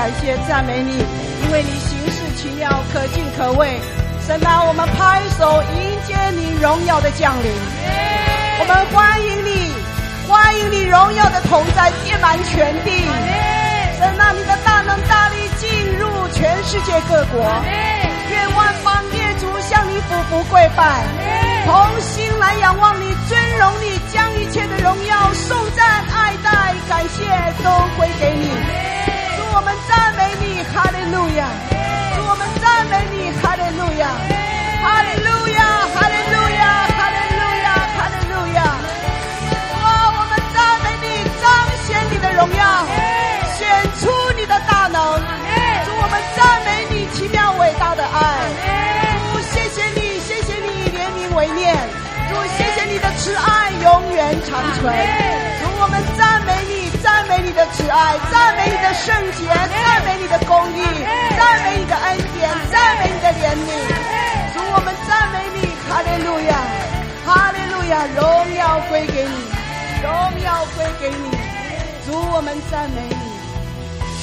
[0.00, 3.78] 感谢赞美你，因为你行事奇妙，可敬可畏。
[4.26, 9.68] 神啊，我们拍手迎接你荣耀的降临，我们欢迎你，
[10.26, 13.04] 欢迎你荣耀的同在遍满全地。
[14.00, 17.44] 神啊，你的大能大力进入全世界各国，
[18.32, 21.04] 愿万邦列祖向你俯伏跪拜，
[21.68, 27.28] 同心来仰望你，尊荣你，将一切的荣耀、颂赞、爱戴、感谢
[27.62, 27.68] 都
[28.00, 28.48] 归给你。
[30.80, 31.44] 哈利路亚。
[32.16, 34.08] 我们赞美你，哈利路亚，
[34.80, 35.60] 哈利路亚，
[35.92, 36.64] 哈利路亚，
[36.96, 38.58] 哈利路亚，哈利路亚。
[39.76, 39.76] 哇，
[40.16, 41.04] 我们赞美你，
[41.36, 41.44] 彰
[41.84, 42.64] 显你的荣耀，
[53.30, 54.90] 慈爱永远长存。
[55.62, 56.90] 主，我们赞美你。
[57.00, 60.82] 赞美你的慈爱，赞美你的圣洁，赞美你的公义，
[61.38, 63.70] 赞美你的恩典，赞美你的怜悯。
[64.52, 66.58] 主，我们赞美你，哈利路亚，
[67.24, 69.36] 哈利路亚，荣耀归给你，
[70.02, 70.10] 荣
[70.44, 71.30] 耀归给你。
[72.04, 73.14] 主，我们赞美你，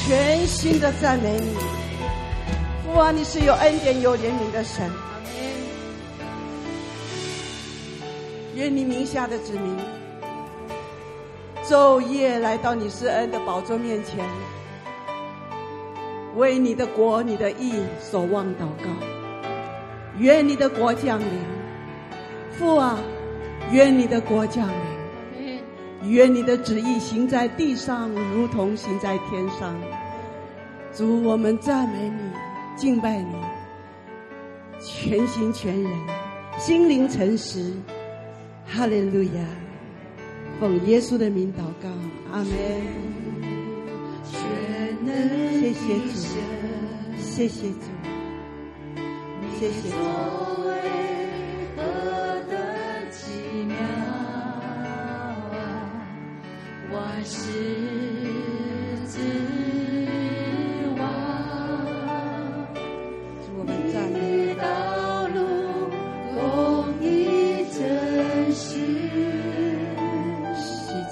[0.05, 1.55] 全心的赞美你。
[2.85, 4.91] 父啊，你是有恩典、有怜悯的神。
[8.57, 9.77] 愿你名下的子民。
[11.63, 14.25] 昼夜来到你施恩的宝座面前，
[16.35, 18.89] 为你的国、你的义所望祷告。
[20.17, 21.27] 愿你的国降临，
[22.57, 22.97] 父啊，
[23.71, 25.61] 愿你的国降临，
[26.09, 29.75] 愿你的旨意行在地上，如同行在天上。
[30.91, 32.31] 主，我们赞美你，
[32.75, 33.35] 敬拜你，
[34.81, 35.91] 全心全人，
[36.57, 37.71] 心灵诚实。
[38.67, 39.41] 哈利路亚。
[40.59, 41.89] 奉耶稣的名祷告，
[42.31, 42.47] 阿门。
[45.59, 46.11] 谢谢主，
[47.19, 47.79] 谢谢主，
[49.59, 49.95] 谢谢主。
[51.75, 51.81] 何
[52.49, 52.55] 等
[53.11, 53.19] 奇
[53.65, 53.75] 妙，
[56.91, 58.26] 万事。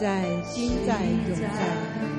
[0.05, 2.14] 在心，在永在。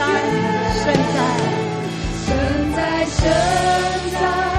[0.00, 0.06] 在，
[0.82, 1.18] 现在，
[2.24, 2.28] 现
[2.74, 3.20] 在，现
[4.12, 4.49] 在。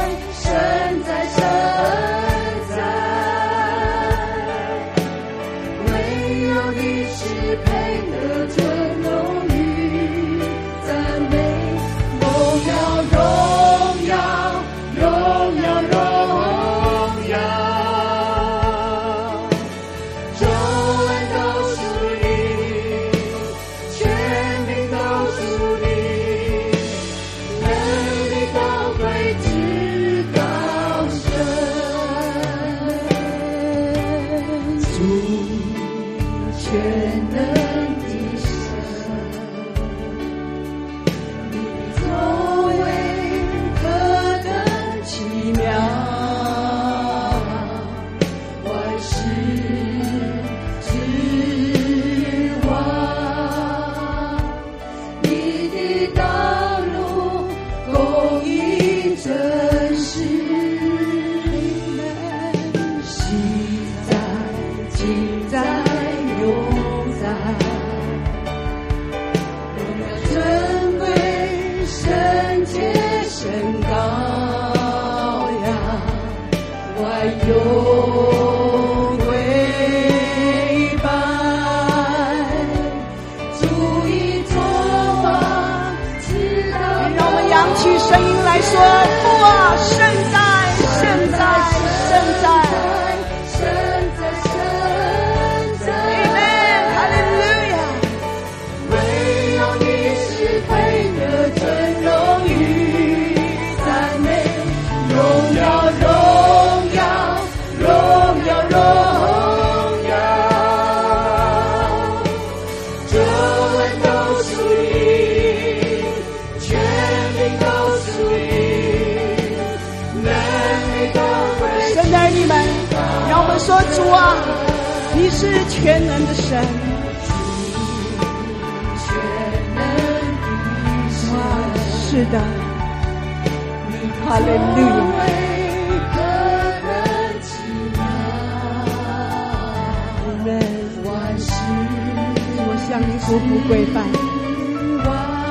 [143.32, 144.04] 匍匐跪拜，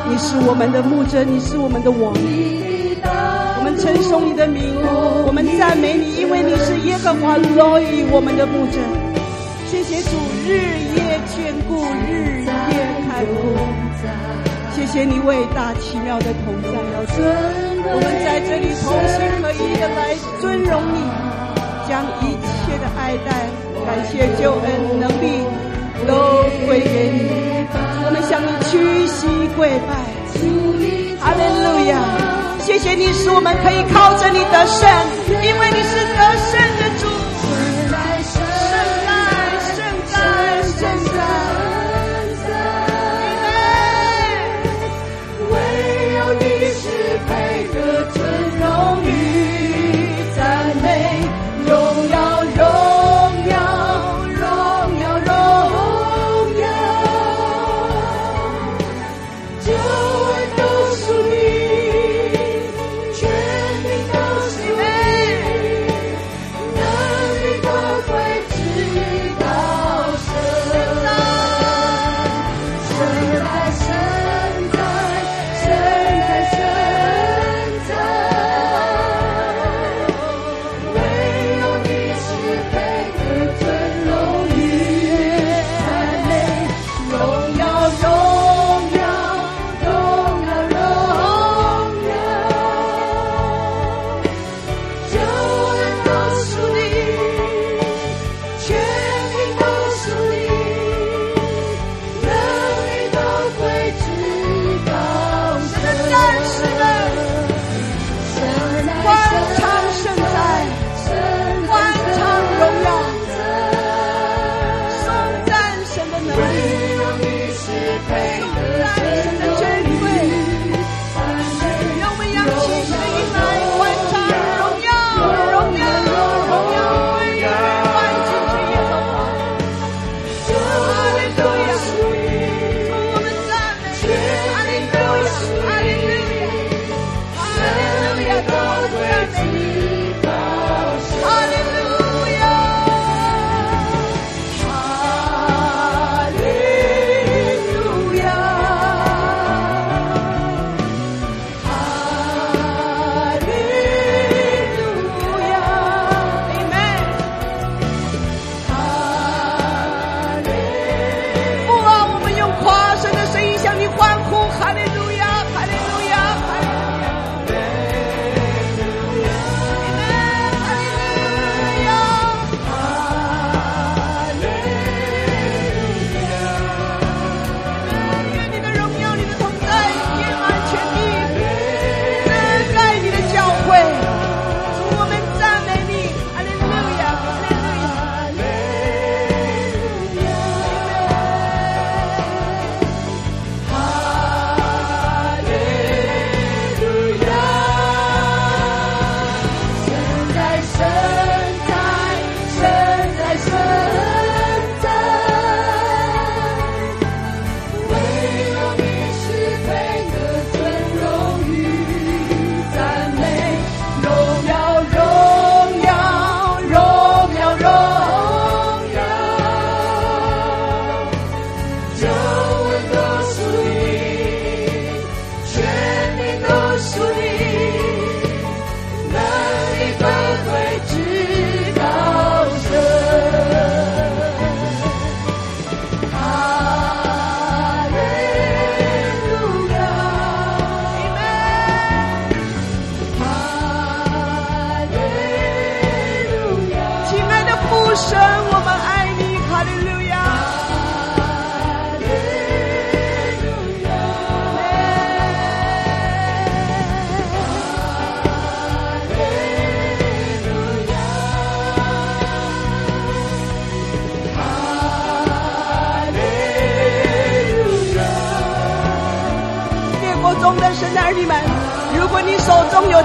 [0.06, 4.77] 你是我们的牧者，你是我们的王，我们称颂你的名，
[5.25, 8.77] 我们赞美你，因为你是耶和华罗以我们的牧者。
[9.73, 10.12] 谢谢主
[10.44, 10.61] 日
[10.93, 13.56] 夜眷顾，日夜看顾。
[14.77, 16.77] 谢谢你伟大奇妙的同在，
[17.17, 21.00] 我们在这里同心合意的来尊荣你，
[21.88, 23.49] 将一切的爱戴、
[23.88, 25.49] 感谢、救恩、能力
[26.06, 27.19] 都归给你。
[28.05, 29.26] 我们向你屈膝
[29.56, 29.91] 跪拜，
[31.20, 31.93] 哈利路亚！
[32.61, 34.88] 谢谢你使我们可以靠着你得胜，
[35.43, 36.20] 因为你是得
[36.50, 36.61] 胜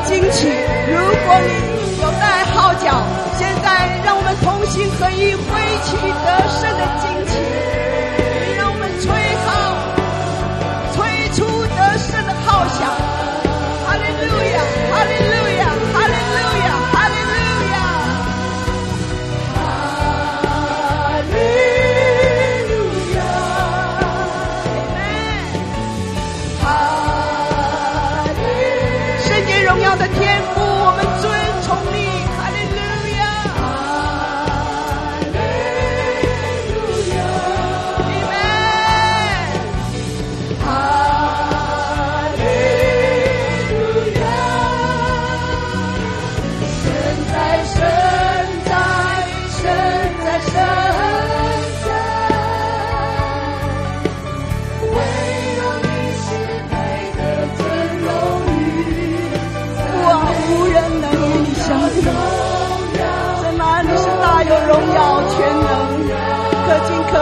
[0.06, 0.48] 惊奇，
[0.88, 1.65] 如果你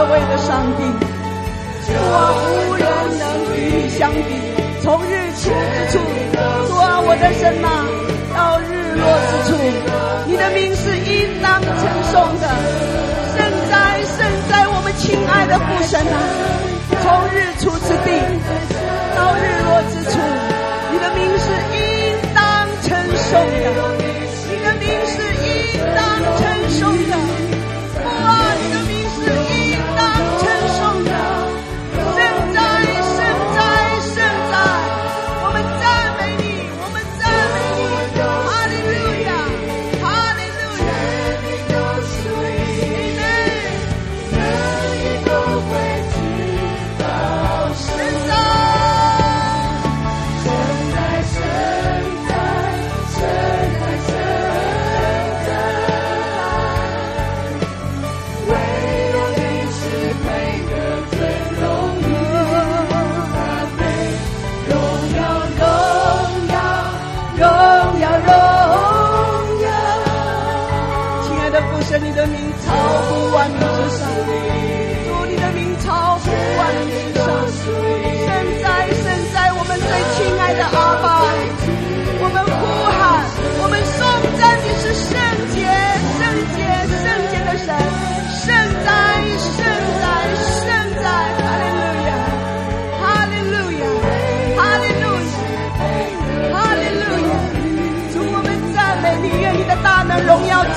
[0.03, 0.83] 可敬可畏的上帝，
[1.87, 1.95] 我，
[2.43, 2.83] 无人
[3.19, 3.23] 能
[3.55, 4.19] 与你相比。
[4.83, 5.99] 从日出之处，
[6.67, 7.67] 主啊，我的神呐，
[8.35, 9.55] 到日落之处，
[10.27, 11.71] 你的名是应当称
[12.11, 12.51] 颂的。
[13.31, 13.39] 圣
[13.71, 16.19] 哉，圣哉，我们亲爱的父神呐，
[17.01, 18.11] 从日出之地
[19.15, 19.62] 到日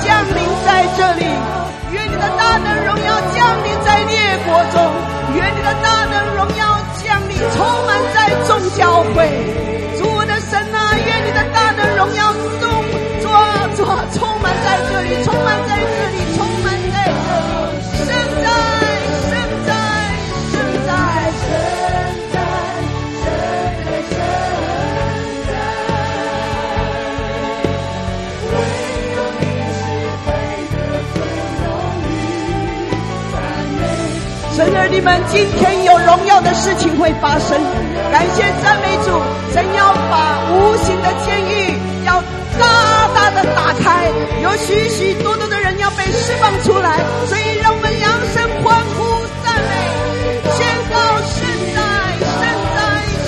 [0.03, 1.25] 降临在这里，
[1.91, 4.91] 愿你的大能荣耀降临在列国中，
[5.35, 9.15] 愿你的大能荣耀降临充满在众教会。
[9.97, 10.36] 主，的
[34.89, 37.59] 你们，今天有荣耀的事情会发生，
[38.11, 39.21] 感谢赞美主，
[39.53, 42.23] 神要把无形的监狱要
[42.57, 42.65] 大
[43.13, 44.07] 大的打开，
[44.41, 49.03] 有许许多多的人要被释放出来，所以让我们扬声欢呼
[49.43, 49.71] 赞美，
[50.55, 50.95] 宣告
[51.35, 51.37] 圣
[51.75, 51.79] 哉，
[52.23, 52.79] 圣哉，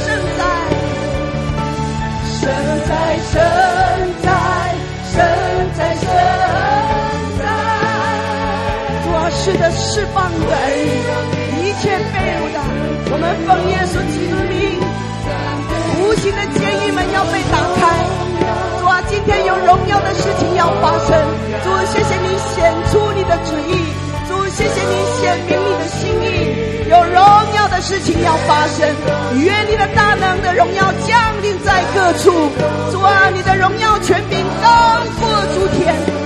[0.06, 0.42] 圣哉，
[2.40, 2.48] 圣
[2.88, 2.92] 哉，
[3.32, 3.36] 圣
[4.24, 4.28] 哉，
[5.12, 6.08] 圣
[7.38, 7.42] 哉，
[9.04, 10.52] 主啊，是的，释放你的
[13.46, 14.80] 奉耶稣基督名，
[16.02, 17.82] 无形的监狱门要被打开。
[18.80, 21.16] 主啊，今天有荣耀的事情要发生。
[21.64, 23.84] 主，谢谢你显出你的旨意。
[24.28, 26.90] 主，谢谢你显明你的心意。
[26.90, 27.24] 有荣
[27.56, 28.88] 耀的事情要发生，
[29.40, 32.32] 愿你的大能的荣耀降临在各处。
[32.92, 36.19] 主啊，你的荣耀权柄高过诸天。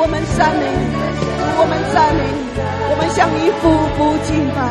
[0.00, 0.86] 我们赞美你，
[1.58, 2.38] 我们赞美你，
[2.86, 3.66] 我们向你俯
[3.98, 4.70] 伏敬拜。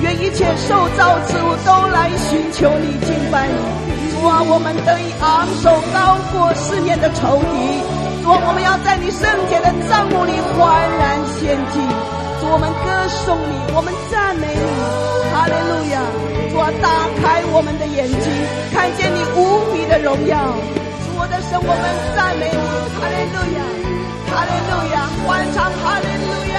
[0.00, 3.58] 愿一切受造之物都来寻求你，敬拜你。
[4.14, 7.82] 主啊，我们得以昂首高过四面的仇敌。
[8.22, 10.62] 主啊，我们要在你圣洁的帐幕里欢
[10.94, 11.82] 然献祭。
[12.38, 12.86] 主，我们歌
[13.26, 14.62] 颂你，我们赞美你。
[15.34, 15.98] 哈利路亚！
[16.54, 18.26] 主啊，打开我们的眼睛，
[18.70, 20.38] 看见你无比的荣耀。
[21.20, 21.84] 我的神，我们
[22.14, 22.54] 赞美你。
[22.94, 23.60] 哈利路亚！
[24.30, 24.96] 哈利路亚！
[25.26, 25.66] 欢唱！
[25.82, 26.57] 哈利路亚！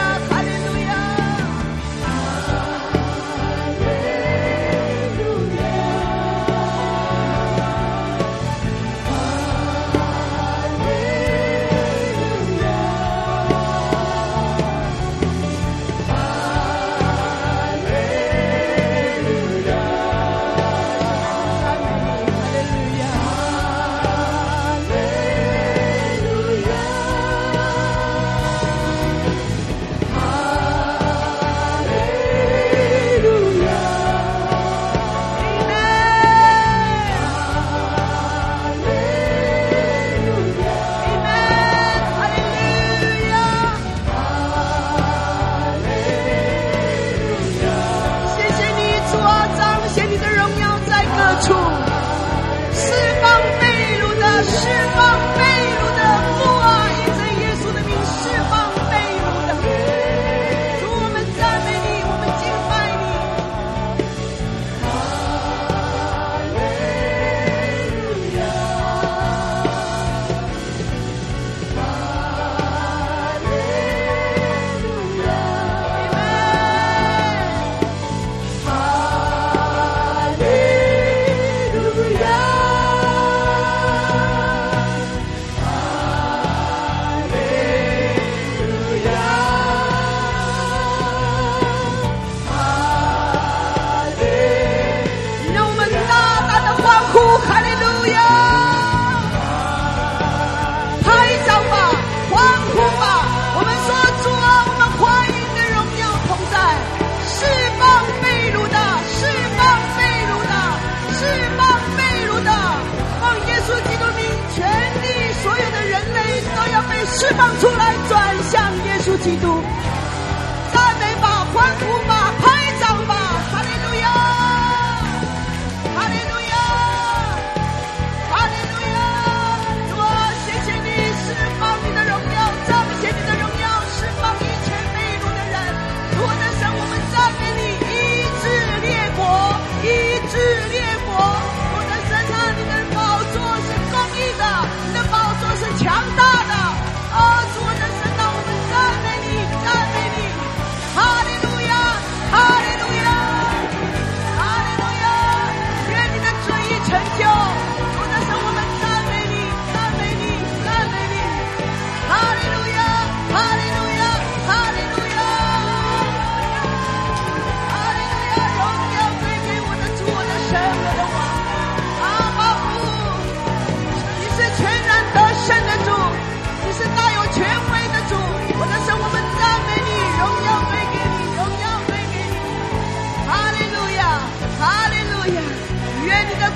[117.40, 119.99] 放出来转向耶稣基督。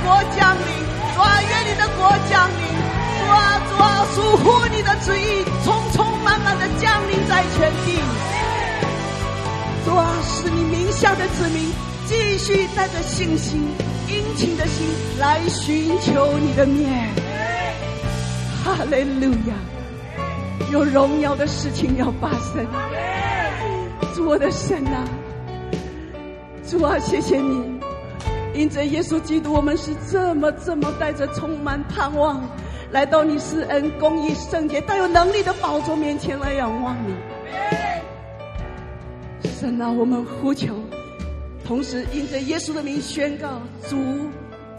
[0.06, 0.66] 国降临，
[1.16, 2.64] 主啊，愿你的国降临，
[3.20, 8.00] 主啊，主啊，属乎你的旨意，匆匆忙忙的降临在全地，
[9.86, 11.72] 主啊，使你名下的子民
[12.06, 13.66] 继续带着信心、
[14.08, 14.88] 殷勤的心
[15.20, 17.10] 来寻求你的面，
[18.64, 19.56] 哈利路亚。
[20.72, 22.66] 有荣耀的事情要发生，
[24.16, 25.06] 主我的神啊，
[26.68, 27.73] 主啊，谢谢你，
[28.54, 32.42] 因着耶稣基督，我们是这么这么带着充满盼望，
[32.92, 37.14] 来到你施恩、公义、圣洁、带有能力的宝座面前来仰望你。
[39.60, 40.76] 神啊，我们呼求，
[41.66, 43.98] 同时因着耶稣的名宣告：主，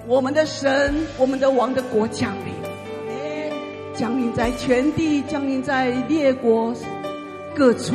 [0.06, 2.54] 我们的神，我们的王的国降临。
[3.94, 6.74] 降临在全地，降临在列国
[7.54, 7.94] 各处。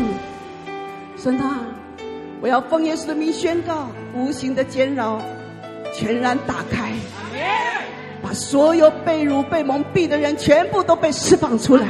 [1.18, 1.60] 神啊，
[2.42, 5.22] 我要奉耶稣的名宣告：无形的煎熬
[6.00, 6.94] 全然打开，
[8.24, 11.86] 把所有被辱、被蒙蔽的人全部都被释放出来，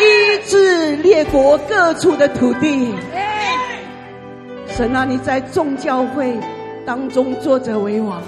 [0.00, 2.92] 医治列国各处的土地。
[4.66, 6.36] 神啊，你在众教会
[6.84, 8.20] 当中坐着为王，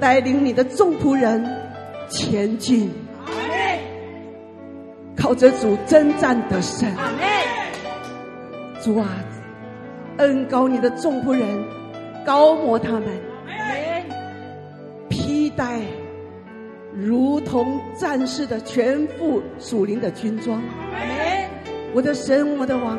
[0.00, 1.44] 带领你的众仆人
[2.08, 2.90] 前进。
[5.14, 6.90] 靠着主征战得胜，
[8.82, 9.06] 主啊，
[10.16, 11.46] 恩膏你的众仆人，
[12.26, 13.04] 膏摩他们，
[15.56, 15.80] 戴
[16.92, 20.62] 如同战士的全副属灵的军装。
[21.92, 22.98] 我的神，我的王，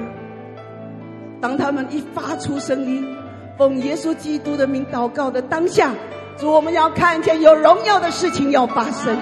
[1.42, 3.06] 当他们一发出声音，
[3.58, 5.94] 奉耶稣基督的名祷告的当下，
[6.38, 9.18] 主，我们要看见有荣耀的事情要发生。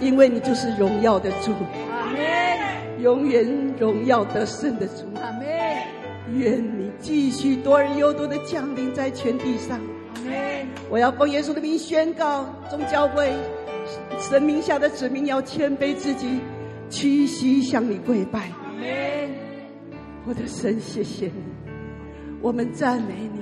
[0.00, 1.52] 因为你就是荣耀的主，
[1.92, 3.02] 阿门。
[3.02, 5.46] 永远荣耀得胜的主，阿门。
[6.32, 9.99] 愿你继续多而又多的降临在全地上，阿门。
[10.88, 13.32] 我要奉耶稣的名宣告，众教会
[14.18, 16.40] 神名下的子民要谦卑自己，
[16.88, 18.50] 屈膝向你跪拜。
[20.26, 21.32] 我的神，谢谢你，
[22.42, 23.40] 我们赞美你，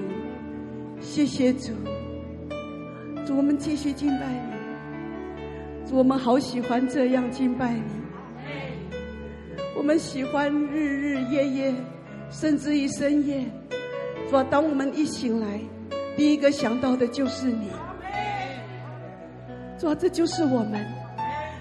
[1.01, 1.73] 谢谢主，
[3.27, 4.59] 主，我们继续敬拜你。
[5.91, 8.85] 我们好喜欢这样敬拜你，
[9.77, 11.75] 我们喜欢日日夜夜，
[12.31, 13.45] 甚至于深夜。
[14.31, 15.61] 主啊，当我们一醒来，
[16.19, 17.71] 第一个想到的就是你。
[19.79, 20.85] 主啊，这就是我们，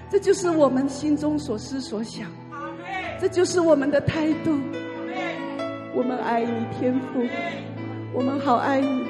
[0.10, 2.28] 这就是我们心中所思所想，
[3.20, 4.60] 这就是我们的态度。
[5.94, 7.24] 我们爱你，天父，
[8.12, 9.06] 我们好爱你。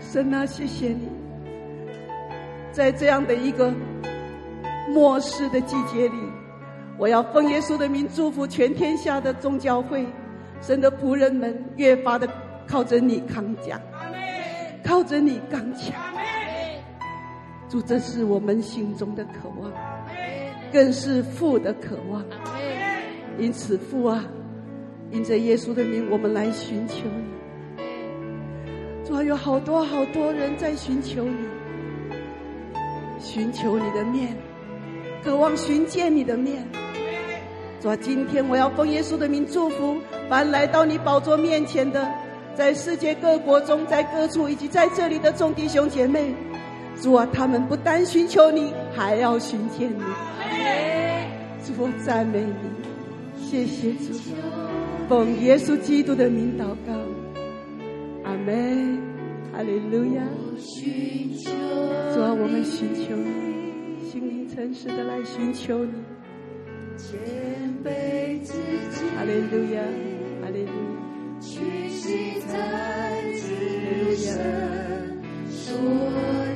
[0.00, 1.08] 神啊，谢谢你。
[2.72, 3.72] 在这样的一个
[4.88, 6.16] 末世的季节里，
[6.98, 10.04] 我要奉耶稣的名祝福全天下的众教会，
[10.60, 12.28] 神的仆人们越发的
[12.66, 13.80] 靠着你刚强，
[14.82, 15.94] 靠着你刚强。
[17.68, 19.72] 主，这是我们心中的渴望，
[20.72, 22.24] 更是父的渴望。
[23.38, 24.24] 因此，父啊，
[25.10, 27.84] 因着耶稣的名，我们来寻求你。
[29.04, 31.48] 主啊，有好多好多人在寻求你。
[33.18, 34.36] 寻求你的面，
[35.24, 36.64] 渴望寻见你的面。
[37.80, 39.96] 主啊，今天我要奉耶稣的名祝福
[40.28, 42.08] 凡来到你宝座面前的，
[42.56, 46.34] 在世界各国中，在各处，以及在这里的众弟兄姐妹，
[47.00, 50.02] 主啊，他们不单寻求你，还要寻见你。
[51.64, 52.54] 主啊，赞美你，
[53.44, 54.18] 谢谢主。
[55.08, 56.92] 奉耶稣基督的名祷告，
[58.24, 59.02] 阿门。
[59.52, 60.22] 哈利路亚。
[62.12, 65.92] 主啊，我们寻求你，心灵诚实的来寻求你。
[69.16, 69.82] 哈利路亚，
[70.42, 70.83] 哈利路亚。
[71.46, 72.54] 虚西在
[73.36, 75.76] 自身所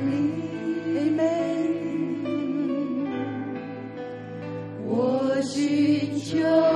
[0.05, 1.21] 立命，
[4.87, 6.68] 我寻求。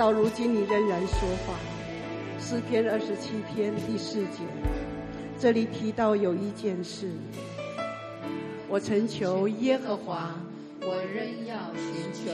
[0.00, 1.54] 到如今你仍然说话。
[2.38, 4.44] 诗篇二十七篇第四节，
[5.38, 7.10] 这里提到有一件事，
[8.66, 10.34] 我曾求耶和华，
[10.80, 11.84] 我仍要寻
[12.14, 12.32] 求。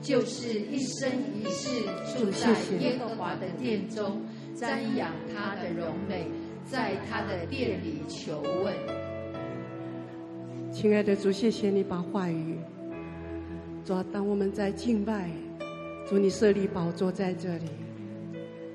[0.00, 1.82] 就是一生一世
[2.16, 4.22] 住在耶和华的殿中，
[4.56, 6.26] 瞻仰他的荣美，
[6.64, 8.72] 在他的殿里求问。
[10.72, 12.56] 亲爱的主，谢谢你把话语，
[13.84, 15.28] 主，当我们在敬拜，
[16.10, 17.66] 主你设立宝座在这里，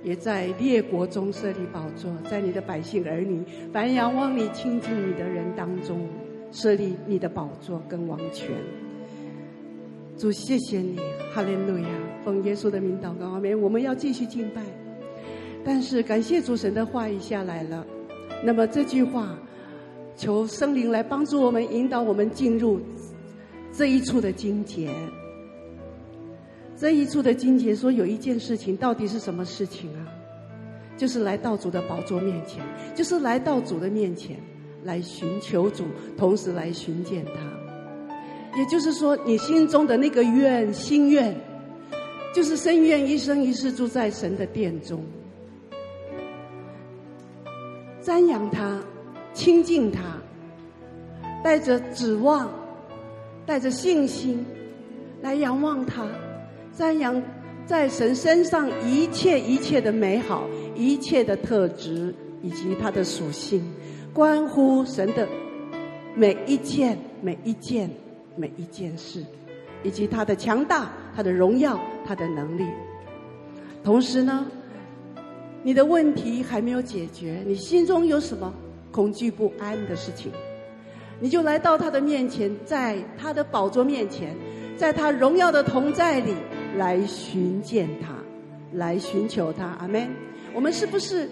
[0.06, 3.44] 也在列国中设立宝座，在你的百姓儿女
[3.74, 6.08] 凡仰望你、亲近你的人当中
[6.54, 8.56] 设立你的宝座跟王权。
[10.18, 10.98] 主，谢谢你，
[11.34, 11.90] 哈利路亚！
[12.24, 13.62] 奉耶稣的名祷告，阿门。
[13.62, 14.62] 我们要继续敬拜，
[15.66, 17.86] 但是感谢主神的话语下来了。
[18.42, 19.38] 那么这句话，
[20.16, 22.80] 求圣灵来帮助我们，引导我们进入
[23.74, 24.90] 这一处的经节。
[26.78, 30.08] 这一处的经节说，有一件事情，到底是什么事情啊？
[30.98, 34.38] 就是来到主的宝座面前，就是来到主的面前
[34.84, 35.86] 来寻求主，
[36.18, 38.58] 同时来寻见他。
[38.58, 41.36] 也就是说，你心中的那个愿心愿，
[42.34, 45.04] 就是深愿一生一世住在神的殿中，
[48.02, 48.82] 瞻仰他，
[49.34, 50.02] 亲近他，
[51.44, 52.50] 带着指望，
[53.46, 54.46] 带着信心
[55.22, 56.08] 来仰望他，
[56.78, 57.22] 瞻仰
[57.66, 63.64] 在神身上一切一切的美好，一切的特质以及他的属性，
[64.14, 65.28] 关乎神的
[66.16, 67.90] 每一件每一件。
[68.38, 69.24] 每一件事，
[69.82, 72.66] 以及他的强大、他的荣耀、他的能力。
[73.82, 74.46] 同时呢，
[75.64, 78.54] 你的问题还没有解决，你心中有什么
[78.92, 80.34] 恐惧不安的事情，
[81.18, 84.36] 你就来到他的面前，在他的宝座面前，
[84.76, 86.34] 在他荣耀的同在里
[86.78, 88.14] 来寻见他，
[88.74, 89.66] 来寻求他。
[89.80, 90.10] 阿门。
[90.54, 91.30] 我们是不是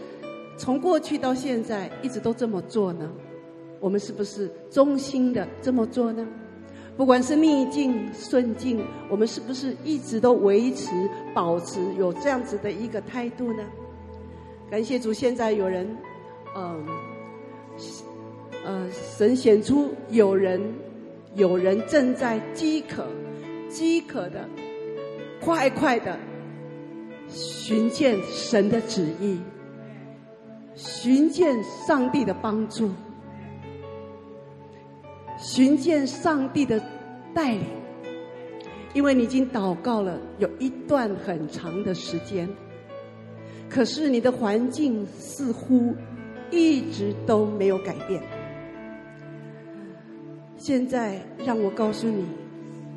[0.57, 3.09] 从过去到现在一直都这么做呢？
[3.79, 6.25] 我们是不是衷心的这么做呢？
[6.95, 10.91] 不管是逆境顺境，我们是不是一直都维持、
[11.33, 13.63] 保持有这样子的一个态度呢？
[14.69, 15.87] 感谢主，现在有人，
[16.55, 16.85] 嗯，
[18.63, 20.61] 呃，神显出有人，
[21.35, 23.05] 有人正在饥渴、
[23.69, 24.47] 饥渴的，
[25.43, 26.17] 快快的
[27.27, 29.39] 寻见神的旨意，
[30.73, 32.89] 寻见上帝的帮助。
[35.37, 36.81] 寻见上帝的
[37.33, 37.65] 带领，
[38.93, 42.47] 因为你已经祷告了有一段很长的时间，
[43.69, 45.93] 可是你的环境似乎
[46.51, 48.23] 一直都没有改变。
[50.55, 52.25] 现在让我告诉你，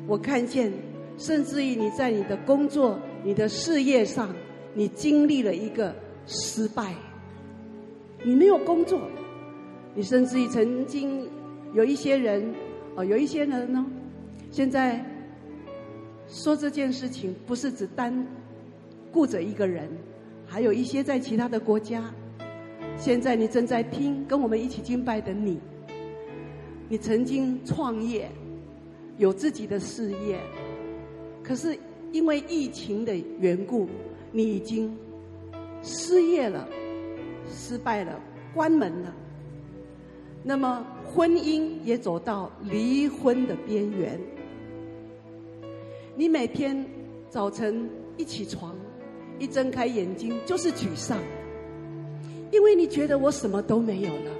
[0.07, 0.71] 我看见，
[1.17, 4.33] 甚至于你在你的工作、你的事业上，
[4.73, 5.93] 你经历了一个
[6.25, 6.93] 失败，
[8.23, 9.01] 你没有工作，
[9.95, 11.27] 你甚至于曾经。
[11.73, 12.55] 有一些人，
[12.95, 13.85] 哦，有一些人呢，
[14.49, 15.03] 现在
[16.29, 18.25] 说这件事情不是只单
[19.11, 19.89] 顾着一个人，
[20.45, 22.09] 还有一些在其他的国家。
[22.95, 25.59] 现在你正在听，跟我们一起敬拜的你，
[26.87, 28.31] 你曾经创业，
[29.17, 30.39] 有自己的事业，
[31.47, 31.79] 可是
[32.11, 33.87] 因为疫情的缘故，
[34.33, 34.93] 你已经
[35.81, 36.67] 失业了，
[37.49, 38.19] 失败了，
[38.53, 39.15] 关门了。
[40.43, 44.19] 那么婚姻也走到离婚的边缘。
[46.17, 46.85] 你每天
[47.29, 48.75] 早晨一起床，
[49.39, 51.17] 一睁开眼睛就是沮丧，
[52.51, 54.31] 因为你觉得我什么都没有了，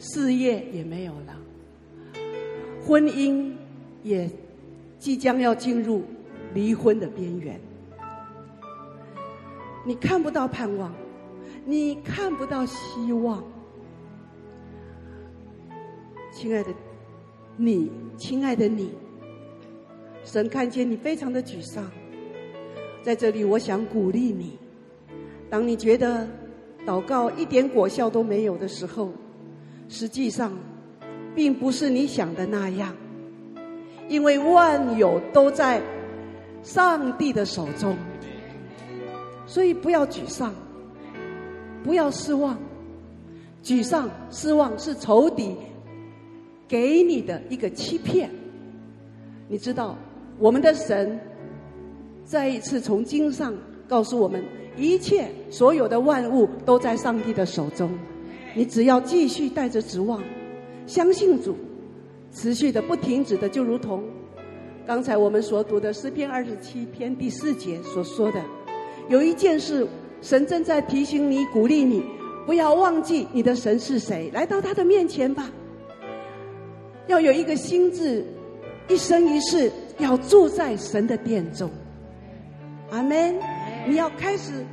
[0.00, 1.40] 事业也没有了，
[2.84, 3.52] 婚姻
[4.02, 4.28] 也
[4.98, 6.02] 即将要进入
[6.56, 7.60] 离婚的边缘。
[9.84, 10.90] 你看不到盼望，
[11.66, 13.44] 你看不到希望。
[16.32, 16.70] 亲爱的
[17.56, 18.90] 你，亲爱的你，
[20.24, 21.84] 神看见你非常的沮丧，
[23.02, 24.58] 在这里我想鼓励你，
[25.50, 26.26] 当你觉得
[26.86, 29.12] 祷告一点果效都没有的时候，
[29.88, 30.52] 实际上
[31.34, 32.94] 并不是你想的那样，
[34.08, 35.80] 因为万有都在
[36.66, 37.96] 上帝的手中，
[39.46, 40.52] 所以不要沮丧，
[41.84, 42.58] 不要失望，
[43.62, 45.54] 沮丧、失望是仇敌。
[46.68, 48.28] 给你的一个欺骗，
[49.46, 49.96] 你知道，
[50.40, 51.16] 我们的神
[52.24, 53.54] 再一次从经上
[53.86, 54.44] 告诉我们，
[54.76, 57.88] 一切所有的万物都在上帝的手中。
[58.56, 60.20] 你只要继续带着指望，
[60.88, 61.54] 相信主，
[62.32, 64.02] 持续的不停止的，就如同
[64.86, 68.40] 刚才我们所读的诗篇二十七篇第四节所说的，
[69.08, 69.84] 有一件事，
[70.22, 72.04] 神正在提醒你、鼓励你，
[72.46, 75.50] 不要忘记你的神是谁，来到他的面前吧。
[77.08, 78.24] 要有一个心智，
[78.88, 81.68] 一生一世要住在神的殿中。
[82.90, 83.34] 阿门。
[83.88, 84.64] 你要开始。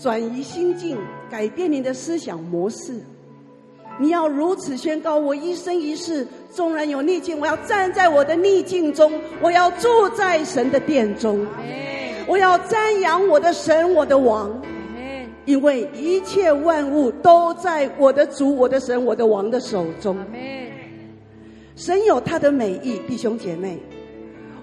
[0.00, 0.96] 转移心境，
[1.28, 3.00] 改变你的思想模式。
[3.98, 9.10] 你要如此宣告：我一生一世，纵然有逆境，我要站在我的逆境中；
[9.42, 11.46] 我要住在神的殿中。
[12.26, 14.62] 我要瞻仰我的神，我的王。
[15.44, 20.16] 因为一切万物都在我的主、我的神、我的王的手中。
[21.74, 23.78] 神有他的美意，弟兄姐妹，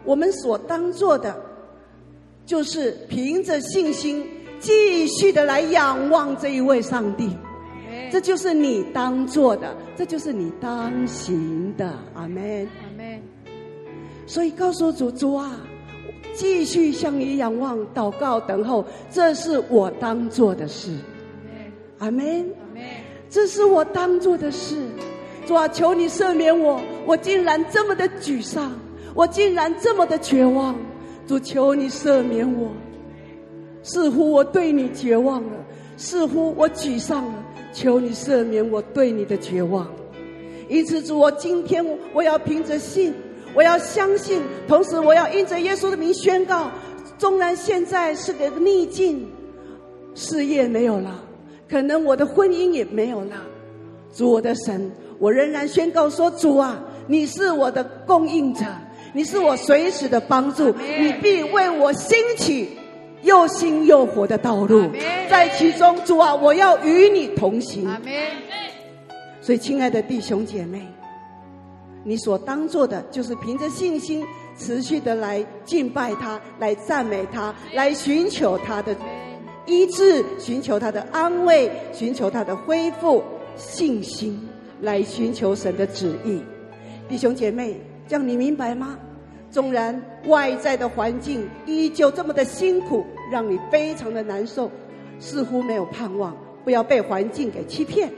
[0.03, 1.36] 我们所当做的，
[2.45, 4.25] 就是凭着信心。
[4.57, 7.29] 继续的来仰望这一位上帝，
[8.12, 11.93] 这就是你当做的，这就是你当行的。
[12.14, 13.22] 阿门，阿门。
[14.26, 15.60] 所以告诉主，主啊，
[16.34, 20.91] 继续向你仰望、祷告、等候，这是我当做的事。
[22.00, 22.84] 阿门，阿门。
[23.30, 24.78] 这是我当做的事。
[25.46, 28.72] 主啊，求你赦免我，我竟然这么的沮丧，
[29.14, 30.76] 我竟然这么的绝望。
[31.28, 32.72] 主，求你赦免我。
[33.84, 35.58] 似乎我对你绝望了，
[35.96, 37.45] 似乎我沮丧了，
[37.76, 39.86] 求你赦免我对你的绝望。
[40.69, 43.13] 因此，主，我今天我要凭着信，
[43.53, 46.71] 我要相信，同时我要因着耶稣的名宣告：
[47.17, 49.28] 纵然现在是个逆境，
[50.15, 51.21] 事业没有了，
[51.69, 53.36] 可能我的婚姻也没有了，
[54.13, 58.63] 主我的神，我仍然宣告说：主啊，你是我的供应者，
[59.13, 62.69] 你是我随时的帮助，你必为我兴起。
[63.21, 64.84] 又新又活的道路，
[65.30, 67.89] 在其中，主啊，我要与你同行。
[69.41, 70.86] 所以，亲爱的弟兄姐妹，
[72.03, 74.26] 你所当做的，就是凭着信心，
[74.57, 78.95] 持续的来敬拜他，来赞美他，来寻求他的
[79.65, 83.23] 医治，寻求他的安慰，寻求他的恢复
[83.55, 84.47] 信心，
[84.82, 86.41] 来寻求神的旨意。
[87.07, 88.97] 弟兄姐妹，这样你明白吗？
[89.51, 94.69] 纵然外在的环境依旧这么的辛苦，让你非常的难受，
[95.20, 96.36] 似乎没有盼望。
[96.63, 98.11] 不要被环境给欺骗。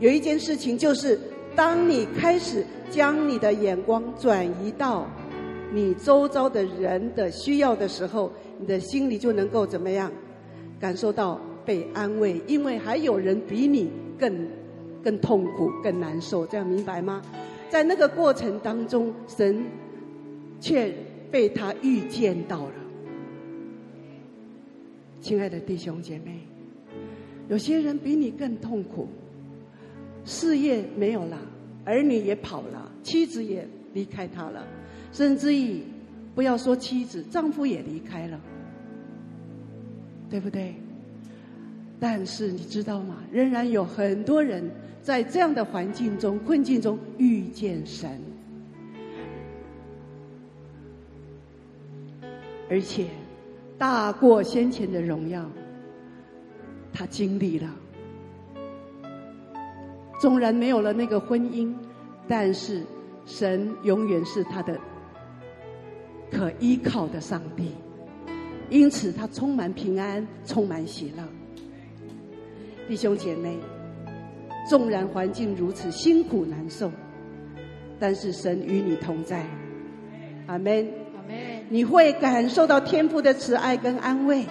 [0.00, 1.18] 有一件事情就是，
[1.54, 5.06] 当你开始将你的眼光转移到
[5.72, 10.10] 你周遭的人的需要的时候，你的心里就能够怎么样？
[10.80, 14.48] 感受到被安慰，因为还有人比你更
[15.02, 16.46] 更痛苦、更难受。
[16.46, 17.22] 这样明白吗？
[17.68, 19.64] 在那个过程当中，神。
[20.60, 20.92] 却
[21.30, 22.72] 被他预见到了，
[25.20, 26.38] 亲爱的弟兄姐妹，
[27.48, 29.08] 有些人比你更痛苦，
[30.24, 31.38] 事业没有了，
[31.84, 34.66] 儿女也跑了，妻子也离开他了，
[35.12, 35.82] 甚至于
[36.34, 38.40] 不要说妻子，丈夫也离开了，
[40.30, 40.74] 对不对？
[42.00, 43.16] 但是你知道吗？
[43.32, 44.70] 仍然有很多人
[45.02, 48.20] 在这样的环境中、困境中遇见神。
[52.70, 53.06] 而且，
[53.78, 55.48] 大过先前的荣耀，
[56.92, 57.70] 他经历了。
[60.20, 61.72] 纵然没有了那个婚姻，
[62.26, 62.82] 但是
[63.24, 64.76] 神永远是他的
[66.28, 67.70] 可依靠的上帝，
[68.68, 71.22] 因此他充满平安，充满喜乐。
[72.88, 73.56] 弟兄姐妹，
[74.68, 76.90] 纵然环境如此辛苦难受，
[78.00, 79.46] 但是神与你同在。
[80.48, 80.84] 阿门。
[81.70, 84.44] 你会感受到天父的慈爱跟安慰，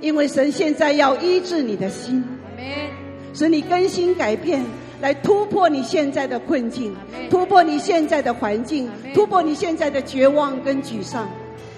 [0.00, 2.22] 因为神现在要医治你的心，
[3.32, 4.62] 使你更新改变，
[5.00, 6.94] 来突破你现在的困境，
[7.30, 11.26] 突破你现在的环境，突破你现在的绝望跟沮丧。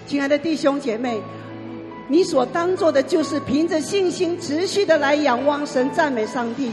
[0.07, 1.21] 亲爱的弟兄姐妹，
[2.09, 6.73] 你所当做的就是凭着信心持续的来仰望神、赞美上帝，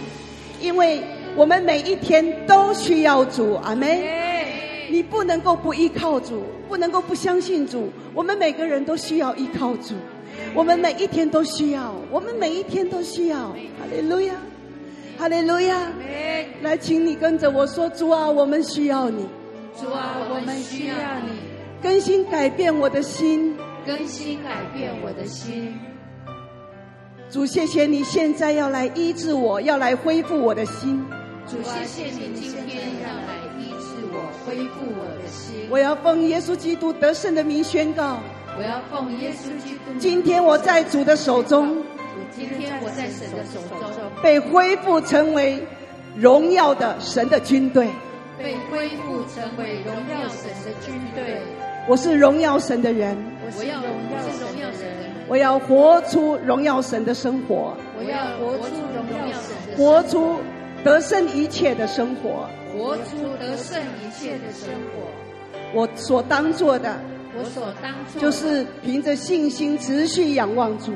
[0.60, 1.00] 因为
[1.36, 3.54] 我们每一天都需要主。
[3.64, 4.02] 阿门。
[4.94, 7.90] 你不能够不依靠主，不能够不相信主。
[8.14, 9.96] 我们每个人都需要依靠主，
[10.54, 13.40] 我们每一天都需要，我们每一天都需要。
[13.40, 14.36] 哈利路亚，
[15.18, 15.92] 哈利路亚。
[16.62, 19.26] 来，请你跟着我说：主啊，我们需要你。
[19.76, 21.40] 主啊，我们需要你，
[21.82, 25.74] 更新改变我的心，更新改变我的心。
[27.32, 31.04] 主，谢谢你现在要来医治我，要来恢复我的心。
[31.48, 33.23] 主，谢谢你今天要来。
[34.46, 38.20] 恢复我的心，我要奉耶稣基督得胜的名宣告：
[38.58, 39.98] 我要奉耶稣基督。
[40.00, 41.78] 今天我在主的手中，
[42.36, 43.80] 今天我在神的手中。
[44.22, 45.62] 被恢复成为
[46.16, 47.88] 荣耀的神的军队，
[48.38, 51.42] 被恢复成为荣耀神的军队。
[51.88, 53.18] 我是荣耀神的人，
[53.58, 55.14] 我要荣耀荣耀神的人。
[55.28, 60.38] 我要活出荣耀神的生活，我要活出荣耀神的活出
[60.84, 65.08] 得胜一切的生活，活出得胜一切的生活。
[65.74, 67.00] 我所当做的。
[67.36, 70.94] 我所当做就是凭着信心持续仰望主，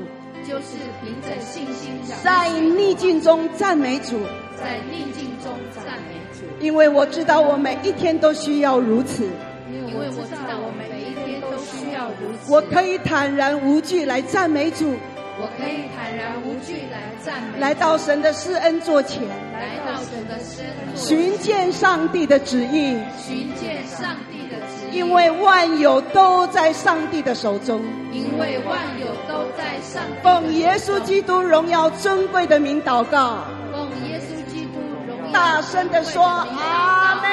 [0.47, 4.19] 就是凭着信心在逆境中赞美主，
[4.55, 6.45] 在逆境中赞美主。
[6.59, 9.23] 因为我知道我每一天都需要如此，
[9.67, 12.53] 因为我知道我每一天都需要如此。
[12.53, 14.93] 我可以坦然无惧来赞美主，
[15.39, 17.59] 我可以坦然无惧来赞美。
[17.59, 19.21] 来到神的施恩座前，
[19.53, 24.97] 来到神的施恩座前，寻见上帝的旨意，寻见上帝的旨意。
[24.97, 30.23] 因为万有都在上帝的手中，因为万有都在上帝。
[30.23, 37.29] 奉耶稣基督荣耀尊贵的名祷告，奉耶稣基督荣耀大声的说阿门，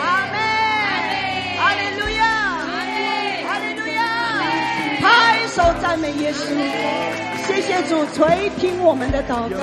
[0.00, 0.40] 阿门，
[1.60, 2.24] 阿利路亚，
[3.46, 4.02] 阿利路亚，
[5.00, 6.46] 拍手赞美耶稣，
[7.46, 9.58] 谢谢主垂听我们的祷告，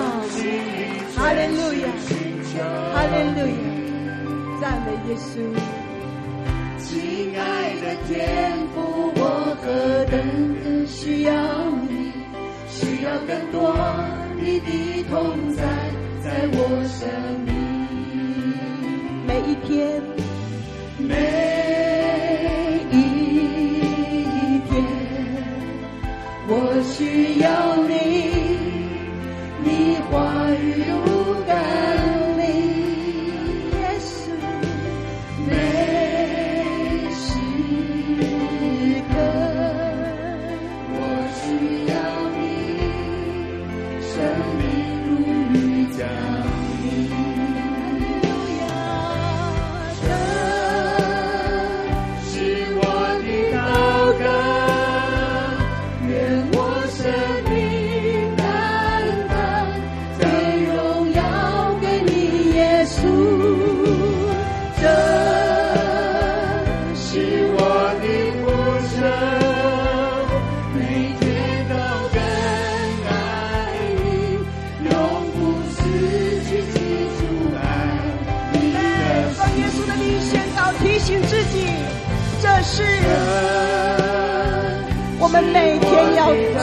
[1.17, 1.89] 哈利路亚，
[2.93, 3.51] 哈利路亚，
[4.61, 5.41] 赞美耶稣。
[6.77, 7.41] 亲爱
[7.81, 8.77] 的天父，
[9.15, 9.65] 我何
[10.11, 10.13] 等
[10.61, 11.33] 的需要
[11.89, 12.13] 你，
[12.69, 13.73] 需要更多
[14.39, 15.15] 你的同
[15.55, 15.63] 在，
[16.23, 17.09] 在我生
[17.47, 17.49] 命。
[19.25, 19.99] 每一天，
[20.99, 21.38] 每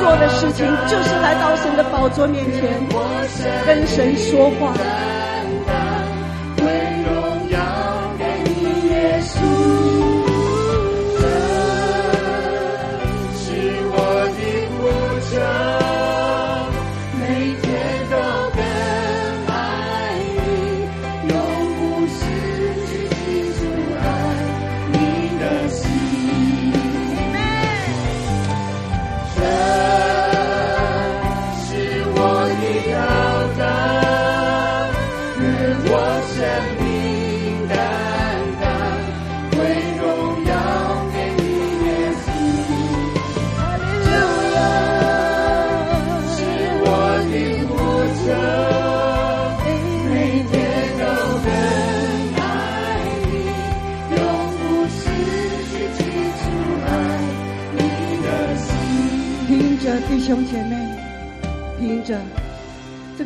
[0.07, 2.80] 做的事情就是来到神的宝座面前，
[3.66, 4.72] 跟神说话。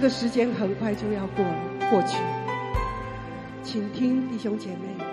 [0.00, 1.44] 这个时间很快就要过，
[1.90, 2.16] 过去。
[3.62, 5.04] 请听弟兄姐妹，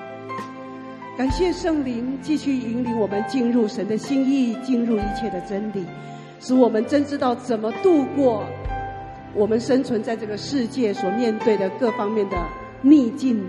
[1.17, 5.85] 感谢圣灵继续引领我们进入神的心意，进入一切的真理，
[6.39, 8.45] 使我们真知道怎么度过
[9.33, 12.37] 我们生存在这个世界所面对的各方面的
[12.81, 13.45] 逆境，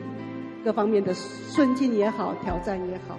[0.64, 3.16] 各方面的顺境也好，挑战也好。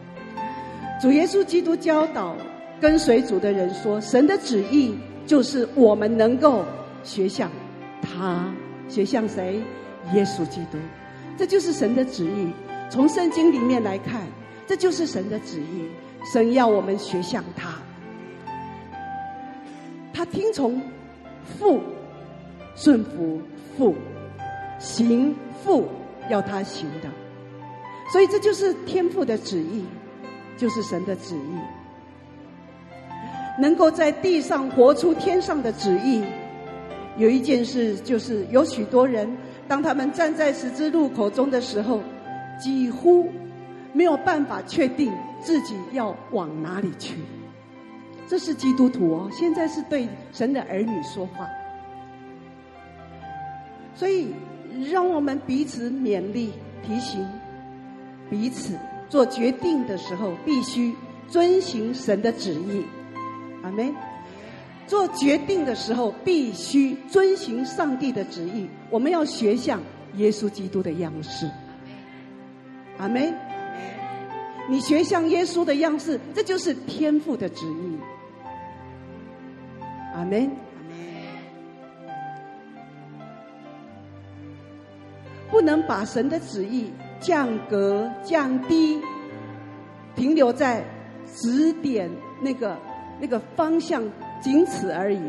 [1.01, 2.35] 主耶稣基督教导
[2.81, 4.93] 跟随主的人说，神的旨意
[5.25, 6.65] 就是我们能够
[7.01, 7.49] 学像。
[8.01, 8.53] 他
[8.87, 9.61] 学像谁？
[10.13, 10.77] 耶稣基督，
[11.37, 12.51] 这就是神的旨意。
[12.89, 14.25] 从圣经里面来看，
[14.65, 15.89] 这就是神的旨意。
[16.33, 17.75] 神要我们学像他，
[20.13, 20.81] 他听从
[21.59, 21.81] 父，
[22.75, 23.41] 顺服
[23.77, 23.93] 父，
[24.79, 25.87] 行父
[26.29, 27.09] 要他行的。
[28.11, 29.85] 所以这就是天父的旨意，
[30.57, 31.59] 就是神的旨意。
[33.61, 36.23] 能够在地上活出天上的旨意。
[37.17, 39.29] 有一件事，就是有许多人，
[39.67, 42.01] 当他们站在十字路口中的时候，
[42.59, 43.29] 几乎
[43.91, 47.15] 没有办法确定自己要往哪里去。
[48.27, 51.47] 这是基督徒哦，现在是对神的儿女说话。
[53.95, 54.27] 所以，
[54.91, 56.53] 让我们彼此勉励、
[56.85, 57.27] 提醒
[58.29, 58.77] 彼此，
[59.09, 60.93] 做决定的时候必须
[61.27, 62.85] 遵行神的旨意。
[63.63, 63.93] 阿门。
[64.89, 68.67] 做决定的时候必须遵循上帝的旨意。
[68.89, 69.79] 我们要学像
[70.15, 71.47] 耶稣基督的样式。
[72.97, 73.31] 阿门。
[74.67, 77.97] 你学像耶稣的样式，这就是天父的旨意。
[80.15, 80.49] 阿门。
[85.51, 88.99] 不能把神的旨意降格降低，
[90.15, 90.83] 停留在
[91.35, 92.09] 指点
[92.41, 92.75] 那个
[93.19, 94.03] 那个方向，
[94.41, 95.19] 仅此而已。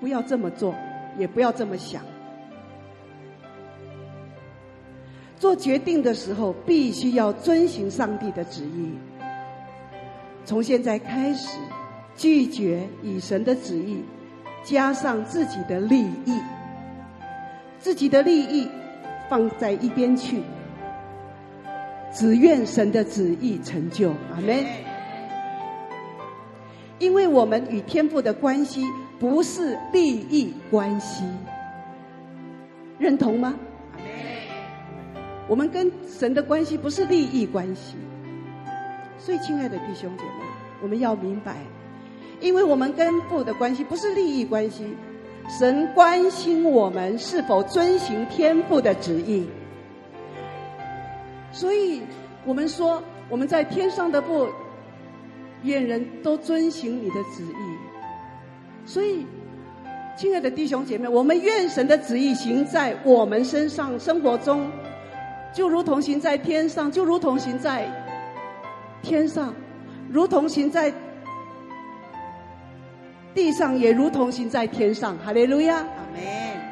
[0.00, 0.74] 不要这么做，
[1.16, 2.02] 也不要这么想。
[5.38, 8.90] 做决定的时候，必须要遵循上帝的旨意。
[10.44, 11.56] 从现在开始，
[12.16, 14.02] 拒绝以神的旨意
[14.64, 16.40] 加上自己的利益，
[17.78, 18.68] 自己的利益
[19.28, 20.42] 放在一边去，
[22.12, 24.10] 只愿神的旨意成就。
[24.34, 24.91] 阿门。
[27.02, 28.86] 因为我们与天父的关系
[29.18, 31.24] 不是利益关系，
[32.96, 33.56] 认同吗？
[35.48, 37.96] 我们跟神的关系不是利益关系，
[39.18, 40.44] 所以亲爱的弟兄姐妹，
[40.80, 41.56] 我们要明白，
[42.40, 44.96] 因为我们跟父的关系不是利益关系，
[45.58, 49.44] 神关心我们是否遵行天父的旨意，
[51.50, 52.02] 所以
[52.44, 54.48] 我们说我们在天上的父，
[55.62, 59.26] 愿人都遵行你的旨意，所以
[60.16, 64.70] 亲爱的弟兄姐妹，我们愿神的旨意行在我们身上生活中。
[65.54, 67.86] 就如同行在天上，就如同行在
[69.02, 69.54] 天上，
[70.08, 70.92] 如同行在
[73.34, 75.16] 地上，也如同行在天上。
[75.18, 75.84] 哈利路亚，阿
[76.14, 76.22] 门。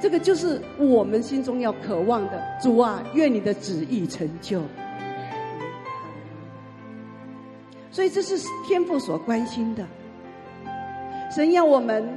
[0.01, 2.43] 这个就是我们心中要渴望的。
[2.63, 4.63] 主啊，愿你的旨意成就。
[7.91, 8.37] 所以这是
[8.67, 9.87] 天父所关心的。
[11.35, 12.09] 神要我们。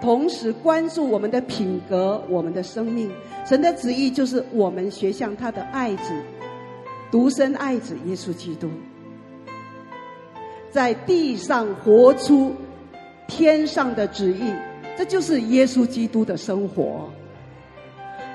[0.00, 3.08] 同时关注我们的品格，我们的生命。
[3.46, 6.12] 神的旨意就是我们学像他的爱子，
[7.08, 8.68] 独生爱子耶稣基督，
[10.72, 12.52] 在地上活出
[13.28, 14.52] 天上的旨意。
[14.98, 17.08] 这就是耶稣基督的生活。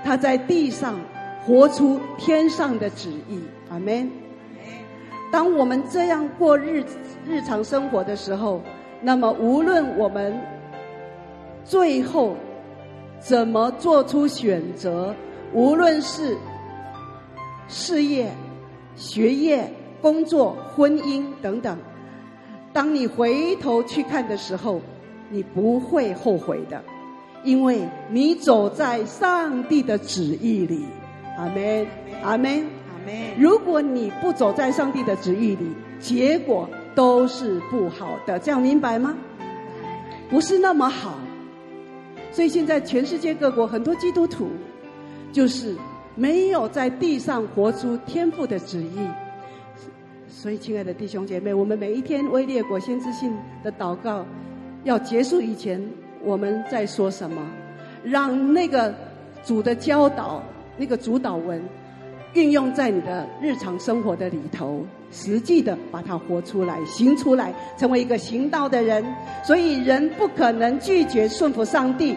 [0.05, 0.97] 他在地上
[1.45, 3.41] 活出天上的旨意。
[3.69, 4.09] 阿门。
[5.31, 6.83] 当我们这样过日
[7.25, 8.61] 日常生活的时候，
[9.01, 10.33] 那么无论我们。
[11.69, 12.33] 最后，
[13.19, 15.13] 怎么做出选择？
[15.51, 16.37] 无论是
[17.67, 18.31] 事业、
[18.95, 19.69] 学业、
[20.01, 21.77] 工作、婚姻等等，
[22.71, 24.79] 当你回头去看的时候，
[25.29, 26.81] 你不会后悔的，
[27.43, 30.85] 因为你走在上帝的旨意里。
[31.37, 31.85] 阿门，
[32.23, 32.76] 阿门，阿。
[33.37, 38.39] 如果你不走在上帝的旨意里，结果都是不好的。
[38.39, 39.15] 这样明白吗？
[40.29, 41.17] 不是那么好。
[42.31, 44.49] 所以现在全世界各国很多基督徒，
[45.31, 45.75] 就是
[46.15, 48.99] 没有在地上活出天赋的旨意。
[50.27, 54.23] 所以，亲爱的弟兄姐妹，我们每一天为列国先知性的祷告
[54.83, 55.81] 要结束以前，
[56.23, 57.41] 我们在说什么？
[58.03, 58.93] 让那个
[59.43, 60.43] 主的教导，
[60.77, 61.59] 那个主祷文，
[62.37, 69.03] 运用在你的日常生活的里头，实际的把它活出来、行出来，成为一个行道的人。
[69.43, 72.15] 所以，人不可能拒绝顺服上帝，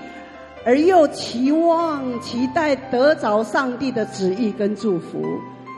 [0.63, 5.25] 而又期望、期待得着上帝的旨意跟祝福，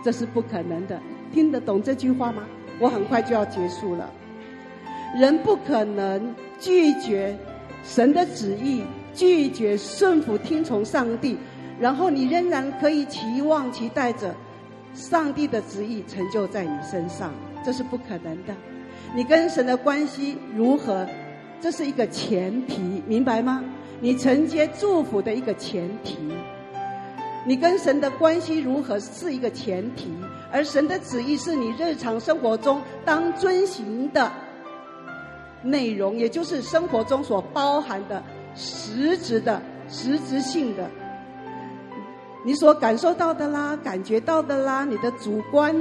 [0.05, 0.99] 这是不可能的。
[1.33, 2.43] 听得懂这句话吗？
[2.81, 4.11] 我很快就要结束了。
[5.17, 7.39] 人不可能拒绝
[7.85, 8.83] 神的旨意，
[9.15, 11.39] 拒绝顺服、听从上帝。
[11.83, 14.33] 然后你仍然可以期望、期待着
[14.95, 17.33] 上帝的旨意成就在你身上，
[17.65, 18.55] 这是不可能的。
[19.13, 21.05] 你跟神的关系如何？
[21.61, 23.65] 这是一个前提，明白吗？
[24.01, 26.17] 你承接祝福的一个前提。
[27.45, 30.09] 你跟神的关系如何是一个前提，
[30.53, 34.31] 而神的旨意是你日常生活中当遵行的
[35.65, 38.23] 内容，也就是生活中所包含的
[38.55, 40.89] 实质的、实质性的。
[42.45, 45.75] 你所感受到的啦，感觉到的啦，你的主观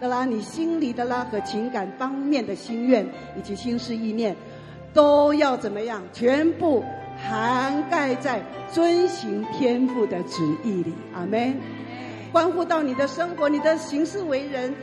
[0.00, 3.04] 的啦，你心里的啦和情感方面的心愿
[3.36, 4.36] 以及心思意念，
[4.92, 6.02] 都要怎么样？
[6.12, 6.84] 全部
[7.16, 8.40] 涵盖在
[8.70, 10.92] 遵行天父的旨意里。
[11.14, 11.54] 阿门。
[12.32, 14.74] 关乎到你的生活，你的行事为人，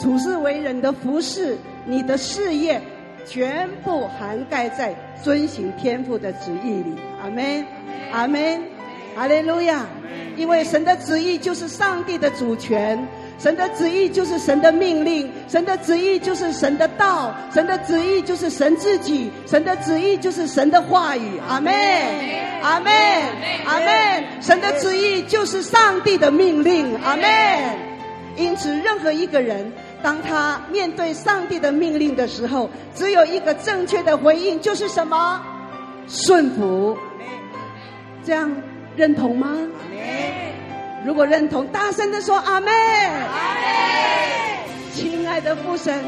[0.00, 2.82] 处事为人的服饰，你的事业，
[3.24, 6.92] 全部涵盖在遵行天父的旨意里。
[7.22, 7.64] 阿门，
[8.12, 8.60] 阿门，
[9.16, 9.84] 哈利路亚。
[10.36, 13.08] 因为神的旨意就是上帝的主权。
[13.38, 21.38] 神的旨意就是神的命令，神的旨意就是神的道，神的旨意就是神自己，神的旨意就是神的话语。
[21.48, 21.72] 阿门，
[22.62, 22.92] 阿门，
[23.66, 24.24] 阿门。
[24.40, 26.94] 神的旨意就是上帝的命令。
[27.02, 27.24] 阿门。
[28.36, 29.70] 因此，任何一个人，
[30.02, 35.40] 当他面对上帝的命令的时候，只有一个正确的回应，就是什么？
[36.08, 36.96] 顺服。
[38.24, 38.50] 这样
[38.96, 39.54] 认同吗？
[41.04, 42.70] 如果认同，大声的说阿妹。
[42.70, 44.94] 阿门。
[44.94, 46.02] 亲爱的父神，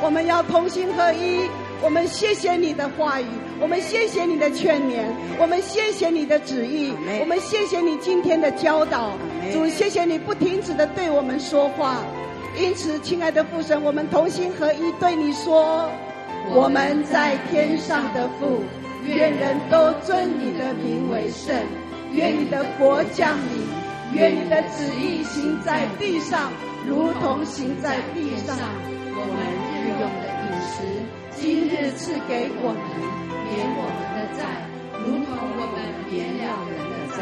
[0.00, 1.40] 我们要同心合一。
[1.80, 3.26] 我们谢谢你的话语，
[3.60, 5.02] 我们谢谢你的劝勉，
[5.38, 9.12] 我们谢谢你的旨意，我们谢谢你今天的教导。
[9.52, 12.02] 主，谢谢你不停止的对我们说话。
[12.56, 15.88] 因此，亲爱的父神，我们同心合一对你说：
[16.52, 18.64] 我们在天上的父，
[19.04, 21.54] 愿人都尊你的名为圣，
[22.12, 23.66] 愿你的国降临。
[24.14, 26.50] 愿你的旨意行在地上，
[26.86, 28.56] 如同行在地上。
[29.12, 29.36] 我们
[29.68, 30.76] 日用的饮食，
[31.36, 32.80] 今日赐给我们，
[33.44, 34.40] 免我们的债，
[35.04, 35.76] 如同我们
[36.08, 37.20] 免了人的债，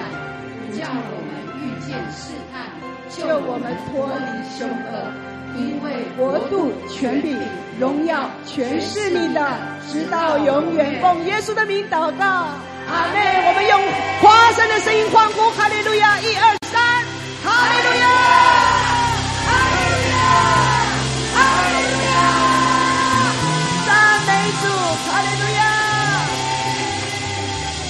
[0.79, 2.71] 叫我们遇见试探，
[3.09, 4.95] 救我们脱离凶恶。
[5.57, 7.37] 因为国度、权柄、
[7.81, 9.59] 荣耀，全是你的，
[9.89, 11.01] 直到永远。
[11.01, 12.49] 奉耶稣的名祷告，
[12.87, 13.19] 好嘞。
[13.47, 13.75] 我们用
[14.21, 16.19] 夸声的声音欢呼，哈利路亚！
[16.21, 17.05] 一二三。
[17.45, 18.07] 哈利路亚，
[19.47, 20.19] 哈利路亚，
[21.35, 21.39] 哈
[21.71, 22.09] 利路亚，
[23.87, 23.89] 赞
[24.27, 24.31] 美
[24.63, 24.65] 主，
[25.07, 25.61] 哈利路亚，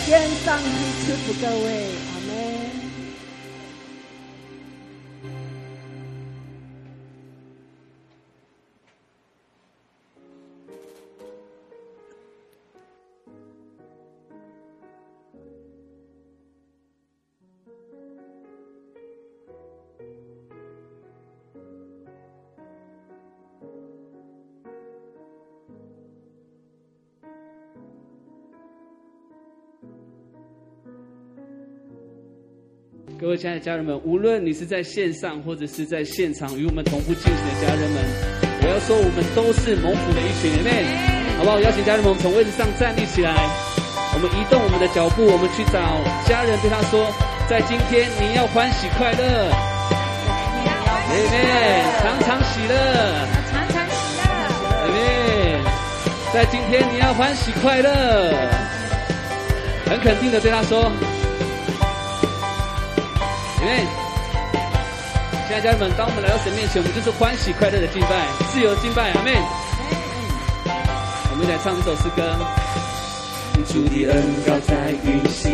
[0.05, 0.09] 天
[0.45, 0.65] 上的
[1.01, 1.96] 赐福各位。
[33.37, 38.03] 位亲爱的家人们，无论你是在线上或者是在现场与我们同步进行的家人们，
[38.65, 41.61] 我要说，我们都是蒙福的一群人，Amen，好不好？
[41.61, 43.37] 邀请家人们从位置上站立起来，
[44.17, 47.13] 我们移动我们的脚步，我们去找家人，对他说，
[47.47, 49.21] 在今天你要欢喜快乐
[51.13, 52.73] ，Amen，常常喜乐，
[53.53, 54.33] 常常喜乐
[54.89, 55.61] ，Amen，
[56.33, 58.33] 在今天你要欢喜快乐，
[59.85, 60.91] 很肯定的对他说。
[63.67, 63.79] 因为，
[65.49, 69.35] 亲爱的家人们，当我们来到神面前，我们就是欢喜快乐的敬拜，自由敬拜，阿门。
[71.33, 72.23] 我们来唱这首诗歌。
[73.67, 75.51] 主的恩高在运行，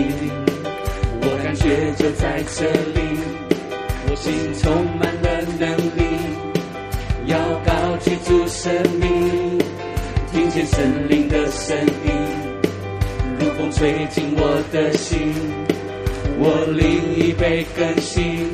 [1.23, 3.01] 我感觉就在这里，
[4.05, 6.05] 我心充满了能力，
[7.25, 9.59] 要高举主生命，
[10.31, 12.13] 听见神灵的声音，
[13.41, 15.33] 如风吹进我的心。
[16.45, 18.49] 我灵已被更新，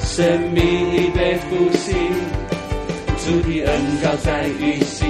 [0.00, 0.64] 生命
[0.96, 1.94] 已被复兴，
[3.22, 3.70] 主的恩
[4.02, 5.06] 膏在运行，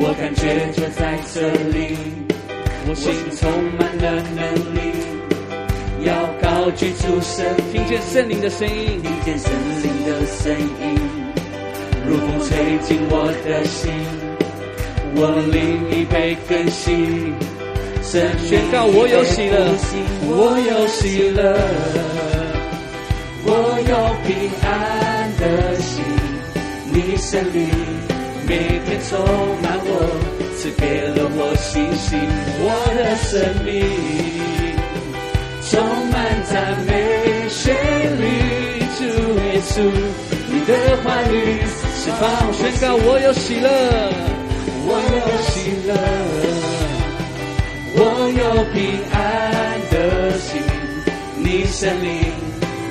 [0.00, 1.96] 我感觉就在这里，
[2.88, 4.42] 我心充满了能
[4.74, 4.90] 力，
[6.04, 6.10] 要
[6.42, 9.52] 高举主神，听见圣灵的声音，听见圣
[9.84, 10.50] 灵的声
[10.82, 10.98] 音，
[12.08, 13.92] 如风吹进我的心，
[15.14, 15.62] 我灵
[15.92, 17.51] 已被更新。
[18.12, 18.20] 宣
[18.70, 19.56] 告我有喜乐，
[20.28, 21.56] 我有喜乐，
[23.46, 23.50] 我
[23.88, 23.92] 有
[24.26, 25.42] 平安的
[25.80, 26.04] 心。
[26.92, 27.66] 你圣灵
[28.46, 28.52] 每
[28.84, 29.18] 天充
[29.62, 29.90] 满我，
[30.58, 32.20] 赐给了我信心。
[32.60, 33.32] 我的生
[33.64, 33.72] 命
[35.70, 35.80] 充
[36.12, 36.52] 满赞
[36.84, 37.72] 美旋
[38.20, 38.28] 律，
[38.98, 39.00] 主
[39.40, 39.80] 耶稣，
[40.50, 40.70] 你的
[41.02, 41.32] 话语
[41.96, 42.20] 释放。
[42.52, 43.66] 宣告我有喜乐，
[44.84, 46.61] 我有喜乐。
[47.94, 48.40] 我有
[48.72, 48.78] 平
[49.12, 49.16] 安
[49.90, 49.94] 的
[50.38, 50.60] 心，
[51.36, 52.08] 你圣灵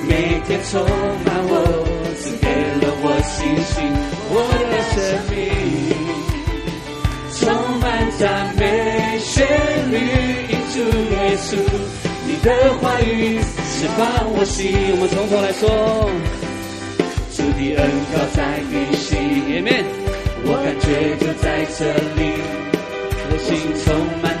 [0.08, 0.80] 每天充
[1.24, 1.52] 满我，
[2.18, 2.46] 赐给
[2.80, 3.34] 了我信
[3.66, 3.74] 心。
[4.34, 4.34] 我
[4.70, 4.96] 的生
[5.28, 5.36] 命
[7.34, 7.40] 充
[7.80, 7.84] 满
[8.18, 8.22] 赞
[8.56, 8.60] 美
[9.18, 9.44] 旋
[9.90, 9.94] 律，
[10.48, 10.74] 因主
[11.10, 11.50] 耶稣，
[12.26, 12.46] 你的
[12.80, 13.10] 话语
[13.66, 14.00] 释放
[14.32, 14.72] 我心。
[14.92, 15.62] 我们从头来说，
[17.34, 17.82] 主的恩
[18.12, 18.38] 膏在
[18.70, 19.10] 运行，
[19.50, 19.84] 里面
[20.44, 20.86] 我感觉
[21.18, 21.44] 就在
[21.76, 22.20] 这里，
[23.38, 24.32] 心充满。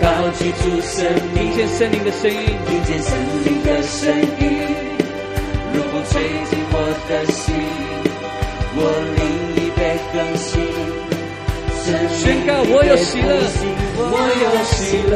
[0.00, 0.04] 高
[0.38, 2.36] 举主生命，听见圣灵的声音，
[2.66, 3.10] 听见圣
[3.44, 4.44] 灵的声音，
[5.72, 6.12] 如风吹
[6.50, 6.74] 进我
[7.08, 7.44] 的心，
[8.76, 8.78] 我
[9.16, 9.18] 灵
[9.56, 9.80] 已被
[10.12, 10.46] 更新。
[12.18, 13.30] 宣告我有喜乐，
[13.96, 14.04] 我
[14.42, 14.76] 有喜
[15.08, 15.14] 乐，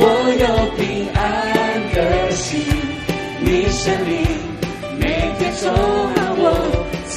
[0.00, 0.02] 我
[0.40, 0.42] 有
[0.76, 0.82] 平
[1.14, 1.18] 安
[1.92, 1.96] 的
[2.32, 2.42] 心。
[3.40, 4.10] 你生命
[4.98, 5.02] 每
[5.38, 5.62] 天充
[6.14, 6.18] 满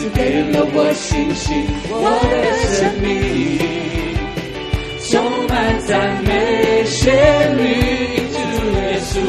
[0.08, 2.34] 赐给了我信心，我的
[2.72, 3.60] 生命
[5.10, 7.12] 充满赞美旋
[7.58, 7.62] 律，
[8.32, 8.40] 主
[8.72, 9.20] 耶稣。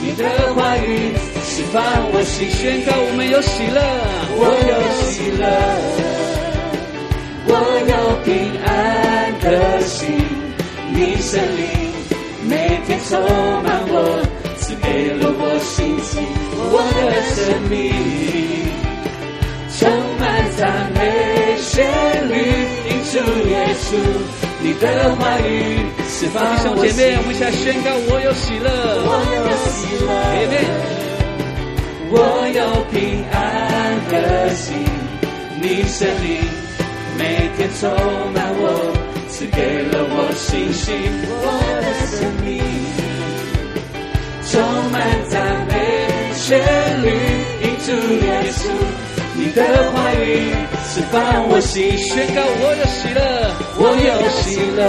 [0.00, 1.14] 你的话语
[1.44, 1.80] 释放
[2.12, 3.80] 我心，宣告我们有喜乐，
[4.34, 4.74] 我有
[5.06, 5.46] 喜乐，
[7.46, 7.52] 我
[7.86, 7.94] 有
[8.24, 9.46] 平安的
[9.86, 10.10] 心。
[10.90, 11.62] 你圣灵
[12.48, 13.22] 每天充
[13.62, 13.94] 满我，
[14.58, 16.26] 赐给了我信心，
[16.72, 17.06] 我的
[17.36, 17.38] 生
[17.70, 17.78] 命
[20.58, 21.00] 赞美
[21.60, 21.86] 旋
[22.28, 22.34] 律，
[22.90, 23.14] 因主
[23.48, 23.94] 耶稣。
[24.60, 24.84] 你的
[25.14, 28.68] 话语是放弟兄姐妹，我们一起来宣告：我有喜乐，
[29.06, 30.10] 我有喜乐，
[32.10, 32.18] 我
[32.58, 33.38] 有平安
[34.10, 34.66] 的心。
[35.62, 36.42] 你圣灵
[37.16, 37.22] 每
[37.56, 37.88] 天充
[38.34, 38.66] 满我，
[39.28, 40.90] 赐给了我信心，
[41.30, 41.46] 我
[41.84, 42.58] 的生命
[44.50, 44.58] 充
[44.90, 44.96] 满
[45.30, 45.38] 赞
[45.68, 45.72] 美
[46.34, 46.58] 旋
[47.04, 47.06] 律，
[47.62, 47.86] 因主
[48.26, 48.66] 耶稣。
[49.38, 49.62] 你的
[49.92, 50.50] 话语
[50.84, 53.20] 释放我心，宣告我有喜乐，
[53.78, 54.82] 我有喜乐，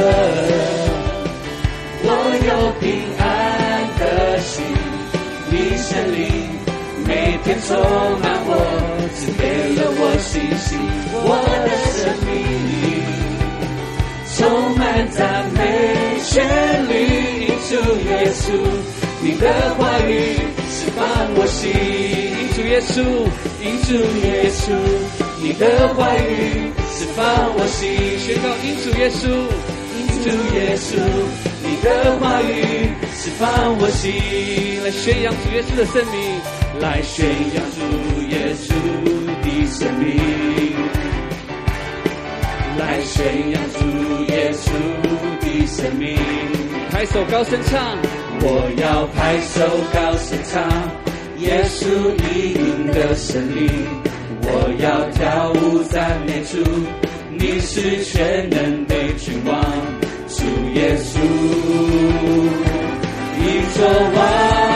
[2.02, 2.08] 我
[2.50, 2.50] 有
[2.82, 2.90] 平
[3.20, 3.24] 安
[4.00, 4.02] 的
[4.42, 4.66] 心。
[5.52, 6.20] 你圣灵
[7.06, 7.78] 每天充
[8.20, 8.52] 满我，
[9.14, 9.44] 赐给
[9.76, 10.68] 了我信心，
[11.14, 11.30] 我
[11.66, 12.28] 的生命
[14.36, 14.38] 充
[14.76, 14.82] 满
[15.12, 15.58] 赞美
[16.24, 16.42] 旋
[16.90, 17.76] 律，主
[18.10, 18.44] 耶稣。
[19.22, 19.46] 你的
[19.76, 20.10] 话语
[20.90, 21.72] 释放我心，
[22.56, 23.04] 主耶稣，
[23.86, 23.94] 主
[24.26, 24.74] 耶稣。
[25.40, 27.24] 你的话语释放
[27.56, 29.30] 我心，宣告主耶稣，
[30.24, 30.26] 主
[30.56, 30.98] 耶稣。
[31.62, 36.42] 你的话语释放我心，来宣扬主耶稣的生命，
[36.82, 37.78] 来宣扬主
[38.32, 38.74] 耶稣
[39.44, 40.18] 的生命，
[42.80, 43.78] 来宣扬主
[44.34, 44.66] 耶稣
[45.40, 46.18] 的生命。
[46.90, 48.19] 拍手高声唱。
[48.42, 49.62] 我要拍手
[49.94, 50.64] 高声唱，
[51.40, 51.86] 耶稣
[52.24, 53.70] 意淫的胜利。
[54.42, 54.48] 我
[54.80, 56.58] 要跳舞赞美主，
[57.38, 59.62] 你是全能的君王，
[60.28, 61.20] 主耶稣，
[63.38, 63.86] 你作
[64.16, 64.69] 王。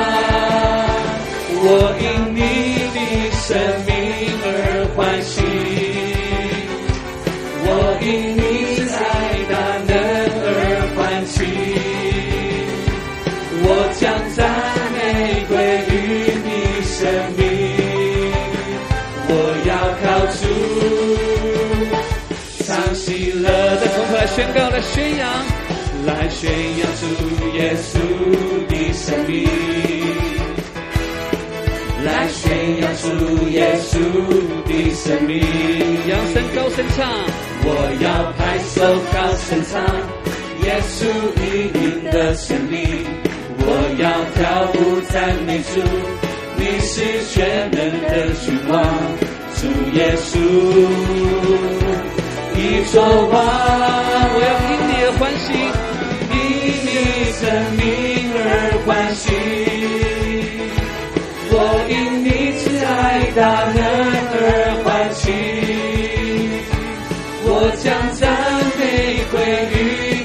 [24.53, 25.27] 告，来宣扬，
[26.05, 27.05] 来宣扬主
[27.57, 27.97] 耶稣
[28.67, 29.47] 的生命，
[32.05, 33.97] 来宣扬主耶稣
[34.67, 35.41] 的生命。
[36.07, 37.09] 扬声高声唱，
[37.65, 37.67] 我
[37.99, 38.05] 要
[38.37, 38.75] 拍手
[39.11, 39.73] 高声唱，
[40.63, 40.95] 耶稣
[41.41, 41.43] 意
[41.73, 41.81] 淫
[42.11, 42.77] 的圣灵。
[43.65, 44.39] 我要跳
[44.75, 45.13] 舞赞
[45.47, 45.81] 美主，
[46.57, 47.01] 你是
[47.33, 48.11] 全能的
[48.45, 48.73] 君王，
[49.55, 49.61] 主
[49.93, 50.31] 耶稣，
[52.63, 53.33] 你说话。
[54.35, 55.45] 我要因你而欢喜，
[56.31, 56.35] 因
[56.87, 56.89] 你
[57.35, 57.43] 生
[57.75, 57.83] 命
[58.39, 58.39] 而
[58.85, 59.25] 欢喜。
[61.51, 61.55] 我
[61.89, 61.93] 因
[62.23, 62.87] 你慈爱
[63.35, 63.41] 大
[63.75, 63.77] 能
[64.33, 64.39] 而
[64.81, 65.21] 欢喜。
[67.45, 67.47] 我
[67.83, 67.85] 将
[68.15, 68.23] 赞
[68.79, 68.81] 美
[69.29, 69.35] 归
[69.73, 69.75] 于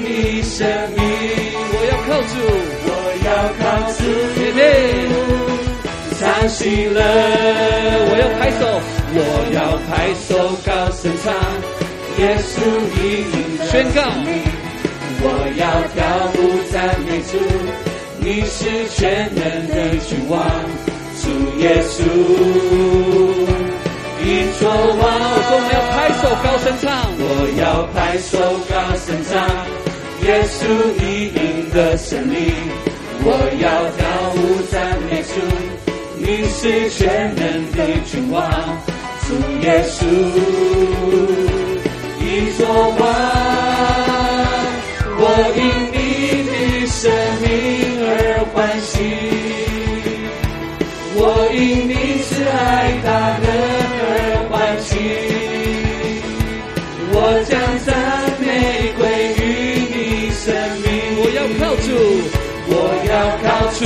[0.07, 0.55] 你生
[0.95, 0.97] 命。
[1.75, 2.33] 我要靠主。
[2.87, 2.89] 我
[3.27, 3.29] 要
[3.59, 3.61] 靠
[3.99, 4.01] 主，
[6.17, 6.97] 唱喜乐。
[8.07, 8.61] 我要拍手，
[9.13, 9.17] 我
[9.53, 9.57] 要
[9.89, 10.27] 拍手
[10.65, 11.27] 高声唱。
[12.19, 12.59] 耶稣
[12.99, 14.01] 意淫的宣告，
[15.21, 15.63] 我要
[15.95, 15.97] 跳
[16.35, 16.37] 舞
[16.69, 16.75] 赞
[17.07, 17.31] 美主，
[18.19, 18.59] 你是
[18.93, 20.37] 全能的君王，
[21.21, 21.23] 主
[21.59, 22.03] 耶稣，
[24.19, 24.23] 你
[24.59, 25.01] 作王。
[25.31, 27.23] 我说我要拍手高声唱，我
[27.57, 27.63] 要
[27.93, 28.35] 拍手
[28.67, 29.31] 高声唱。
[30.27, 30.59] 耶稣
[31.01, 31.39] 意淫
[31.73, 32.51] 的胜利。
[33.21, 33.65] 我要
[33.95, 33.99] 跳
[34.35, 34.37] 舞
[34.69, 34.75] 赞
[35.09, 35.31] 美主，
[36.17, 38.43] 你是全能的君王，
[39.25, 39.27] 主
[39.61, 40.03] 耶稣，
[42.41, 43.03] 你作王，
[45.19, 45.23] 我
[45.57, 45.61] 因
[45.91, 45.97] 你
[46.47, 46.51] 的
[46.87, 47.11] 生
[47.41, 47.45] 命
[47.99, 48.07] 而
[48.53, 48.95] 欢喜，
[51.15, 51.19] 我
[51.51, 51.59] 因
[51.89, 53.07] 你是爱大
[53.43, 53.45] 能
[54.07, 54.09] 而
[54.49, 54.87] 欢喜，
[57.11, 57.51] 我将
[57.83, 57.91] 赞
[58.39, 58.47] 美
[58.95, 59.03] 归
[59.35, 59.37] 于
[59.91, 60.47] 你生
[60.79, 60.87] 命，
[61.19, 61.87] 我要靠主。
[62.71, 62.73] 我
[63.09, 63.11] 要
[63.41, 63.81] 靠主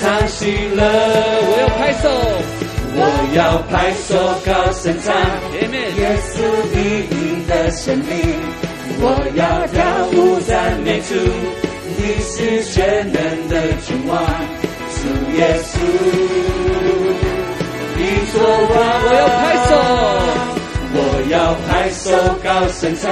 [0.00, 0.40] 唱喜
[0.74, 0.80] 乐，
[1.46, 2.08] 我要拍手，
[2.96, 2.98] 我
[3.36, 3.38] 要
[3.70, 4.08] 拍手
[4.46, 5.12] 高声唱，
[6.34, 6.42] 稣
[6.74, 6.78] 意
[7.10, 8.10] 淫的生命，
[9.00, 9.04] 我
[9.34, 11.14] 要跳舞赞美主，
[11.96, 13.54] 你是全能的
[13.86, 14.18] 君王，
[14.90, 14.98] 主
[15.38, 15.72] 耶稣，
[17.96, 18.00] 你
[18.32, 19.72] 作王，我要拍手，
[20.96, 20.98] 我
[21.30, 22.02] 要拍手
[22.42, 23.04] 高声唱，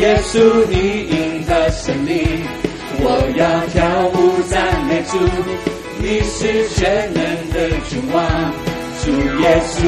[0.00, 0.34] 耶稣
[0.68, 0.74] 你
[1.08, 2.44] 赢得胜利，
[3.00, 5.16] 我要跳舞赞美主，
[5.98, 7.22] 你是全能
[7.52, 8.20] 的君王，
[9.02, 9.10] 主
[9.40, 9.80] 耶稣，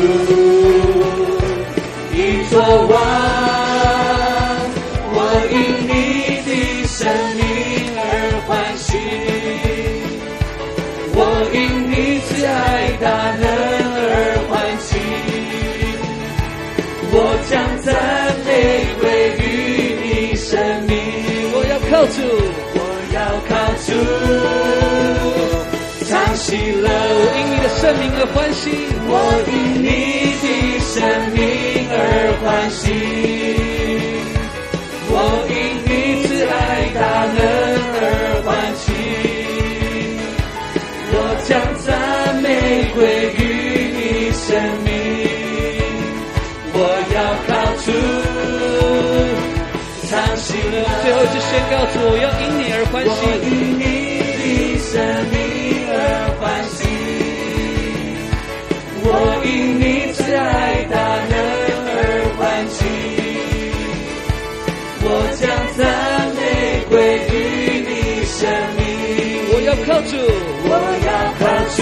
[2.50, 2.96] 昨晚，
[5.12, 5.16] 我
[5.52, 5.54] 因
[5.86, 5.92] 你
[6.46, 6.50] 的
[6.88, 6.96] 生
[7.36, 7.42] 命
[7.94, 8.00] 而
[8.46, 8.88] 欢喜，
[11.14, 11.20] 我
[11.52, 11.56] 因
[11.90, 12.48] 你慈爱
[13.02, 13.44] 大能
[13.96, 14.00] 而
[14.48, 14.88] 欢喜，
[17.12, 17.14] 我
[17.50, 17.52] 将
[17.84, 17.86] 赞
[18.46, 18.48] 美
[18.98, 19.04] 归
[19.44, 19.44] 于
[20.02, 20.48] 你生
[20.86, 20.96] 命，
[21.52, 22.16] 我要靠主，
[22.72, 22.80] 我
[23.12, 23.52] 要靠
[23.84, 23.92] 主，
[26.10, 26.46] 他喜。
[26.80, 26.88] 乐，
[27.36, 28.64] 因你的生命而欢喜，
[29.06, 29.12] 我
[29.52, 29.52] 因
[29.84, 29.86] 你
[30.40, 30.46] 的
[30.80, 30.96] 生
[31.34, 31.57] 命。
[31.90, 31.94] 而
[32.42, 32.80] 欢喜，
[35.10, 35.14] 我
[35.48, 35.52] 因
[35.84, 35.90] 你
[36.26, 36.54] 慈爱
[36.94, 37.00] 大
[37.34, 37.38] 能
[37.94, 38.00] 而
[38.44, 38.86] 欢喜，
[41.10, 41.14] 我
[41.46, 41.50] 将
[41.84, 41.86] 赞
[42.42, 42.46] 美
[42.94, 42.96] 归
[43.36, 43.40] 于
[43.96, 43.98] 你
[44.32, 44.46] 生
[44.84, 44.88] 命，
[46.72, 46.76] 我
[47.14, 47.16] 要
[47.46, 47.50] 靠
[47.84, 47.86] 主。
[51.02, 53.14] 最后就宣告主，我要因你而欢喜，我
[53.44, 53.46] 因
[53.78, 53.82] 你
[54.38, 54.90] 的生
[55.30, 55.36] 命。
[55.90, 55.92] 而
[56.38, 56.78] 欢喜，
[59.02, 59.06] 我
[59.44, 59.48] 因
[59.80, 60.77] 你慈爱
[70.10, 70.12] 主，
[70.64, 70.72] 我
[71.06, 71.42] 要靠
[71.76, 71.78] 主，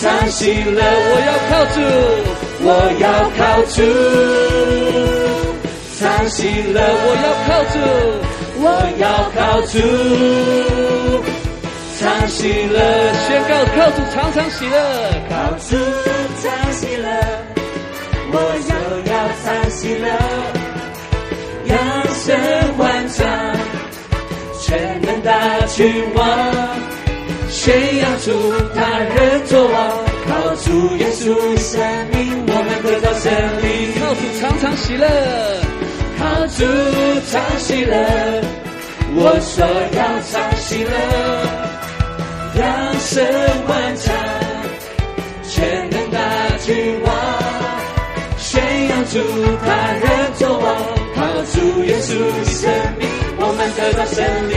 [0.00, 0.80] 唱喜乐，
[1.10, 1.76] 我要靠主，
[2.64, 2.66] 我
[2.98, 3.06] 要
[3.36, 3.40] 靠
[3.74, 3.76] 主。
[5.98, 6.38] 唱喜
[6.72, 7.76] 乐，我要靠主，
[8.60, 8.64] 我
[8.98, 9.04] 要
[9.34, 9.74] 靠主。
[11.98, 12.38] 唱喜
[12.72, 12.78] 乐，
[13.26, 14.76] 宣告靠主，常常喜乐。
[15.28, 15.32] 靠
[15.68, 15.76] 主，
[16.42, 17.06] 唱喜乐，
[18.32, 18.34] 我
[18.68, 18.70] 就
[19.10, 20.06] 要唱喜乐。
[21.66, 21.76] 扬
[22.14, 22.26] 声
[22.76, 22.80] 欢
[23.10, 23.18] 唱，
[24.60, 24.66] 全
[25.22, 26.24] 大君王，
[27.48, 28.32] 宣扬主
[28.74, 29.74] 他人作王。
[30.28, 31.24] 靠主耶稣
[31.58, 31.80] 生
[32.12, 33.64] 命，我们得到胜利。
[33.98, 35.06] 靠主，常常喜乐。
[36.18, 36.64] 靠主
[37.30, 37.94] 常喜乐，
[39.14, 39.64] 我说
[39.96, 39.98] 要
[40.28, 40.90] 常喜乐，
[42.60, 42.64] 扬
[42.98, 43.24] 声
[43.66, 44.06] 欢唱，
[45.48, 46.18] 全能大
[46.58, 47.08] 君王，
[48.36, 49.20] 宣扬主
[49.64, 50.66] 他人作王，
[51.18, 53.02] 靠主耶稣的生命，
[53.38, 54.54] 我们得到胜利。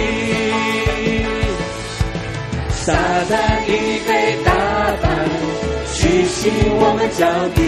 [2.69, 2.93] 撒
[3.27, 3.33] 旦
[3.65, 3.69] 已
[4.05, 4.09] 被
[4.45, 4.47] 打
[5.01, 5.03] 败，
[5.91, 6.39] 屈膝
[6.77, 7.59] 我们脚底。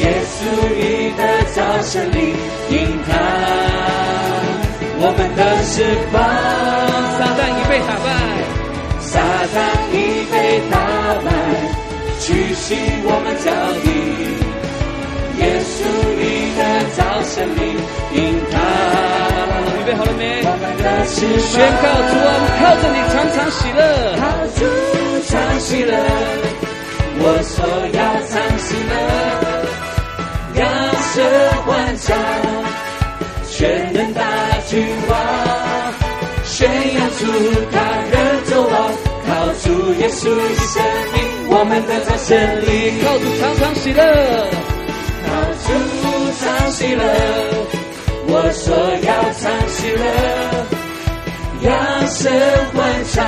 [0.00, 0.34] 耶稣
[0.80, 1.20] 已得
[1.54, 2.16] 着胜利，
[2.70, 2.74] 因
[3.06, 3.10] 他
[4.98, 5.74] 我们的释
[6.10, 6.14] 放。
[7.18, 8.08] 撒旦已被打败，
[9.00, 9.12] 撒
[9.52, 9.54] 旦
[9.92, 9.94] 已
[10.32, 10.34] 被
[10.70, 10.74] 打
[11.22, 11.28] 败，
[12.18, 12.24] 屈
[12.54, 12.64] 膝
[13.04, 13.46] 我们脚
[13.84, 14.41] 底。
[15.42, 15.76] 耶稣
[16.22, 16.22] 已
[16.56, 16.60] 得
[16.96, 17.60] 着胜利，
[18.14, 18.18] 因
[18.50, 18.54] 他
[19.74, 20.22] 预备好了没？
[20.44, 21.42] 我们的释放。
[21.50, 23.80] 宣告主啊，我们靠着你常常喜乐，
[24.22, 24.22] 靠
[24.56, 24.60] 主
[25.26, 25.30] 常
[25.60, 25.92] 喜乐，
[27.18, 27.56] 我说
[27.92, 28.94] 要常喜乐。
[30.54, 30.60] 扬
[31.12, 31.14] 声
[31.66, 32.14] 欢唱，
[33.50, 34.22] 全能大
[34.68, 34.72] 君
[35.08, 35.12] 王，
[36.44, 37.20] 宣扬出
[37.72, 37.76] 他
[38.12, 38.14] 人
[38.46, 38.74] 作王，
[39.26, 39.30] 靠
[39.62, 40.82] 主耶稣的生
[41.12, 41.16] 命，
[41.48, 42.30] 我们得到胜
[42.62, 43.02] 利。
[43.02, 44.00] 靠主常常喜乐，
[45.64, 45.66] 主
[46.40, 47.02] 常喜乐，
[48.28, 48.64] 我说
[49.06, 49.10] 要
[49.40, 50.04] 唱喜乐。
[51.62, 51.68] 扬
[52.08, 52.20] 声
[52.74, 52.76] 欢
[53.12, 53.24] 唱，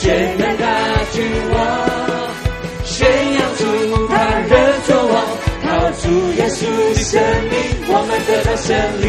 [0.00, 0.02] 全
[0.38, 0.64] 能大
[1.12, 1.16] 君
[1.52, 1.56] 王，
[2.84, 2.96] 宣
[3.34, 3.60] 扬主
[4.08, 4.12] 他
[4.48, 4.52] 人
[4.86, 5.14] 作王。
[5.64, 5.68] 靠
[6.02, 6.02] 主
[6.36, 6.58] 耶稣
[6.94, 7.10] 的生
[7.50, 7.52] 命，
[7.88, 8.68] 我们得到胜
[9.00, 9.04] 利。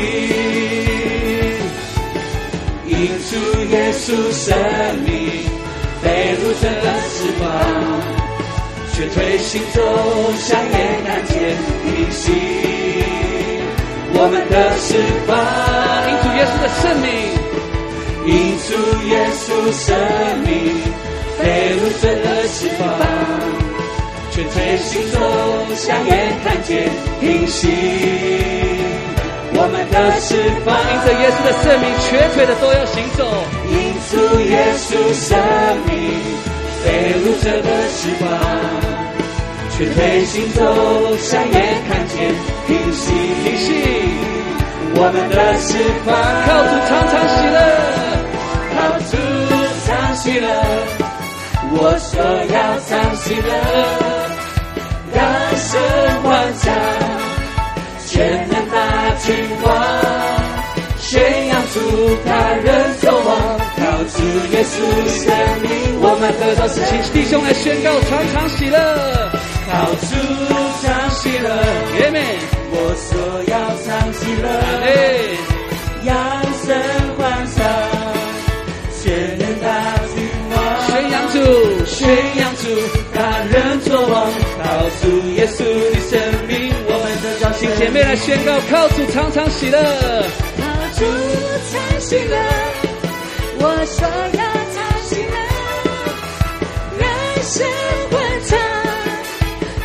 [2.88, 2.94] 因
[3.30, 3.32] 主
[3.72, 4.46] 耶稣生
[5.06, 5.10] 命，
[6.02, 6.06] 被
[6.38, 6.64] 掳者
[7.10, 7.44] 释放，
[8.96, 9.82] 却推行走
[10.38, 11.36] 向眼看见
[11.84, 12.32] 平息。
[14.14, 14.96] 我们的释
[15.28, 15.36] 放，
[16.08, 17.12] 因主耶稣的生命，
[18.26, 18.34] 因
[18.64, 18.72] 主
[19.12, 19.92] 耶稣生
[20.48, 20.48] 命，
[21.38, 21.44] 被
[21.76, 22.08] 掳者
[22.48, 22.82] 释放。
[24.32, 25.20] 全推行走
[25.76, 26.88] 向眼看见
[27.20, 27.68] 平息，
[29.56, 33.28] 我们的释放，因着耶稣的生命，瘸腿的都要行走。
[33.68, 33.76] 因
[34.10, 35.36] 主耶稣生
[35.86, 35.94] 命，
[36.86, 38.30] 被掳者的释放，
[39.72, 40.62] 全退行走
[41.18, 41.54] 向眼
[41.88, 42.16] 看见
[42.68, 43.12] 平息，
[43.44, 43.68] 平息，
[44.94, 45.68] 我们的释
[46.06, 46.14] 放，
[46.46, 47.58] 靠主常常喜乐，
[48.76, 48.78] 靠
[49.10, 49.18] 主
[49.88, 50.48] 常喜乐，
[51.72, 52.14] 我说
[52.54, 52.56] 要
[52.86, 53.50] 常喜乐。
[55.16, 55.20] 扬
[55.58, 55.68] 声
[56.22, 56.30] 欢
[56.62, 56.64] 唱，
[58.06, 58.14] 全
[58.50, 58.76] 能大
[59.26, 59.28] 君
[59.64, 59.66] 王，
[61.00, 61.74] 宣扬出
[62.26, 62.30] 他
[62.62, 62.66] 人
[63.02, 63.55] 作王，
[64.26, 64.74] 主耶稣，
[66.02, 68.78] 我们的都是新弟兄来宣告，常常喜乐，
[69.70, 70.18] 靠主
[70.82, 71.48] 常喜乐，
[72.00, 72.18] 耶妹。
[72.72, 73.14] 我所
[73.46, 73.54] 要
[73.86, 74.50] 常喜乐，
[77.18, 77.62] 欢笑，
[79.62, 79.64] 大
[80.10, 80.18] 君
[80.50, 80.54] 王，
[80.88, 81.38] 宣扬主，
[81.86, 81.96] 宣
[82.38, 82.66] 扬主，
[83.14, 83.54] 大人
[84.10, 84.14] 王，
[84.58, 84.66] 靠
[85.02, 85.04] 主
[85.36, 85.62] 耶稣
[85.94, 86.18] 的生
[86.48, 86.74] 命。
[87.60, 89.78] 请姐妹来宣告，靠主常常喜乐，
[90.58, 90.64] 靠
[90.98, 91.06] 主
[92.00, 92.95] 喜乐。
[93.68, 94.42] 我说要
[94.74, 94.78] 常
[95.10, 95.38] 喜乐，
[97.00, 97.04] 人
[97.42, 97.66] 生
[98.12, 98.14] 欢
[98.46, 98.54] 畅，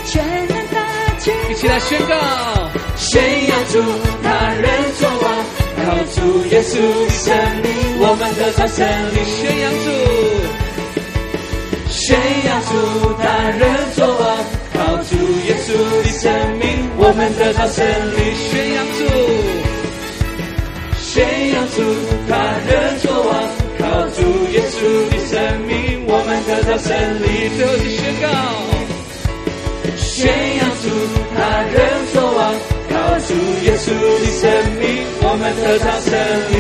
[0.04, 0.12] 全
[0.48, 0.76] 能的
[1.18, 2.14] 君，一起来宣告，
[2.98, 3.08] 宣
[3.48, 3.80] 扬主
[4.22, 4.68] 他人
[4.98, 5.24] 作王，
[5.78, 6.76] 靠主耶稣
[7.06, 9.88] 的生命，我们得着胜利，宣扬主。
[11.88, 12.68] 宣扬主
[13.22, 13.64] 他人
[13.96, 14.22] 作王，
[14.74, 15.16] 靠主
[15.46, 15.68] 耶稣
[16.04, 16.28] 的生
[16.58, 16.68] 命，
[16.98, 18.18] 我们得到胜利。
[18.50, 19.00] 宣扬主，
[21.00, 21.16] 宣
[21.54, 21.80] 扬主
[22.28, 22.30] 他
[22.68, 22.70] 人
[23.00, 23.32] 作王，
[24.80, 26.88] 的生命，我们得到胜
[27.20, 27.48] 利。
[27.56, 28.28] 最后一宣告，
[29.96, 30.26] 宣
[30.56, 30.88] 扬主
[31.36, 31.76] 他人
[32.12, 32.54] 作王，
[32.88, 32.94] 靠
[33.26, 34.48] 主耶稣的生
[34.80, 36.10] 命，我们得到胜
[36.52, 36.54] 利。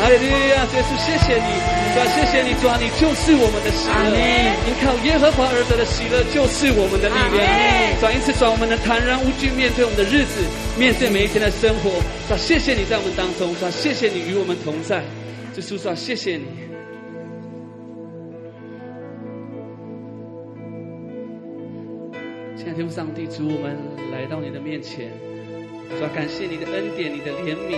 [0.00, 0.64] 哈利路亚！
[0.72, 1.48] 耶稣，谢谢你，
[1.92, 4.16] 主啊，谢谢你，主啊，你就是我们的喜乐。
[4.64, 7.44] 你靠耶和华而得的喜乐，就是我们的力量。
[8.00, 10.40] 主啊，因此，主啊，我们能坦然无惧面对我们的日子，
[10.78, 11.90] 面对每一天的生活。
[12.26, 15.04] 主啊，谢谢你在我们当中，主啊，谢谢你与我们同在。
[15.52, 16.44] 主啊，谢谢你。
[22.56, 23.76] 亲爱的天父上帝，主，我们
[24.12, 25.10] 来到你的面前，
[25.98, 27.76] 主啊，感谢你的恩典，你的怜悯。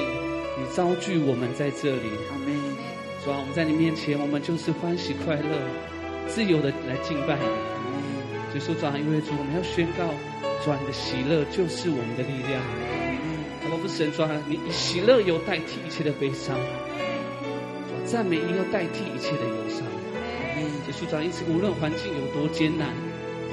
[0.59, 2.55] 你招聚我们在这里，阿门。
[3.25, 5.59] 主啊，我们在你面前，我们就是欢喜快乐、
[6.29, 7.47] 自由的来敬拜你。
[8.51, 10.05] 所以说，主啊，因为主，我们要宣告，
[10.62, 12.61] 主啊，你的喜乐就是我们的力量。
[13.70, 16.55] 阿父神，主啊，你以喜乐油代替一切的悲伤，
[18.13, 19.81] 赞美应要代替一切的忧伤。
[20.85, 22.93] 所以说，主啊，因此无论环境有多艰难，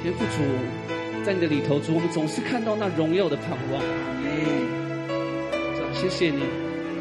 [0.02, 0.44] 天父主，
[1.24, 3.80] 在你的里头，主，我们总是看到那荣耀的盼望。
[3.80, 6.44] 主啊，谢谢你。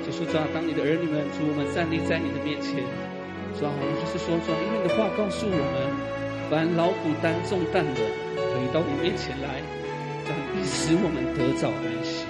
[0.08, 2.80] 主啊，当你的儿女们，主我们站立在你的面前，
[3.54, 5.92] 主啊，我们就是说，主啊，因为你的话告诉我们，
[6.50, 8.00] 凡劳苦担重担的，
[8.40, 9.60] 可以到你面前来，
[10.26, 12.24] 主啊，必使我们得早安息。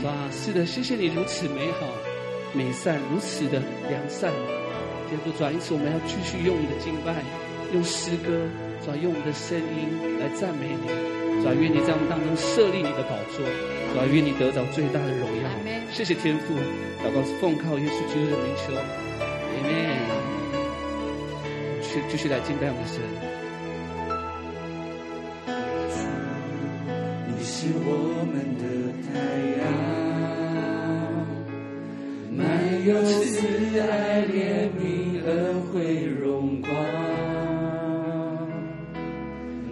[0.00, 1.88] 主啊，是的，谢谢你如此美好、
[2.54, 4.32] 美善，如此的良善。
[5.10, 7.12] 天父，主啊，因此我们要继续用你的敬拜，
[7.72, 8.46] 用诗歌，
[8.84, 10.88] 主啊，用我们的声音来赞美你。
[11.42, 13.44] 主啊，愿你在我们当中设立你的宝座。
[13.92, 15.50] 主啊，愿你得到最大的荣耀。
[15.92, 16.54] 谢谢天父。
[17.04, 18.80] 祷告是奉靠耶稣基督的名求，阿
[19.60, 19.68] 门。
[21.82, 23.02] 去继续来敬拜我们的神。
[27.28, 28.64] 你是我们的
[29.04, 29.12] 太
[29.60, 29.62] 阳，
[32.36, 36.70] 满有慈爱、怜悯、恩惠、荣光。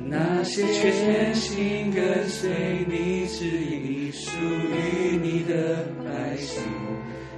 [0.07, 6.63] 那些全心跟随你旨意、属于你的百姓。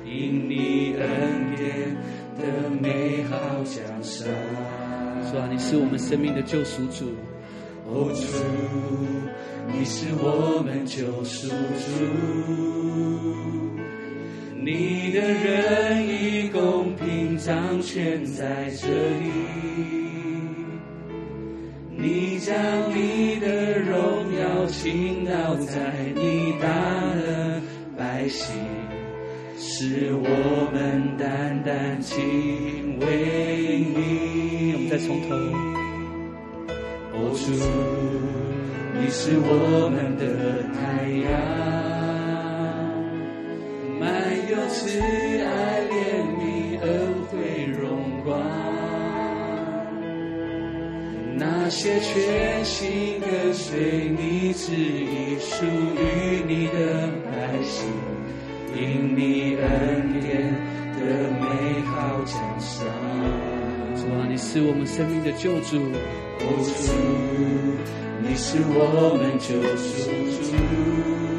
[0.04, 1.96] 因你恩典
[2.38, 4.28] 的美好奖赏，
[5.30, 7.06] 主啊，你是我们生命的救赎主。
[7.86, 8.22] 哦，主，
[9.72, 11.54] 你是我们救赎主。
[14.64, 18.88] 你的仁义公平掌权在这
[19.20, 19.28] 里，
[21.90, 22.56] 你将
[22.88, 26.66] 你的荣耀倾倒在你大
[27.14, 27.60] 的
[27.94, 28.56] 百姓。
[29.58, 33.04] 使我们单单敬畏
[33.94, 34.72] 你。
[34.72, 35.36] 我们再从头。
[37.12, 37.52] 哦，主，
[38.98, 40.22] 你是我们的
[40.74, 40.80] 太
[41.20, 41.93] 阳，满
[44.56, 45.92] 有慈爱、怜
[46.38, 46.88] 悯、恩
[47.24, 47.82] 惠、荣
[48.24, 48.38] 光。
[51.36, 57.32] 那些全心跟随你旨意、属于你的百
[57.64, 57.88] 姓。
[58.76, 60.54] 因你恩典
[60.98, 61.00] 的
[61.40, 62.86] 美好奖赏，
[63.96, 65.78] 主啊，你是我们生命的救主。
[66.38, 66.92] 主，
[68.22, 70.10] 你是我们救赎
[70.42, 71.33] 主。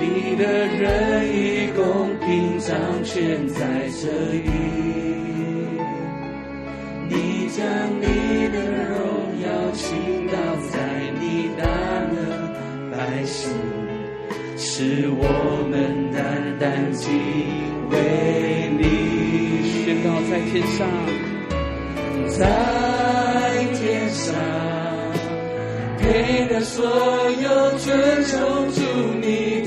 [0.00, 3.58] 你的仁义公平掌权在
[4.00, 4.50] 这里，
[7.08, 7.64] 你将
[8.00, 8.56] 你的
[8.88, 8.96] 荣
[9.42, 9.86] 耀倾
[10.28, 10.34] 倒
[10.70, 10.76] 在
[11.20, 11.62] 你大
[12.12, 12.16] 能
[12.90, 13.50] 百姓。
[14.56, 15.22] 使我
[15.70, 16.18] 们单
[16.58, 17.06] 单敬
[17.90, 17.94] 畏
[18.76, 18.82] 你，
[19.84, 20.78] 宣告在天上，
[22.28, 22.36] 在
[23.74, 24.34] 天上，
[25.98, 26.84] 配得所
[27.40, 28.36] 有尊崇
[28.72, 28.80] 主
[29.20, 29.57] 你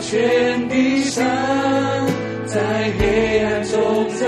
[0.00, 1.24] 全地上，
[2.46, 2.60] 在
[2.98, 4.26] 黑暗中照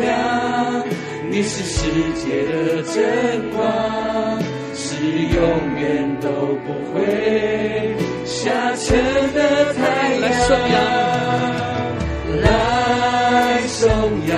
[0.00, 0.84] 亮，
[1.30, 1.80] 你是世
[2.14, 3.58] 界的真光。
[4.74, 5.40] 是永
[5.78, 6.28] 远都
[6.64, 6.96] 不会
[8.24, 8.96] 下沉
[9.32, 10.74] 的太阳，来颂扬，
[12.42, 12.46] 来
[13.66, 13.88] 颂
[14.28, 14.34] 扬，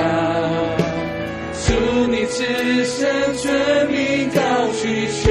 [2.30, 3.46] 至圣尊
[3.90, 4.40] 名高
[4.82, 5.24] 举全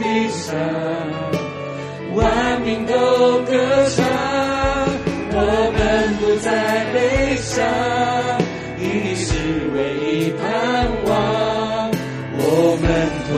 [0.00, 0.54] 地上，
[2.14, 2.92] 万民都
[3.42, 3.52] 歌
[3.90, 4.03] 唱，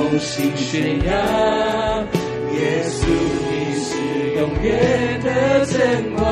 [0.08, 1.12] 同心宣扬，
[2.54, 3.08] 耶稣
[3.50, 3.90] 你是
[4.36, 6.22] 永远的真光。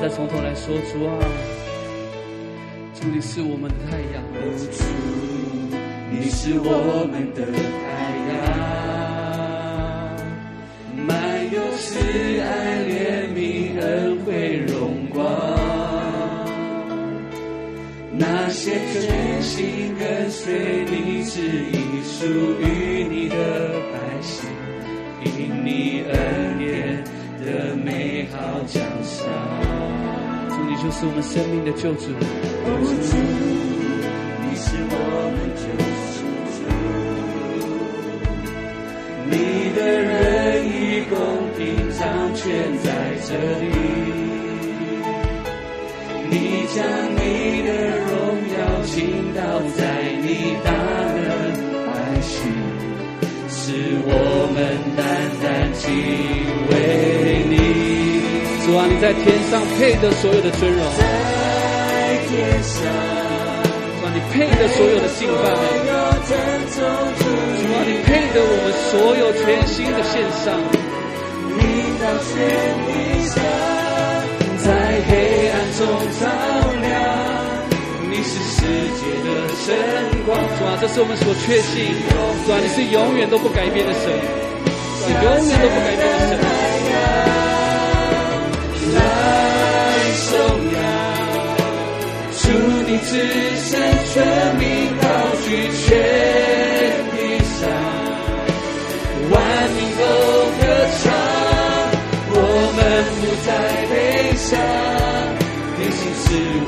[0.00, 1.12] 再从头来说，主啊。
[2.94, 4.22] 主，你是我们的太阳。
[4.56, 4.70] 主，
[6.10, 7.60] 你是我们的太
[8.32, 8.32] 阳，
[10.96, 11.12] 满
[11.52, 12.00] 有慈
[12.40, 12.48] 爱、
[18.34, 22.24] 那些真心跟随你旨意、属
[22.62, 23.36] 于你的
[23.92, 24.48] 百姓，
[25.22, 27.04] 因你恩典
[27.44, 29.20] 的美好奖赏。
[30.66, 32.14] 你就是我们生命的救主，主，
[34.40, 34.96] 你是我
[35.34, 35.64] 们救
[36.08, 36.24] 世
[36.56, 36.58] 主，
[39.28, 39.36] 你
[39.76, 40.10] 的仁
[40.64, 41.12] 义公
[41.58, 41.60] 平
[41.98, 42.00] 掌
[42.34, 42.40] 权
[42.82, 42.88] 在
[43.28, 43.30] 这
[43.60, 43.62] 里，
[46.30, 46.32] 你
[46.74, 46.82] 将
[47.12, 47.20] 你
[47.66, 47.70] 的
[48.92, 49.40] 倾倒
[49.72, 49.80] 在
[50.20, 51.24] 你大能
[51.88, 51.88] 百
[52.20, 52.44] 姓，
[53.48, 53.72] 使
[54.04, 54.12] 我
[54.52, 54.60] 们
[54.92, 55.00] 单
[55.40, 55.88] 单敬
[56.68, 56.70] 畏
[57.48, 57.56] 你。
[58.66, 61.00] 主啊，你在天上配得所有的尊荣，在
[62.28, 62.84] 天上，
[63.96, 65.40] 主啊，你配得所有的敬拜，
[66.76, 70.52] 主啊，你配得我们所有全新的献上。
[71.48, 71.64] 领
[71.96, 72.28] 导全
[72.84, 73.40] 地上，
[74.60, 74.68] 在
[75.08, 75.80] 黑暗中
[76.20, 76.51] 照亮，你是
[78.62, 79.28] 世界的
[79.58, 79.74] 神
[80.24, 80.38] 光。
[80.38, 81.98] 主啊，这是我们所确信，
[82.46, 84.06] 主啊，你是永远都不改变的神，
[85.02, 85.18] 是永
[85.50, 86.38] 远都不改变的神。
[88.94, 88.96] 来
[90.14, 90.38] 颂
[90.70, 90.78] 扬，
[92.38, 92.44] 主
[92.86, 93.10] 你至
[93.58, 93.68] 圣
[94.12, 94.14] 全
[94.58, 94.62] 名
[95.00, 95.04] 高
[95.42, 95.46] 举
[95.82, 95.82] 全
[97.10, 97.18] 地
[97.58, 97.60] 上，
[99.30, 99.34] 万
[99.74, 100.00] 民都
[100.60, 100.62] 歌
[101.02, 101.04] 唱，
[102.30, 102.36] 我
[102.76, 102.78] 们
[103.18, 103.50] 不再
[103.90, 103.92] 悲
[104.36, 104.50] 伤，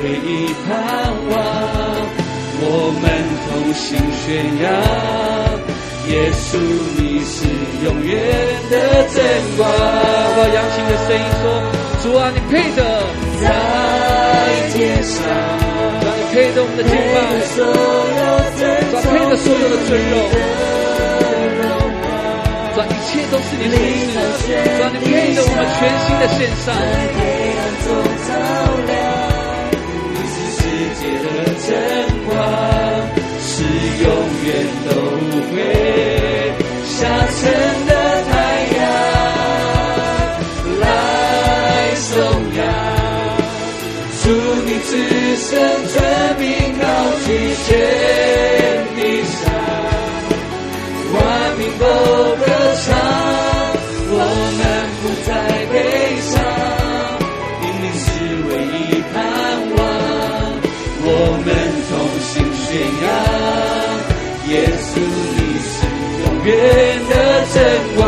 [0.04, 0.68] 是唯一盼
[1.30, 1.34] 望，
[2.60, 3.08] 我们
[3.48, 4.28] 同心宣
[4.60, 4.68] 扬。
[6.12, 6.60] 耶稣，
[7.00, 7.48] 你是
[7.82, 8.12] 永远
[8.68, 8.72] 的
[9.08, 9.16] 真
[9.56, 9.64] 光。
[9.66, 11.44] 我扬起的声音说。
[12.04, 12.84] 主啊，你配得
[13.40, 13.42] 在
[14.74, 15.16] 天上，
[16.02, 17.16] 主，你配得我们的敬拜，
[17.56, 18.44] 主啊，
[19.08, 20.12] 配得所有的尊荣，
[22.74, 24.20] 主，一切都是你的意思，
[24.76, 26.68] 主，你配得我们全新的献上。
[30.74, 31.26] 世界的
[31.66, 31.70] 真
[32.26, 32.34] 光
[33.38, 33.52] 是
[34.02, 34.06] 永
[34.44, 34.48] 远
[34.84, 34.90] 都
[35.30, 35.56] 不会
[36.84, 36.92] 下
[37.30, 37.40] 沉
[37.86, 37.90] 的
[38.28, 38.32] 太
[38.76, 38.82] 阳，
[40.80, 40.82] 来
[41.94, 42.12] 颂
[42.56, 42.58] 扬，
[44.24, 44.24] 祝
[44.66, 44.88] 你此
[45.36, 45.46] 生
[45.94, 45.96] 证
[46.40, 46.42] 明
[46.80, 46.82] 到
[47.24, 47.66] 极限
[48.96, 49.42] 的伤，
[51.12, 51.22] 万
[51.56, 51.84] 民都
[52.44, 52.63] 歌。
[62.74, 63.06] 心宣扬，
[64.48, 64.52] 耶
[64.82, 65.86] 稣你是
[66.24, 66.50] 永远
[67.08, 67.12] 的
[67.54, 67.56] 真
[67.94, 68.02] 光。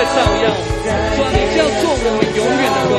[0.00, 0.48] 照耀，
[0.82, 2.92] 主啊，你就要做我们永远的光。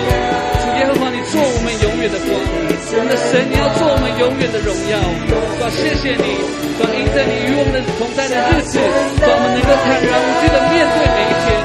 [0.61, 2.60] 主耶和华，你做我们永远的光。
[2.91, 4.99] 我们的神，你要做我们永远的荣耀。
[4.99, 6.27] 主啊，谢谢你，
[6.76, 11.55] 主啊，因着你与我们的同在的日子，主啊，我们能够坦然无惧的面对每一天。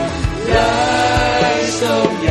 [0.47, 1.83] 来颂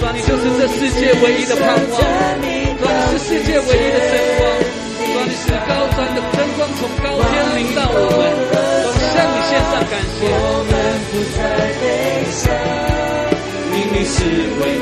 [0.00, 1.92] 主啊，你就是这世界唯一的盼望。
[1.92, 2.72] 主啊，你
[3.12, 4.48] 是世界唯一的真光。
[4.96, 8.32] 主啊，你是高山的真光，从高天临到我们。
[8.48, 10.24] 主啊，向你献上感谢。
[11.12, 11.44] 不再
[11.76, 11.84] 悲
[12.32, 12.48] 伤，
[13.76, 14.24] 因你是
[14.64, 14.80] 唯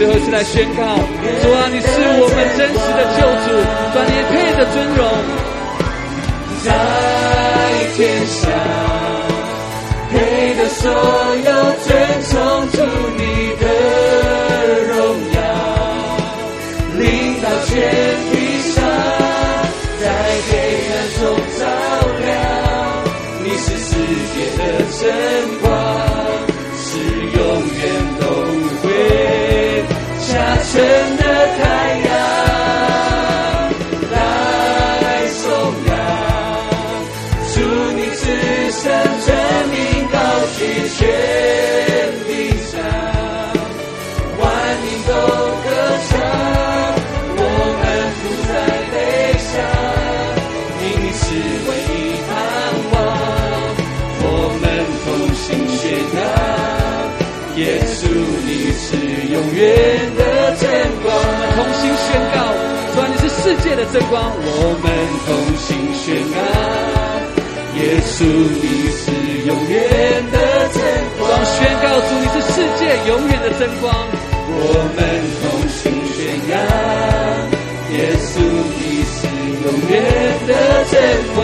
[0.00, 3.52] 最后一次来宣告：主啊，你是我们真实的救主，
[3.92, 5.04] 主你配的尊荣，
[6.64, 6.72] 在
[7.94, 8.40] 天上
[10.08, 10.88] 配的所
[11.44, 11.52] 有
[11.84, 11.92] 尊
[12.30, 12.32] 崇，
[12.72, 12.80] 主
[13.18, 13.20] 你
[13.60, 13.68] 的
[14.88, 14.96] 荣
[15.34, 15.38] 耀，
[16.96, 17.04] 领
[17.42, 17.68] 导全
[18.32, 18.32] 地
[18.72, 18.80] 上，
[20.00, 20.08] 在
[20.48, 20.56] 黑
[20.88, 20.96] 暗。
[21.20, 21.22] 中
[21.58, 21.62] 照
[22.24, 22.32] 亮，
[23.44, 23.92] 你是世
[24.32, 24.62] 界的
[24.98, 25.04] 真
[25.60, 25.68] 光，
[30.72, 31.19] 下
[59.60, 59.68] 远
[60.16, 60.64] 的真
[61.04, 61.12] 光。
[61.12, 62.36] 我们同心宣告，
[62.94, 64.32] 主啊，你是世界的真光。
[64.40, 64.88] 我们
[65.28, 65.68] 同心
[66.00, 66.40] 宣告，
[67.76, 69.12] 耶稣你是
[69.44, 69.76] 永远
[70.32, 70.36] 的
[70.72, 70.80] 真
[71.20, 71.28] 光。
[71.44, 73.92] 宣告主，你是世界永远的真光。
[74.48, 74.98] 我们
[75.44, 76.18] 同心宣
[76.48, 76.56] 告，
[77.92, 78.40] 耶稣
[78.80, 79.28] 你是
[79.60, 79.92] 永远
[80.48, 80.50] 的
[80.88, 80.96] 真
[81.36, 81.38] 光。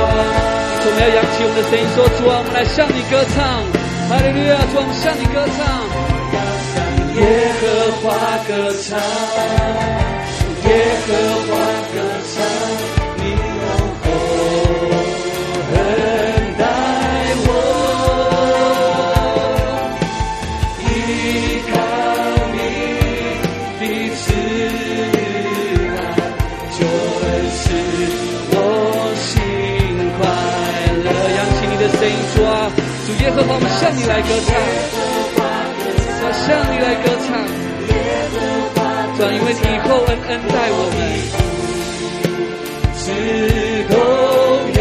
[0.88, 3.60] 我们要扬起我们的声音，说：“主啊，我们来向你歌唱，
[4.08, 4.56] 哈利路亚！
[4.72, 5.84] 主啊，我们向你歌唱，
[7.16, 7.22] 耶
[7.60, 7.62] 和
[8.02, 8.04] 华
[8.46, 8.52] 歌
[8.82, 8.98] 唱，
[10.64, 10.68] 耶
[11.06, 11.08] 和
[11.46, 11.50] 华
[11.92, 11.96] 歌
[12.34, 12.34] 唱，
[13.16, 13.64] 你用
[14.02, 14.06] 厚
[15.72, 15.74] 恩
[16.58, 16.62] 待
[17.46, 17.48] 我，
[20.82, 20.84] 依
[21.72, 21.74] 靠
[22.52, 22.56] 你
[23.80, 23.82] 的
[24.16, 24.24] 慈
[25.96, 25.98] 爱，
[26.76, 26.80] 就
[27.56, 27.64] 是
[28.52, 28.54] 我
[29.24, 29.26] 心
[30.18, 30.20] 快
[31.02, 31.06] 乐。
[31.36, 32.54] 扬起你的。”声音说啊，
[33.06, 34.48] 主耶和华，我们向你来歌唱，
[36.46, 37.28] 向你来歌唱，
[39.18, 40.98] 主，因为你厚恩恩待我们，
[43.02, 43.04] 直
[43.90, 43.94] 荣
[44.78, 44.80] 耀，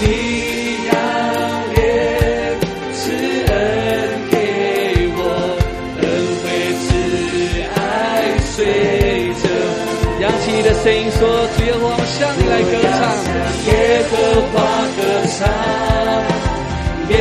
[0.00, 0.02] 你
[0.90, 0.92] 要
[1.74, 1.76] 脸
[2.92, 3.02] 赐
[3.46, 3.52] 恩
[4.32, 4.34] 给
[5.16, 5.18] 我，
[6.00, 6.02] 恩
[6.42, 6.44] 惠
[6.82, 6.84] 慈
[7.76, 7.78] 爱
[8.50, 8.52] 随
[9.42, 9.44] 着，
[10.20, 11.20] 扬起你的声音说，
[11.56, 13.00] 主耶和华，我们向你来歌唱。
[13.66, 13.70] 耶
[14.10, 14.12] 和
[14.50, 14.54] 华
[14.96, 14.98] 歌
[15.38, 15.40] 唱，
[17.10, 17.14] 耶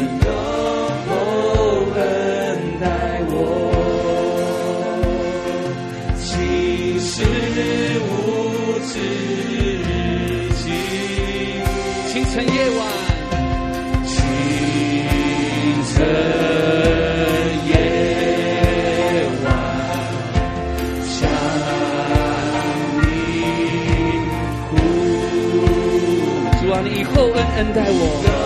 [0.00, 0.26] 你能
[1.04, 1.08] 否
[1.94, 2.00] 等
[2.80, 2.86] 待
[3.28, 3.34] 我？
[6.16, 6.24] 其
[7.00, 7.12] 实
[8.00, 8.08] 无
[8.88, 8.92] 止
[10.56, 10.64] 境。
[12.08, 12.80] 清晨、夜晚，
[14.06, 14.16] 清
[15.84, 15.92] 晨、
[17.68, 17.70] 夜
[19.44, 19.46] 晚，
[21.04, 21.12] 想
[22.96, 23.04] 你
[24.70, 24.72] 哭。
[26.58, 28.39] 希望你以后恩恩待我。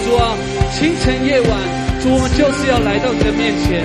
[0.00, 0.32] 主啊，
[0.72, 1.50] 清晨夜晚，
[2.00, 3.84] 主我们就是要来到你的面前，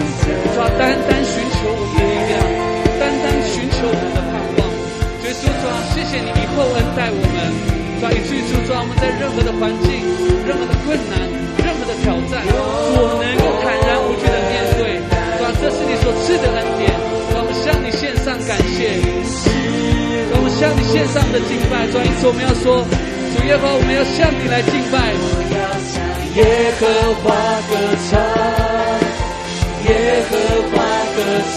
[0.55, 2.39] 主啊，单单寻求我们的力量，
[2.95, 4.59] 单单寻求我们的盼望。
[5.19, 7.35] 所以主啊，谢谢你，以厚恩待我们。
[7.99, 9.99] 所以主啊，我们在任何的环境，
[10.47, 11.19] 任何的困难，
[11.65, 12.55] 任何的挑战，主
[13.03, 14.95] 我们能够坦然无惧的面对。
[15.37, 16.87] 主啊，这是你所赐的恩典，
[17.35, 18.95] 我们向你献上感谢。
[20.31, 21.83] 主啊，我们向你献上的敬拜。
[21.91, 22.79] 所以主，我们要说，
[23.35, 25.36] 主啊，我们要向你来敬拜。
[26.37, 26.43] 耶
[26.79, 26.85] 和
[27.23, 27.25] 华
[27.67, 27.73] 歌
[28.11, 28.21] 唱，
[29.85, 29.89] 耶
[30.29, 30.31] 和
[30.69, 30.75] 华
[31.15, 31.17] 歌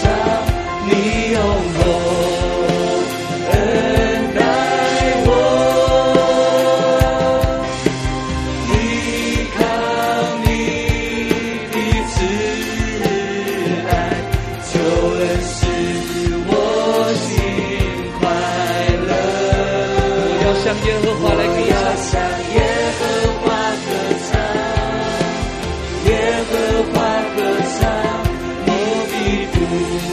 [29.71, 30.10] 的父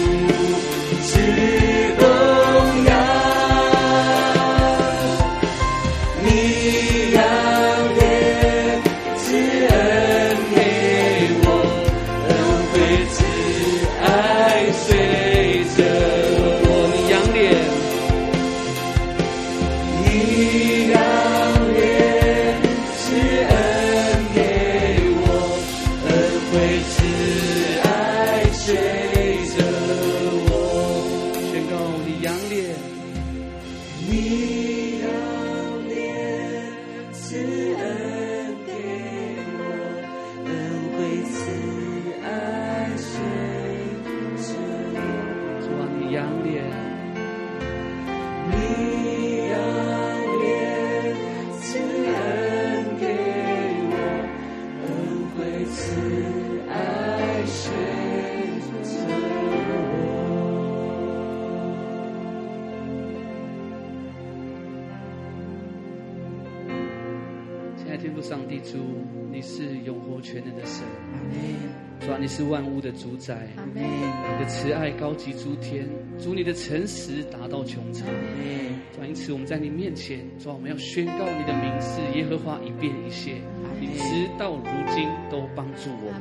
[76.68, 78.06] 诚实达到穹苍。
[78.94, 83.36] 主啊，因此我们在你面前，主啊，我们要宣告你的名是耶和华一遍一切，
[83.80, 84.64] 你直到如
[84.94, 86.20] 今都帮助我们。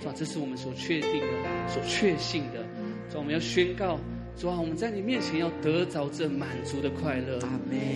[0.00, 2.64] 主啊，这是我们所确定的、所确信的。
[3.10, 4.00] 主啊，我们要宣告，
[4.34, 7.38] 主啊，我们在你面前要得着这满足的快乐。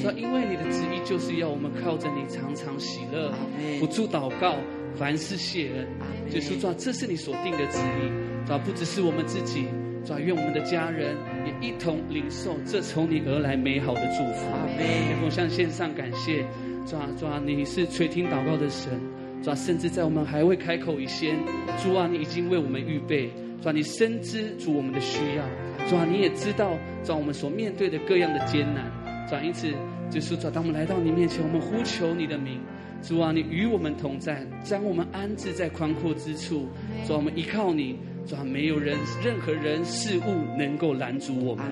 [0.02, 3.32] 主啊，因为你的旨意就是要我们靠着你常常喜乐，
[3.78, 4.56] 不住祷告，
[4.96, 5.88] 凡事谢恩。
[6.34, 8.46] 耶稣，主啊，这是你所定的旨意。
[8.46, 9.64] 主啊，不只是我们自己，
[10.04, 11.14] 主啊，愿我们的家人
[11.44, 14.46] 也一同领受这从你而来美好的祝福。
[14.78, 16.44] 天父向献上感谢，
[16.86, 18.98] 主啊，主啊，你是垂听祷告的神。
[19.42, 21.36] 主啊，甚至在我们还未开口以前，
[21.82, 23.30] 主啊，你已经为我们预备。
[23.62, 25.44] 主啊，你深知主我们的需要。
[25.88, 26.72] 主啊，你也知道，
[27.04, 28.90] 主啊，我们所面对的各样的艰难。
[29.28, 29.68] 主啊，因此，
[30.10, 32.58] 就是主啊，当我们来到你面前，我们呼求你的名。
[33.02, 36.68] 主啊，你与我们同在，将我们安置在宽阔之处。
[37.06, 37.98] 主啊，我们依靠你。
[38.26, 41.64] 主啊，没有人、任何人、事物能够拦阻我们。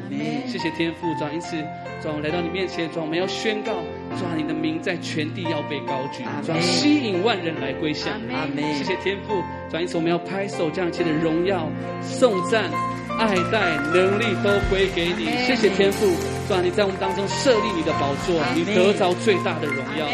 [0.47, 1.57] 谢谢天父，主啊，因此，
[2.03, 3.73] 主啊，我来到你面前，主啊，我们要宣告，
[4.19, 8.63] 主啊，你的名在全地要被高举，主啊，吸引万人来归向你。
[8.75, 11.71] 谢谢天父，主啊，因此我们要拍手，将一切的荣耀、
[12.03, 12.71] 颂赞、
[13.19, 15.27] 爱戴、能力都归给你。
[15.47, 16.07] 谢谢天父，
[16.49, 20.07] 主啊，你在我们当中设立你的宝座，你得着最大的荣耀。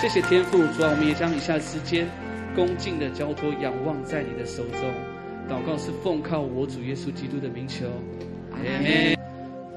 [0.00, 2.06] 谢谢天父，主啊，我们也将以下的时间
[2.54, 4.82] 恭敬的交托、仰望在你的手中。
[5.48, 7.86] 祷告是奉靠我主耶稣基督的名求，
[8.52, 9.16] 阿门。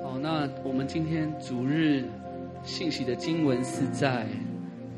[0.03, 2.03] 好，那我们今天主日
[2.61, 4.27] 信息的经文是在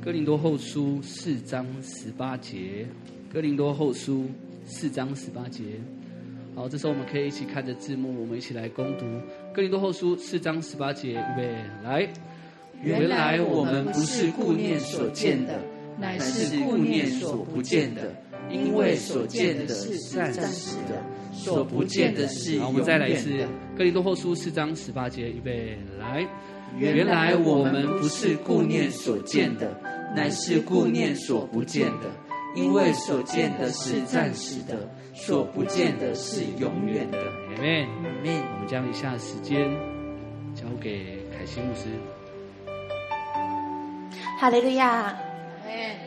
[0.04, 2.88] 哥林多后书四章十八节。
[3.32, 4.26] 哥林多后书
[4.66, 5.64] 四章十八节。
[6.56, 9.06] 好，这时候我们可以一起看着字幕，我们一起来攻读
[9.54, 11.12] 哥林多后书四章十八节。
[11.12, 12.10] 预备，来。
[12.82, 15.60] 原来我们不是顾念所见的，
[16.00, 18.12] 乃是顾念所不见的。
[18.54, 21.04] 因为所见的是暂时的，
[21.34, 22.66] 所不见的是永远的。
[22.66, 23.30] 好，我们再来一次
[23.76, 26.26] 《哥林多后书》四章十八节，预备来。
[26.78, 29.76] 原来我们不是顾念所见的，
[30.16, 32.10] 乃是顾念所不见的。
[32.56, 37.18] 因为所见的是暂时的，所不见的是永远的。
[37.18, 37.82] 阿门。
[37.82, 38.44] 阿门。
[38.54, 39.68] 我们将以下时间
[40.54, 41.90] 交给凯西牧师。
[44.40, 45.18] 哈利路亚！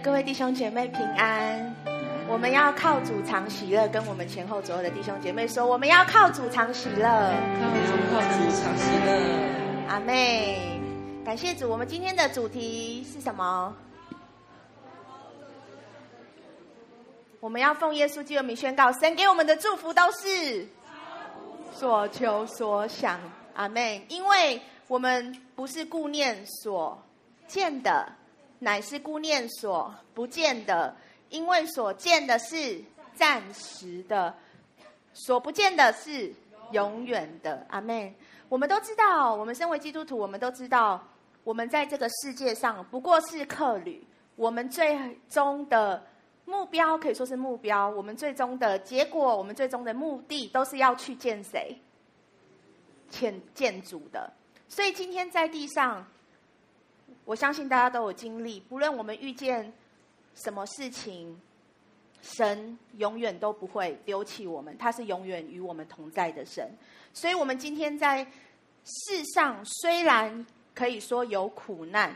[0.02, 1.74] 各位弟兄姐妹平安。
[2.28, 9.86] 我们要靠主常喜乐，跟我们前后左右的弟兄姐妹说，我们要靠主常喜乐，靠主靠主常喜乐。
[9.88, 10.80] 阿妹，
[11.24, 11.70] 感谢主。
[11.70, 13.72] 我们今天的主题是什么？
[17.38, 20.66] 我们要奉耶稣基督名宣告，神给我们的祝福都是
[21.72, 23.20] 所求所想。
[23.54, 27.00] 阿妹，因为我们不是顾念所
[27.46, 28.12] 见的，
[28.58, 30.96] 乃是顾念所不见的。
[31.28, 32.82] 因为所见的是
[33.14, 34.34] 暂时的，
[35.12, 36.32] 所不见的是
[36.72, 37.66] 永远的。
[37.70, 38.14] 阿门。
[38.48, 41.02] 我们都知道，我们身为基督徒，我们都知道，
[41.42, 44.06] 我们在这个世界上不过是客旅。
[44.36, 46.06] 我们最终的
[46.44, 51.76] 目标可以说是目标，我们最终的结果，我们最终的目的，都是要去见谁？
[53.08, 54.32] 见见主的。
[54.68, 56.06] 所以今天在地上，
[57.24, 59.72] 我相信大家都有经历，不论我们遇见
[60.36, 61.36] 什么事情，
[62.22, 66.70] 神永远都不会丢弃我们，他是永远与我们同在的神。
[67.12, 68.22] 所以，我们今天在
[68.84, 72.14] 世上虽然可以说有苦难，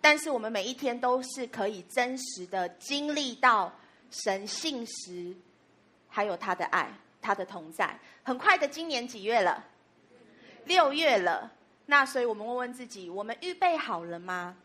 [0.00, 3.72] 但是我们每一天都是可以真实的经历到
[4.10, 5.34] 神信实，
[6.08, 6.92] 还有他的爱，
[7.22, 7.98] 他的同在。
[8.22, 9.64] 很快的，今年几月了？
[10.64, 11.52] 六月了。
[11.86, 14.56] 那所以我们问问自己：我们预备好了吗？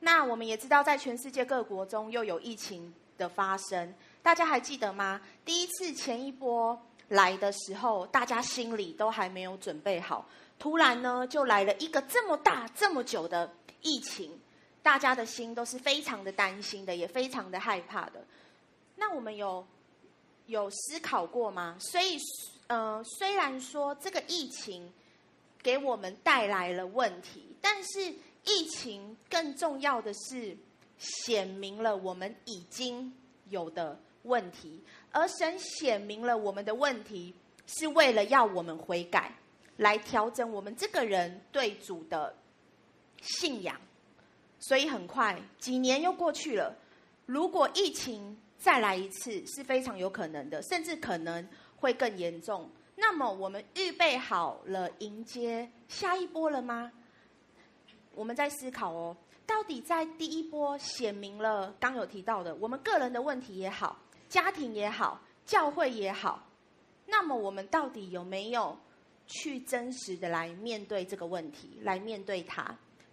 [0.00, 5.20] 那我们也知道，在全世界各国中又有疫情的发生，大家还记得吗？
[5.44, 6.80] 第一次前一波。
[7.10, 10.24] 来的时候，大家心里都还没有准备好，
[10.60, 13.52] 突然呢，就来了一个这么大、这么久的
[13.82, 14.38] 疫情，
[14.80, 18.24] 大家的心都是非常的担心的，也非常的害怕的。
[18.94, 19.66] 那我们有
[20.46, 21.76] 有思考过吗？
[21.80, 22.16] 所以，
[22.68, 24.92] 呃，虽然说这个疫情
[25.60, 28.14] 给我们带来了问题，但是
[28.44, 30.56] 疫情更重要的是
[30.98, 33.12] 显明了我们已经
[33.48, 34.82] 有的问题。
[35.12, 37.34] 而神显明了我们的问题，
[37.66, 39.32] 是为了要我们悔改，
[39.76, 42.34] 来调整我们这个人对主的
[43.20, 43.80] 信仰。
[44.60, 46.76] 所以很快几年又过去了，
[47.26, 52.70] 如果疫情再来一次，是非常有可能的，甚至可能会更严重。
[52.96, 56.92] 那么我们预备好了迎接下一波了吗？
[58.20, 59.16] 我们在思考哦，
[59.46, 63.96] 到底在第一波显明了刚有提到的我们个人的问题也好。
[64.28, 66.46] 家庭也好，教会也好，
[67.06, 68.78] 那么我们到底有没有
[69.26, 72.62] 去真实的来面对这个问题，来面对它？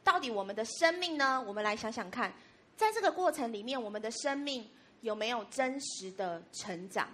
[0.04, 1.42] 到底我们的生命呢？
[1.48, 2.34] 我们来想想看，
[2.76, 4.70] 在这个过程里面，我们的生命
[5.00, 7.08] 有没有真实的成长？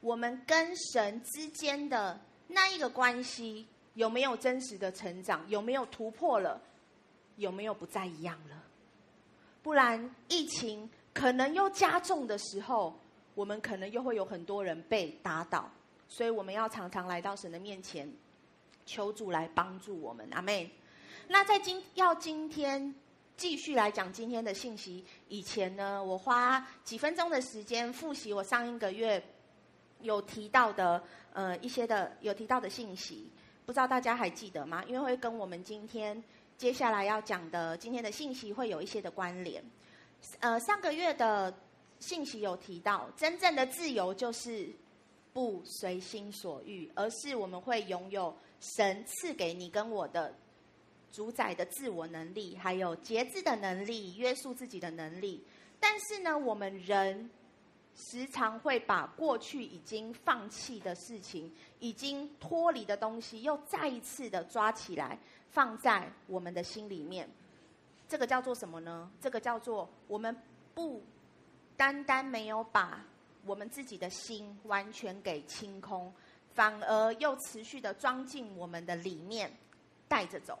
[0.00, 5.44] 我们跟神之间的那一个关系有没有真实的成长？
[5.48, 6.62] 有没有突破了？
[7.36, 8.62] 有没有不再一样了？
[9.62, 12.98] 不然疫情可能又加重的时候。
[13.34, 15.66] 我们可能又会有很多人被打倒，
[16.06, 18.06] 所以我们要常常来到神的面前，
[18.84, 20.28] 求主来帮助我们。
[20.32, 20.70] 阿妹。
[21.28, 22.94] 那在今要今天
[23.34, 29.24] 继续来讲今天的信息以前呢，我花几分钟的时间复习我上一个月
[30.02, 31.02] 有提到的
[31.32, 33.30] 呃一些的有提到的信息，
[33.64, 34.84] 不知道大家还记得吗？
[34.86, 36.22] 因为会跟我们今天
[36.62, 39.60] 接下来要讲的今天的信息会有一些的关联。
[40.38, 41.52] 呃，上个月的。
[41.98, 44.68] 信息有提到，真正的自由就是
[45.32, 50.34] 不随心所欲，而是我们会拥有神赐给你跟我的
[51.12, 55.44] 主宰的自我能力，还有节制的能力、约束自己的能力。
[55.78, 57.30] 但是呢，我们人
[57.94, 65.16] 时常会把过去已经放弃的事情、已经脱离的东西，又再一次的抓起来，
[65.52, 67.28] 放在我们的心里面。
[68.08, 69.10] 这个叫做什么呢？
[69.20, 70.36] 这个叫做我们
[70.74, 71.02] 不。
[71.74, 73.02] 单单没有把
[73.44, 76.12] 我们自己的心完全给清空，
[76.54, 79.50] 反而又持续的装进我们的里面，
[80.06, 80.56] 带着走，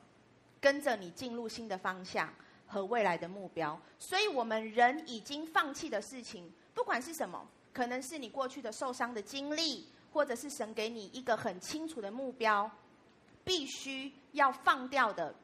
[0.60, 2.32] 跟着你进入新的方向
[2.66, 3.78] 和未来的目标。
[4.00, 12.68] 所以，我们人已经放弃的事情，不管是什么，可能是你过去的受伤的经历，或者是神给你一个很清楚的目标，
[13.44, 15.34] 必须要放掉的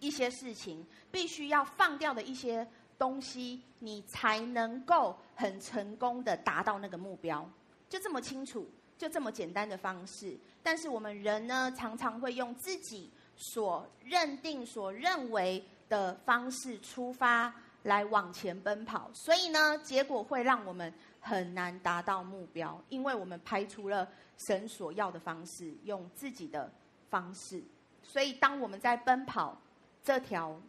[0.00, 2.66] 一些事情，必须要放掉的一些。
[2.96, 7.44] 东西，你才能够很成功的达到那个目标，
[7.88, 10.38] 就这么清楚，就这么简单的方式。
[10.62, 17.52] 但是我们人呢，常常会用自己所认定、所认为的方式出发
[17.82, 24.08] 来往前奔跑，所以呢，结果会让我们很难达到目标，因为我们排除了
[24.46, 26.72] 神所要的方式，用自己的
[27.14, 27.62] 方式。
[28.02, 29.56] 所以，当我们在奔跑
[30.02, 30.60] 这条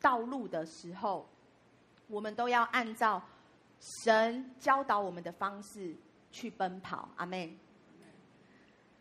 [0.00, 1.28] 道路的时候，
[2.06, 3.20] 我们都要按照
[4.00, 5.92] 神教导我们的方式
[6.30, 7.58] 去奔跑，阿们。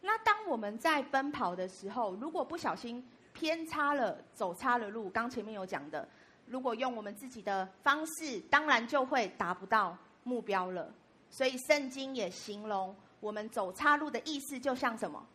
[0.02, 6.08] 那当我们在奔跑的时候，如果不小心偏差了、走差了路，刚前面有讲的，
[6.48, 10.92] 如果用我们自己的方式，当然就会达不到目标了。
[11.30, 15.26] 所以圣经也形容我们走差路的意思，就像什么？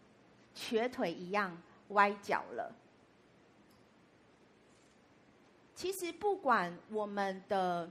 [0.54, 1.56] 瘸腿一样
[1.88, 2.74] 歪脚了。
[5.74, 7.90] 其实不管我们的，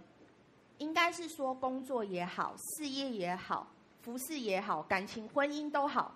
[0.77, 3.67] 应该是说工作也好，事业也好，
[4.01, 6.15] 服饰也好，感情婚姻都好，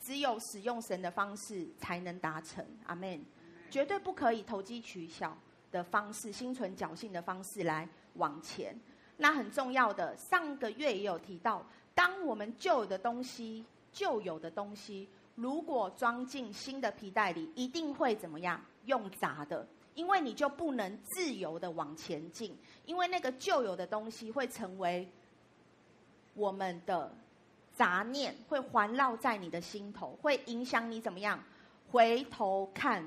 [0.00, 2.64] 只有使用神的方式才能达成。
[2.86, 3.24] 阿门。
[3.68, 5.36] 绝对不可以投机取巧
[5.72, 8.78] 的方式、心存侥幸的方式来往前。
[9.16, 18.60] 那很重要的，上个月也有提到，当我们旧有的东西、旧有的东西，如果装进新的皮袋里，一定会怎么样？
[18.86, 25.08] 用砸的，因为你就不能自由的往前进，因为那个旧有的东西会成为
[26.34, 27.14] 我们的
[27.74, 31.42] 杂念，会环绕在你的心头，会影响你怎么样？
[31.90, 33.04] 回头看。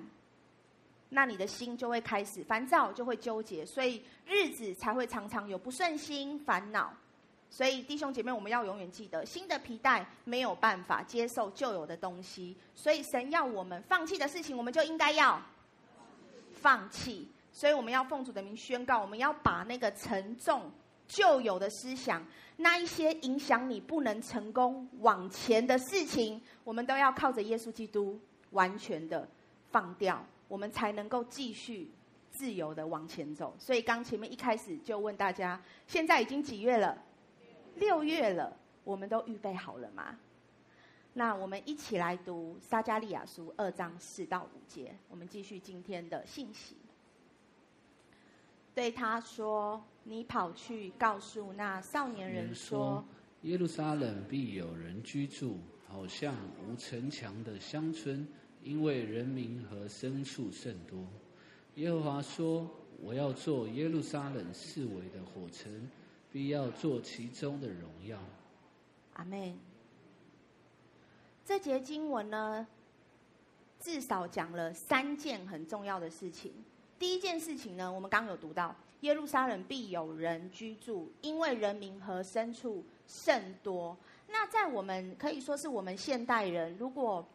[1.12, 6.94] 那你的心就会开始烦躁，就会纠结，所以日子才会常常有不顺心、烦恼。
[7.50, 15.42] 所以弟兄姐妹，我们要永远记得，新的皮带没有办法接受旧有的东西，所以神要我们放弃的事情，我们就应该要
[16.54, 17.28] 放弃。
[17.52, 20.72] 所以我们要奉主的名宣告，我们要把那个沉重
[21.08, 22.24] 旧有的思想，
[22.58, 28.18] 那一些影响你不能成功往前的事情，我们都要靠着耶稣基督
[28.52, 29.28] 完全的
[29.72, 30.24] 放掉。
[30.48, 31.92] 我们才能够继续
[32.32, 33.56] 自由的往前走。
[33.60, 36.98] 所以刚前面一开始就问大家，现在已经几月了？
[37.80, 40.20] 六月了，我们都预备好了吗？
[41.14, 44.96] 那我们一起来读撒加利亚书二章四到五节。
[45.10, 46.76] 我们继续今天的信息。
[48.76, 53.04] 对他说：“你跑去告诉那少年人说，
[53.42, 55.58] 耶路撒冷必有人居住，
[55.88, 56.36] 好像
[56.68, 58.28] 无城墙的乡村。”
[58.62, 61.00] 因为人民和牲畜甚多，
[61.76, 62.70] 耶和华说
[63.02, 65.90] ：“我要做耶路撒冷四围的火城，
[66.32, 68.18] 必要做其中的荣耀。”
[69.16, 69.58] 阿门。
[71.46, 72.68] 这节经文呢，
[73.80, 76.54] 至少讲了三件很重要的事情。
[77.00, 83.98] 第一件事情呢，我们刚刚有读到，耶路撒冷必有人居住，因为人民和牲畜甚多。
[84.28, 87.26] 那在我们可以说是我们现代人，如果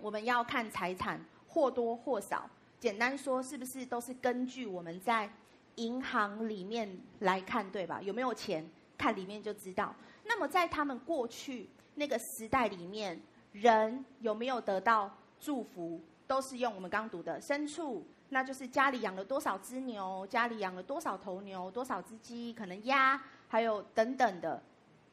[0.00, 5.28] 我们要看财产或多或少，简单说，是不是都是根据我们在
[5.76, 8.00] 银行里面来看，对吧？
[8.02, 9.94] 有没有钱，看里面就知道。
[10.24, 13.20] 那么在他们过去那个时代里面，
[13.52, 24.62] 人有没有得到祝福，都是用我们刚读的牲畜，那就是家里养了多少只牛，家里养了多少头牛，多少只鸡，可能鸭，还有等等的，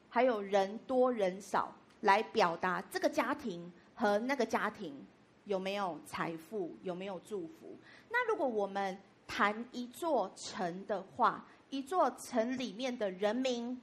[0.08, 1.72] 还有人多人少
[2.02, 3.72] 来表达这个家庭。
[4.00, 5.06] 和那个家庭
[5.44, 7.76] 有没有财富，有没有祝福？
[8.08, 8.98] 那如果我们
[9.30, 13.80] 谈一座城的话，一座城里面的人民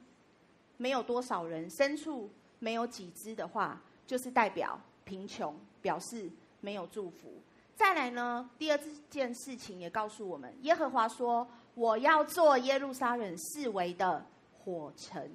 [0.75, 2.29] 没有多少人，牲畜
[2.59, 6.29] 没有几只的话，就是代表贫穷，表示
[6.59, 7.31] 没有祝福。
[7.77, 8.79] 再来呢，第二
[9.09, 14.25] 件事情也告诉我们，耶和华说：“我要做耶路撒冷视为的
[14.59, 15.31] 火城。”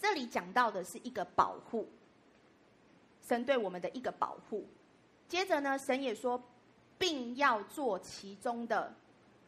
[0.00, 1.86] 这里讲到的是一个保护。
[3.28, 4.66] 神对我们的一个保护，
[5.28, 6.42] 接着呢，神也说，
[7.00, 8.94] 并要做其中的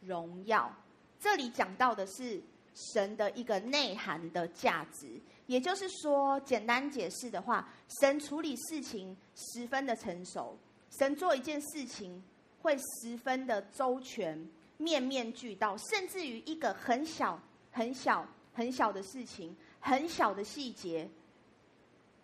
[0.01, 0.73] 荣耀。
[1.19, 2.41] 这里讲到的是
[2.73, 5.07] 神的一个内涵的价值，
[5.45, 7.69] 也就是说，简单解释的话，
[8.01, 10.57] 神处理事情十分的成熟，
[10.97, 12.23] 神做一件事情
[12.59, 17.39] 会十分的周全，面面俱到，甚至于一个很小、
[17.71, 21.07] 很小、很小的事情，很小的细节。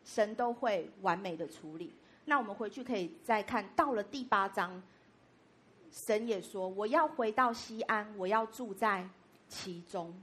[0.03, 1.93] 神都会完美的处理。
[2.26, 4.81] 那我们回去可以再看到了第八章，
[5.91, 9.07] 神也说：“我要回到西安，我要住在
[9.48, 10.14] 其中。”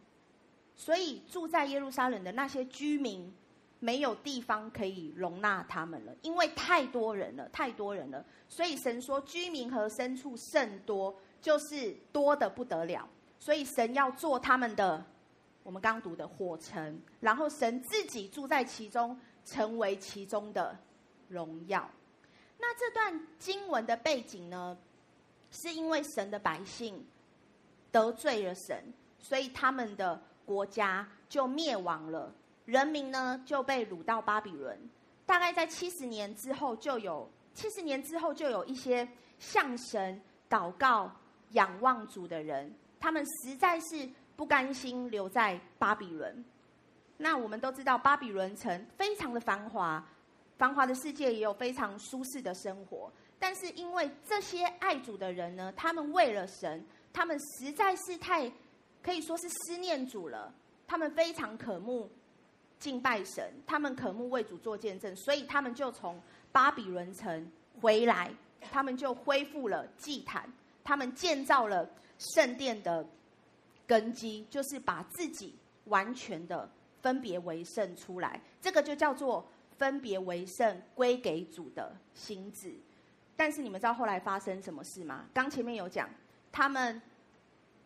[0.74, 3.32] 所以住在耶路撒冷的那些居民，
[3.80, 8.24] 没有地方可以容纳他们了，因为太多人了，太多人了。
[8.48, 15.04] 所以神说：“居民和牲畜甚多，就是多得不得了。”所以神要做他们的，
[15.62, 19.18] 我们刚读的火城，然后神自己住在其中。
[19.48, 20.76] 成为其中的
[21.28, 21.88] 荣耀。
[22.58, 24.76] 那这段经文的背景呢，
[25.62, 27.04] 是因为神的百姓
[27.90, 32.32] 得罪了神，所以他们的国家就灭亡了，
[32.64, 34.78] 人民呢就被掳到巴比伦。
[35.24, 39.08] 大概在七十年之后，就有七十年之后就有一些
[39.38, 41.10] 向神祷告、
[41.52, 46.44] 仰望主的人，他们实在是不甘心留在巴比伦。
[47.16, 50.06] 那我们都知道，巴比伦城非常的繁华，
[50.58, 53.10] 繁华的世界也有非常舒适的生活。
[53.38, 58.50] 但是因为这些爱主的人呢，他们为了神，他们实在是太
[59.02, 60.52] 可以说是思念主了。
[60.86, 62.10] 他们非常渴慕
[62.78, 66.20] 敬拜神，他们渴慕为主做见证，所以他们就从
[66.52, 67.50] 巴比伦城
[67.80, 70.50] 回来，他们就恢复了祭坛，
[70.84, 71.88] 他们建造了
[72.18, 73.06] 圣殿的
[73.86, 75.54] 根基，就是把自己
[75.84, 76.68] 完全的。
[77.02, 79.46] 分别为圣出来，这个就叫做
[79.78, 82.74] 分别为圣归给主的心志。
[83.36, 85.26] 但是你们知道后来发生什么事吗？
[85.34, 86.08] 刚前面有讲，
[86.50, 87.00] 他们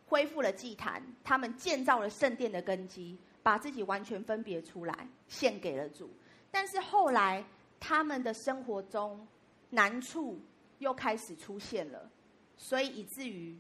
[0.07, 6.09] 恢复了祭坛，他们建造了圣殿的根基，把自己完全分别出来，献给了主。
[6.51, 7.45] 但是后来
[7.79, 9.27] 他们的生活中
[9.71, 10.41] 难处
[10.79, 12.09] 又开始出现了，
[12.57, 13.57] 所以以至于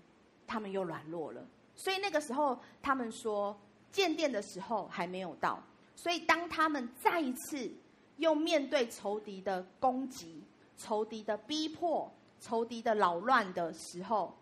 [0.46, 1.44] 他们又软弱了。
[1.76, 3.58] 所以那个时候他们说，
[3.90, 5.62] 建殿的时候还没有到。
[5.96, 7.70] 所以当他们再一次
[8.16, 10.42] 又面对仇敌的攻击，
[10.80, 14.34] 仇敌的逼迫，仇敌的扰乱的时候，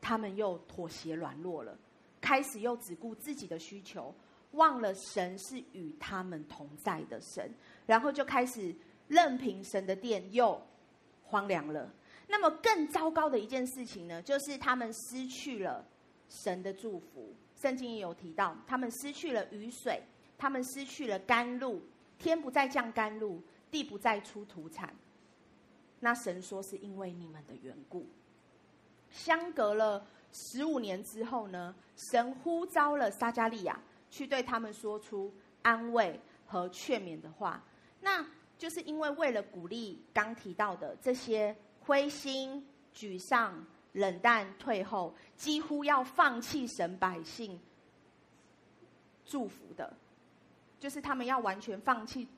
[0.00, 1.76] 他们又妥协软弱了，
[2.20, 4.14] 开始又只顾自己的需求，
[4.52, 7.50] 忘了神是与他们同在的神，
[7.86, 8.74] 然后就开始
[9.06, 10.60] 任凭神的殿又
[11.22, 11.90] 荒凉了。
[12.28, 15.82] 那么更糟糕的一件事情呢，就是他们失去了
[16.28, 17.34] 神的祝福。
[17.56, 20.02] 圣经也有提到，他们失去了雨水，
[20.36, 21.80] 他们失去了甘露，
[22.18, 24.94] 天不再降甘露，地不再出土产。
[26.00, 28.06] 那神说是因为你们的缘故。
[29.10, 33.80] 相隔了十五年之后呢，神呼召了撒迦利亚
[34.10, 37.62] 去对他们说出安慰和劝勉的话。
[38.00, 38.24] 那
[38.58, 47.58] 就是因为为了鼓励刚提到的这些灰心、沮丧、冷淡、退后，几乎要放弃神百姓
[49.24, 49.96] 祝福的，
[50.78, 52.28] 就是他们要完全放弃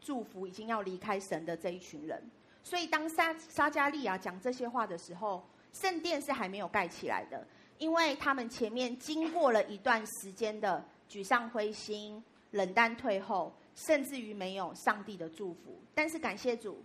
[0.00, 2.22] 祝福，已经要离开神的这一群人。
[2.62, 7.46] 所以，当撒撒迦利亚讲这些话的时候，圣殿是还没有盖起来的，
[7.78, 12.22] 因为他们前面经过了一段时间的沮丧、灰心、
[12.52, 15.80] 冷淡、退后，甚至于没有上帝的祝福。
[15.94, 16.82] 但是感谢主，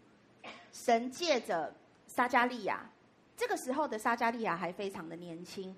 [0.71, 1.73] 神借着
[2.07, 2.89] 撒迦利亚，
[3.35, 5.75] 这个时候的撒迦利亚还非常的年轻，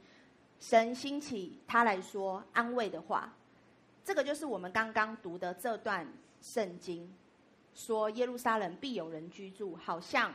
[0.59, 3.33] 神兴起他来说安慰的话。
[4.05, 6.07] 这个就是我们刚刚读的这段
[6.41, 7.11] 圣经。
[7.77, 10.33] 说耶路撒冷必有人居住，好像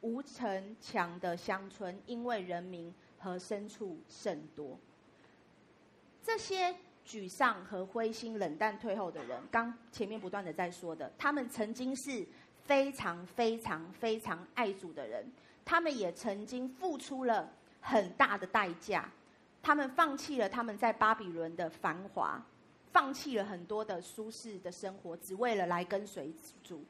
[0.00, 4.78] 无城墙的乡村，因为人民和牲畜甚多。
[6.22, 6.74] 这些
[7.06, 12.26] 沮丧和灰心、冷淡、退后的人，刚前面不断的在说的，他们曾经是
[12.64, 15.30] 非常非常非常爱主的人，
[15.66, 19.06] 他们也曾经付出了很大的代价，
[19.62, 22.42] 他们放弃了他们在巴比伦的繁华。
[22.94, 26.80] 放弃了很多的舒适的生活，只为了来跟随主，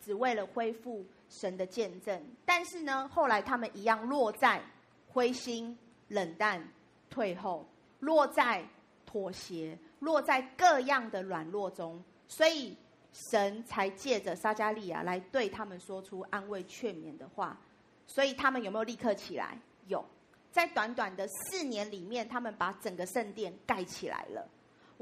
[0.00, 2.24] 只为了恢复神的见证。
[2.46, 4.62] 但是呢，后来他们一样落在
[5.08, 6.64] 灰心、冷淡、
[7.10, 7.66] 退后，
[7.98, 8.64] 落在
[9.04, 12.00] 妥协，落在各样的软弱中。
[12.28, 12.76] 所以
[13.12, 17.58] 神才借着撒迦利亚来对他们说出安慰劝勉的话。
[18.06, 19.58] 所以他们有没有立刻起来？
[19.88, 20.04] 有，
[20.52, 24.48] 在短短的四年里面，他们把整个圣殿盖起来了。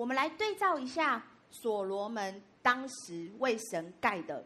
[0.00, 4.42] 我们来对照一下所罗门当时为神盖的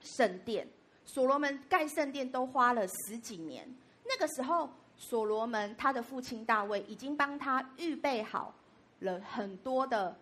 [0.00, 0.66] 圣殿。
[1.04, 3.72] 所罗门盖圣殿都花了十几年。
[4.04, 8.52] 那个时候，所罗门他的父亲大卫已经帮他预备好
[8.98, 10.18] 了很多的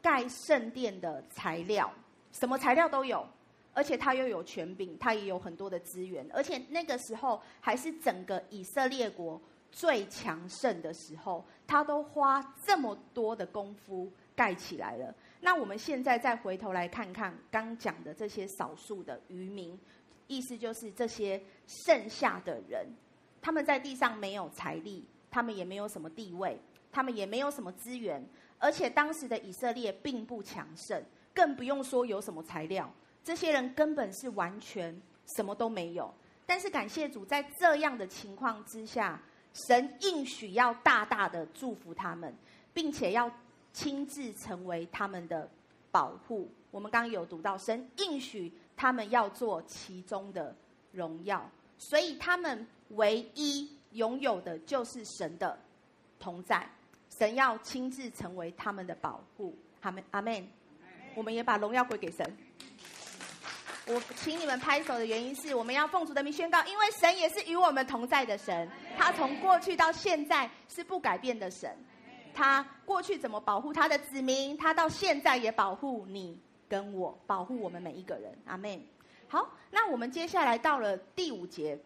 [0.00, 1.92] 盖圣殿的材料，
[2.32, 3.28] 什么材料都有，
[3.74, 9.38] 而且他又有权柄，他也有很多的资源，而且那个时候还是整个以色列国。
[9.70, 15.14] 最强盛的时候，他都花这么多的功夫盖起来了。
[15.40, 19.78] 那我们现在再回头来看看刚讲的这些少数的渔民，
[20.26, 22.86] 意思就是这些剩下的人，
[23.42, 26.58] 他们在地上没有财力，他们也没有什么地位，
[26.90, 28.24] 他们也没有什么资源，
[28.58, 31.02] 而且当时的以色列并不强盛，
[31.34, 32.90] 更不用说有什么材料。
[33.22, 34.98] 这些人根本是完全
[35.36, 36.12] 什么都没有。
[36.46, 39.20] 但是感谢主，在这样的情况之下。
[39.56, 42.32] 神应许要大大的祝福他们，
[42.74, 43.30] 并且要
[43.72, 45.48] 亲自成为他们的
[45.90, 46.46] 保护。
[46.70, 50.54] 我们刚刚有读到，神应许他们要做其中的
[50.92, 55.58] 荣耀，所以他们唯一拥有的就是神的
[56.20, 56.68] 同在。
[57.08, 59.56] 神要亲自成为他们的保护。
[59.80, 60.46] 阿门，阿门。
[61.14, 62.36] 我们也把荣耀归给神。
[63.88, 68.68] 我请你们拍手的原因是我们要奉主的名宣告，因为神也是与我们同在的神，
[68.98, 71.72] 他从过去到现在是不改变的神，
[72.34, 76.36] 他过去怎么保护他的子民，他到现在也保护你
[76.68, 78.36] 跟我，保护我们每一个人。
[78.44, 78.82] 阿门。
[79.28, 81.78] 好，那我们接下来到了第五节，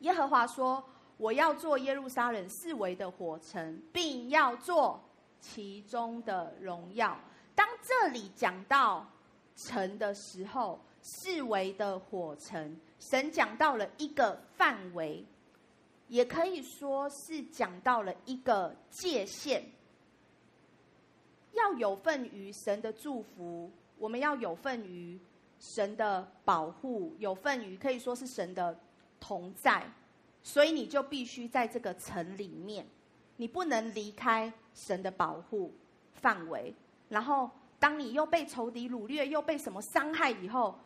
[0.00, 0.82] 耶和华说
[1.18, 5.02] ：“我要做耶路撒冷四围的火城，并要做
[5.40, 7.18] 其中的荣耀。”
[7.56, 9.04] 当这里讲到
[9.56, 10.80] 城的时候。
[11.08, 15.24] 四围的火城，神讲到了一个范围，
[16.08, 19.64] 也可以说是讲到了一个界限。
[21.52, 25.16] 要有份于神的祝福，我们要有份于
[25.60, 28.76] 神的保护，有份于可以说是神的
[29.20, 29.88] 同在，
[30.42, 32.84] 所以你就必须在这个城里面，
[33.36, 35.72] 你不能离开神的保护
[36.14, 36.74] 范围。
[37.08, 40.76] 然后，当你又被仇敌掳掠，又被什么伤害以后，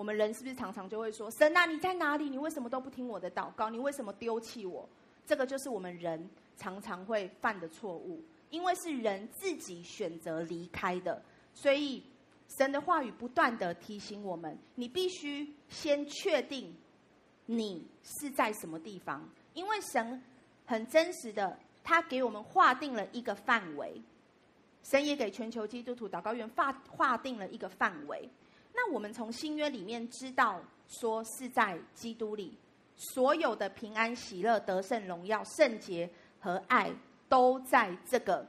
[0.00, 2.30] 我们人是不是常常就会说：“神啊，你在哪里？
[2.30, 3.68] 你为什么都不听我的祷告？
[3.68, 4.88] 你为什么丢弃我？”
[5.28, 8.18] 这个就是我们人常常会犯的错误，
[8.48, 11.22] 因为是人自己选择离开的，
[11.52, 12.02] 所以
[12.48, 16.74] 神的话语不断地提醒我们：你必须先确定
[17.44, 20.22] 你是在什么地方，因为神
[20.64, 24.00] 很真实的，他给我们划定了一个范围，
[24.82, 28.26] 神也给全球基督徒祷告员划划定了一个范围。
[28.82, 30.58] 那我们从新约里面知道，
[30.88, 32.56] 说是在基督里，
[32.96, 36.08] 所有的平安、喜乐、得胜、荣耀、圣洁
[36.40, 36.90] 和爱，
[37.28, 38.46] 都在这个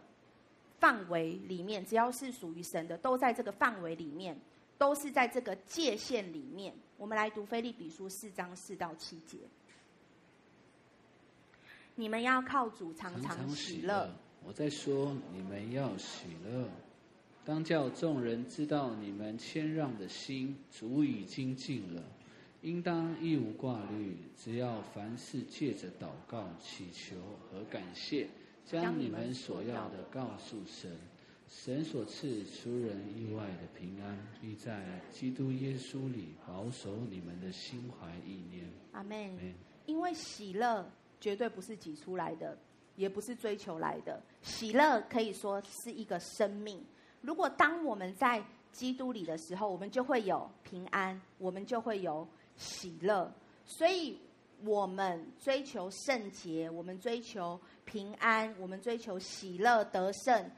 [0.80, 1.86] 范围里面。
[1.86, 4.40] 只要是属于神的，都在这个范围里面，
[4.78, 6.74] 都是在这个界限里面。
[6.96, 9.38] 我们来读腓立比书四章四到七节：
[11.96, 14.10] 你们要靠主常常喜乐。
[14.46, 16.70] 我在说，你们要喜乐。
[17.44, 22.04] 当叫众人知道你们谦让的心，足以精进了。
[22.62, 27.16] 应当一无挂虑，只要凡事借着祷告、祈求
[27.50, 28.28] 和感谢，
[28.64, 30.92] 将你们所要的告诉神。
[31.50, 38.66] 神所赐出人意外的平安，必在基督耶稣里保守你们的心怀意念。
[38.92, 39.54] 阿门。
[39.88, 40.88] 因为喜乐
[41.20, 42.56] 绝对不是挤出来的，
[42.96, 44.22] 也不是追求来的。
[44.44, 46.80] 喜乐可以说是一个生命。
[47.22, 53.32] 如果当我们在基督里的时候，我们就会有平安，我们就会有喜乐。
[53.66, 54.20] 所以，
[54.64, 60.52] 我们追求圣洁，我们追求平安，我们追求喜乐、得胜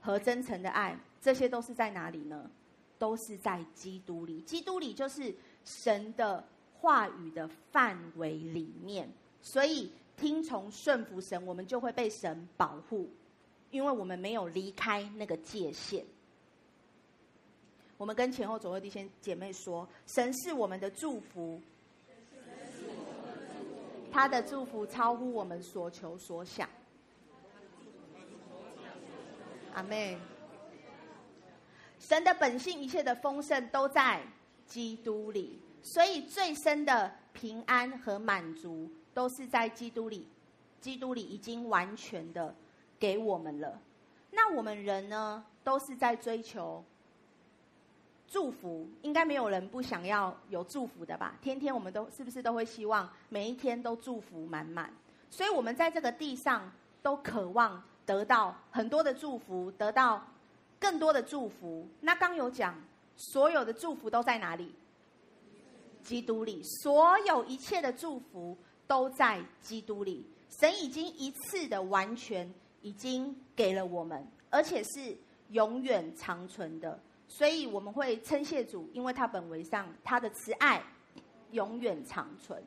[0.00, 2.50] 和真诚的爱，这些都是在哪里呢？
[2.98, 4.40] 都是在基督里。
[4.42, 9.10] 基督里就是神的话语的范围里面。
[9.40, 13.10] 所以，听从顺服神，我们就会被神保护。
[13.72, 16.04] 因为我们没有离开那个界限，
[17.96, 21.60] 我们跟前后左右弟兄姐妹说：“神是我们的祝福，
[24.12, 26.68] 他的祝福超乎我们所求所想。”
[29.72, 30.20] 阿门。
[31.98, 34.22] 神的本性一切的丰盛都在
[34.66, 40.28] 基督里，所以最深的平安和满足都是在基督里。
[40.80, 42.54] 基督里已经完全的。
[43.02, 43.80] 给我们了，
[44.30, 46.84] 那我们人呢，都是在追求
[48.28, 51.34] 祝福，应该没有人不想要有祝福的吧？
[51.42, 54.88] 天天我们都是不是都会希望每一天都祝福满满？
[55.30, 56.70] 所以，我们在这个地上
[57.02, 60.24] 都渴望得到很多的祝福，得到
[60.78, 61.84] 更多的祝福。
[62.02, 62.80] 那刚有讲，
[63.16, 64.72] 所有的祝福都在哪里？
[66.04, 68.56] 基督里，所有一切的祝福
[68.86, 70.24] 都在基督里。
[70.60, 72.48] 神已经一次的完全。
[72.82, 75.16] 已经给了我们，而且是
[75.50, 80.82] 永远长存的，所以我们会称谢主，因为他本为上，他的慈爱
[81.52, 82.62] 永远长存。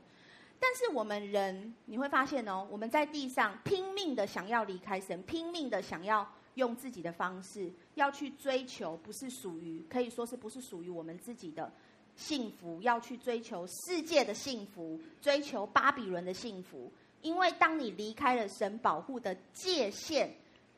[0.59, 11.71] 但是我们人，你会发现哦，我们在地上拼命的想要离开神，拼命的想要用自己的方式要去追求，不是属于，可以说是不是属于我们自己的
[12.15, 16.91] 幸福，要去追求世界的幸福，追求巴比伦的幸福。
[17.25, 20.29] 因为当你离开了神保护的界限，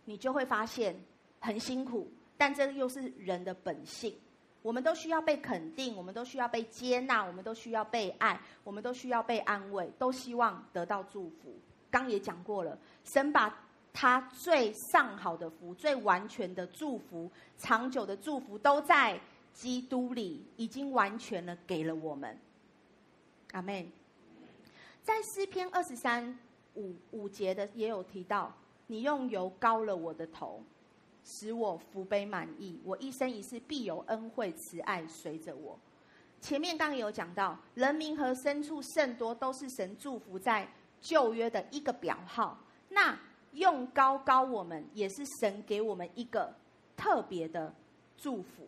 [0.06, 0.98] 你就会发现
[1.42, 2.10] 很辛苦。
[2.38, 4.16] 但这又是人的本性，
[4.62, 11.54] 我们都需要被肯定，我们都需要被接纳，我们都需要被爱，我们都需要被安慰，都希望得到祝福。
[11.92, 13.54] 刚也讲过了，神把
[13.92, 19.20] 他最上好的福、最完全的祝福、长久的祝福，都在
[19.52, 22.38] 基督里已经完全了给了我们。
[23.52, 23.97] 阿门。
[25.08, 26.38] 在诗篇二十三
[26.76, 28.54] 五五节的也有提到，
[28.88, 30.62] 你用油膏了我的头，
[31.24, 35.80] 使我福杯满溢，我一生一世必有恩惠慈爱随着我。
[36.42, 40.70] 前面刚刚有讲到，人民和牲畜甚多，都是神祝福在
[41.00, 42.60] 旧约的一个表号。
[42.90, 43.18] 那
[43.54, 46.54] 用膏膏我们，也是神给我们一个
[46.98, 47.74] 特别的
[48.18, 48.68] 祝福。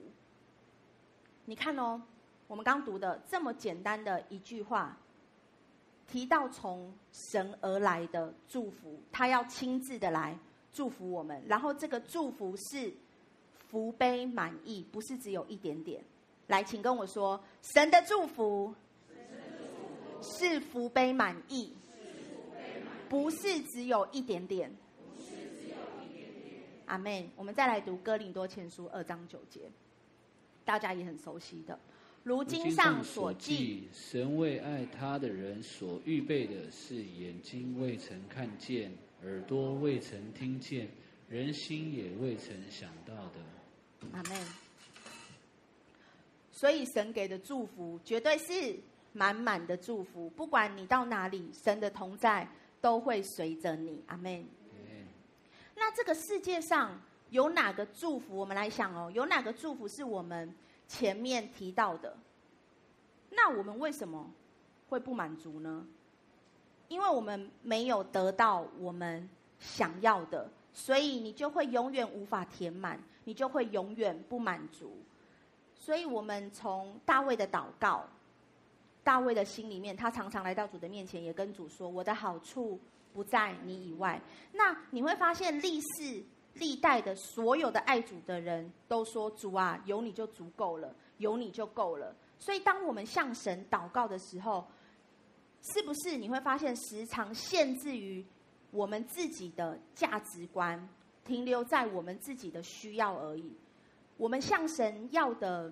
[1.44, 2.02] 你看哦，
[2.48, 4.98] 我们刚读的这么简单的一句话。
[6.12, 10.38] 提到从神而来的祝福，他要亲自的来
[10.74, 12.92] 祝福我们，然后这个祝福是
[13.70, 16.04] 福杯满溢，不是只有一点点。
[16.48, 18.74] 来，请跟我说，神的祝福
[20.22, 21.72] 是福杯满溢，
[23.08, 24.76] 不是只有一点点。
[26.88, 27.30] 阿门。
[27.36, 29.70] 我们再来读哥林多前书二章九节，
[30.66, 31.78] 大家也很熟悉的。
[32.24, 38.92] 如经上所记，神为爱他的人所预备的是眼睛未曾看见，
[39.24, 40.88] 耳朵未曾听见，
[41.28, 43.40] 人心也未曾想到的。
[44.14, 44.38] 阿门。
[46.52, 48.78] 所以神给的祝福绝对是
[49.14, 52.48] 满满的祝福，不管你到哪里，神的同在
[52.82, 54.04] 都会随着你。
[54.08, 54.46] 阿门。
[55.76, 58.36] 那这个世界上有哪个祝福？
[58.36, 60.54] 我们来想哦，有哪个祝福是我们
[60.90, 62.18] 前面提到的？
[63.30, 64.30] 那我们为什么
[64.90, 65.88] 会不满足呢？
[66.90, 69.30] 因为我们没有得到我们
[69.60, 74.98] 想要的，所以你就会永远无法填满，你就会永远不满足。
[75.74, 78.04] 所以我们从大卫的祷告，
[79.04, 82.78] 大卫的心里面，他常常来到主的面前，也跟主说：“我的好处。”
[83.12, 84.22] 不在你以外，
[84.54, 86.24] 那你会发现历史
[86.56, 94.66] 历代的所有的爱主的人都说：“主啊，有你就足够了，有你就够了。”所以，当我们向神祷告的时候，
[95.74, 98.26] 是不是你会发现时常限制于
[98.72, 100.88] 我们自己的价值观，
[101.26, 103.54] 停留在我们自己的需要而已？
[104.18, 105.72] 我们向神要的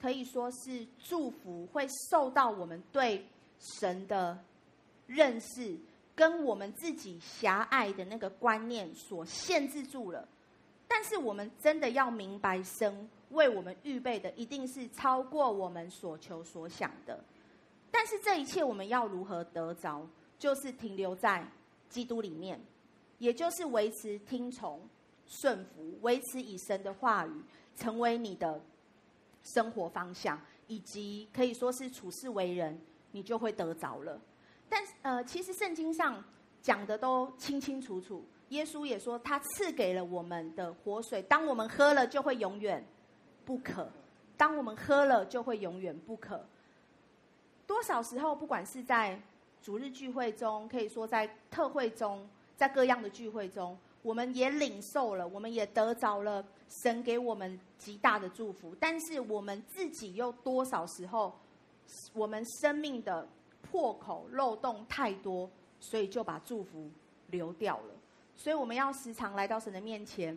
[0.00, 3.26] 可以说是祝福，会受到我们对
[3.80, 4.38] 神的
[5.06, 5.78] 认识。
[6.14, 10.28] 跟我们自己狭隘的那个观念所限制住了，
[10.86, 17.22] 但是我们真的要明白，神为我们预备的一定是超过我们所求所想的。
[17.90, 20.06] 但是这一切我们要如何得着？
[20.36, 21.46] 就是停留在
[21.88, 22.60] 基督里面，
[23.18, 24.80] 也就是维持听从、
[25.26, 27.32] 顺服，维持以神的话语
[27.76, 28.60] 成为你的
[29.42, 32.78] 生活方向，以及可以说是处事为人，
[33.12, 34.20] 你就会得着了。
[34.68, 36.22] 但呃，其实圣经上
[36.62, 38.24] 讲的都清清楚楚。
[38.50, 42.84] 耶稣也说，他赐给了我们的活水，当我们喝了，就会永远
[43.44, 43.84] 不渴；
[44.36, 46.44] 当我们喝了，就会永远不渴。
[47.66, 49.20] 多少时候，不管是在
[49.62, 56.44] 主日聚会中，可以说在特会中，在各样的聚会中，我们也领受了，我们也得着了
[56.82, 58.76] 神给我们极大的祝福。
[58.78, 61.34] 但是我们自己又多少时候，
[62.12, 63.26] 我们生命的
[63.70, 65.50] 破口漏洞太多，
[65.80, 66.90] 所以就把祝福
[67.30, 67.94] 流掉了。
[68.36, 70.36] 所以我们要时常来到神的面前，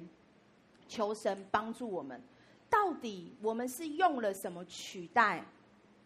[0.88, 2.22] 求神帮助我们。
[2.70, 5.44] 到底我们是用了什么取代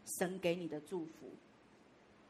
[0.05, 1.29] 神给你的祝福？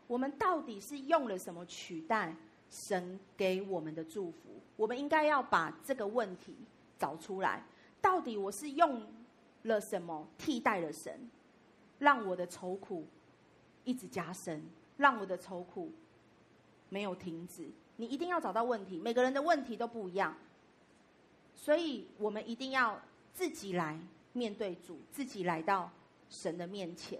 [0.07, 2.35] 我们到底是用了什么取代
[2.69, 4.37] 神给我们的祝福？
[4.75, 6.55] 我们应该要把这个问题
[6.97, 7.63] 找出来。
[8.01, 9.05] 到底我是用
[9.63, 11.29] 了什么替代了神，
[11.99, 13.05] 让我的愁苦
[13.83, 14.63] 一直加深？
[15.01, 15.91] 让我的愁苦
[16.89, 17.67] 没有停止。
[17.97, 20.35] 你一定要找到问题，每个人的问题都不一样，
[21.55, 23.01] 所以我们一定要
[23.33, 23.99] 自己来
[24.33, 25.91] 面对主，自己来到
[26.29, 27.19] 神的面前。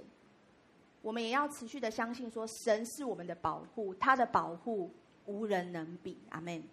[1.01, 4.91] 我们也要持续的相信，说神是我们的保护，他的保护
[5.25, 6.17] 无人能比。
[6.29, 6.63] 阿门。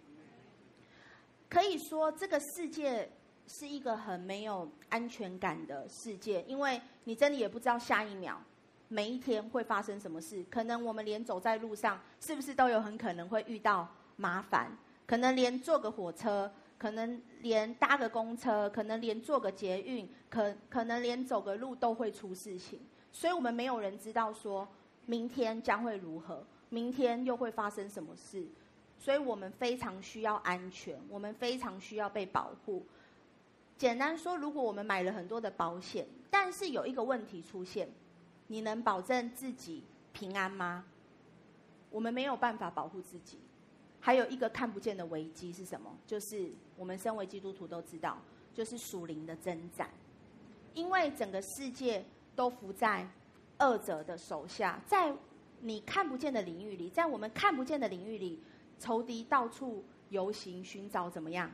[1.49, 3.11] 可以说，这个世界
[3.47, 8.39] 是一个很没有安全感的世界，因为你真的也不知道下一秒。
[8.91, 10.43] 每一天会发生什么事？
[10.49, 14.75] 可能我们连走在路上，是不是都有很可能会遇到麻烦？
[15.05, 22.79] 可能连坐个火车，可能连搭个公车，可能连坐个捷运，可可能连走个路都会出事情。
[23.11, 24.67] 所以我们没有人知道说
[25.05, 28.43] 明天将会如何，明天又会发生什么事。
[28.97, 32.83] 所以我们非常需要安全，我们非常需要被保护。
[33.77, 37.87] 简单说，如果我们买了很多的保险，但是有一个问题出现。
[38.49, 40.83] 你能保证自己平安吗？
[41.91, 43.39] 我们没有办法保护自己。
[43.99, 45.95] 还有一个看不见的危机是什么？
[46.05, 48.17] 就是我们身为基督徒都知道，
[48.53, 49.89] 就是属灵的征战。
[50.73, 52.03] 因为整个世界
[52.35, 53.07] 都伏在
[53.59, 55.13] 恶者的手下，在
[55.61, 58.41] 你看不见的领域里，在我们看不见的领域里，
[58.79, 61.51] 仇敌到处游行，寻找怎么样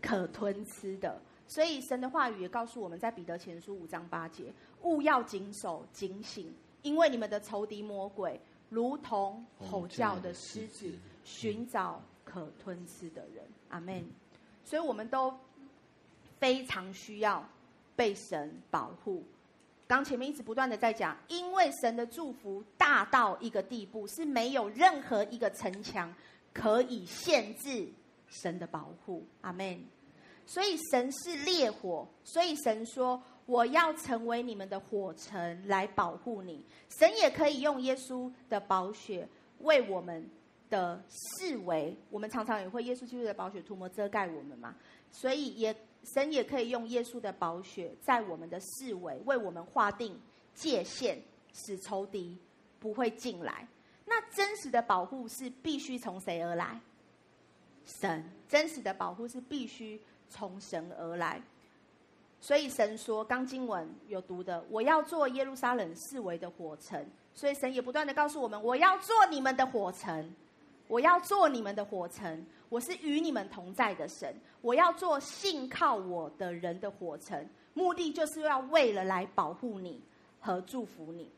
[0.00, 1.20] 可吞吃的。
[1.46, 4.52] 所以神的话语也告诉我们在彼得前书五章八节，
[4.82, 6.52] 务要谨守警醒，
[6.82, 10.92] 因为你们的仇敌魔鬼如同吼叫的狮子，
[11.24, 13.44] 寻找可吞吃的人。
[13.68, 14.04] 阿门。
[14.64, 15.34] 所以我们都
[16.38, 17.46] 非常需要
[17.96, 19.24] 被神保护。
[19.86, 26.14] 刚前面一直不断的在讲，因为神的祝福大到一个地步，是没有任何一个城墙
[26.52, 27.88] 可以限制
[28.28, 29.24] 神的保护。
[29.40, 29.82] 阿门。
[30.44, 36.62] 所以神是烈火，所以神说，我要成为你们的火城来保护你。
[36.90, 39.26] 神也可以用耶稣的宝血
[39.60, 40.28] 为我们
[40.68, 44.76] 的四围，我们常常也会耶稣基督的宝血涂抹遮盖我们嘛。
[45.10, 50.20] 所以也神也可以用耶稣的宝血在我们的四围为我们划定
[50.54, 51.16] 界限，
[51.54, 52.36] 使仇敌
[52.78, 53.66] 不会进来。
[54.04, 56.78] 那真实的保护是必须从谁而来？
[57.86, 58.22] 神。
[58.46, 59.98] 真实的保护是必须
[60.28, 61.42] 从神而来。
[62.40, 67.04] 所以神说，刚经文有读的，我要做耶路撒冷四围的火城。
[67.34, 70.34] 所以神也不断的告诉我们，我要做你们的火城，
[70.88, 72.44] 我要做你们的火城。
[72.68, 80.00] 我是与你们同在的神，我要做信靠我的人的火城，目的就是要为了来保护你
[80.40, 81.30] 和祝福你。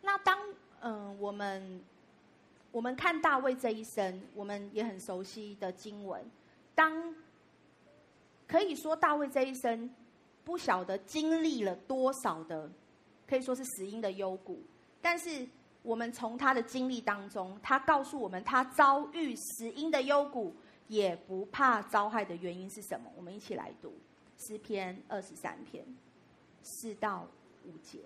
[0.00, 0.38] 那当
[0.80, 1.82] 嗯、我们
[2.72, 6.24] 我们看大卫这一生，我们也很熟悉的经文，
[6.74, 7.14] 当。
[8.50, 9.88] 可以说，大卫这一生
[10.44, 12.68] 不晓得经历了多少的，
[13.24, 14.60] 可以说是死因的幽谷。
[15.00, 15.46] 但是，
[15.82, 20.52] 我们从他的经历当中，他告诉我们，他遭遇死因的幽谷，
[20.88, 23.08] 也不怕遭害的原因是什么？
[23.16, 23.92] 我们一起来读
[24.36, 25.84] 诗篇二十三篇
[26.64, 27.28] 四到
[27.64, 28.00] 五节。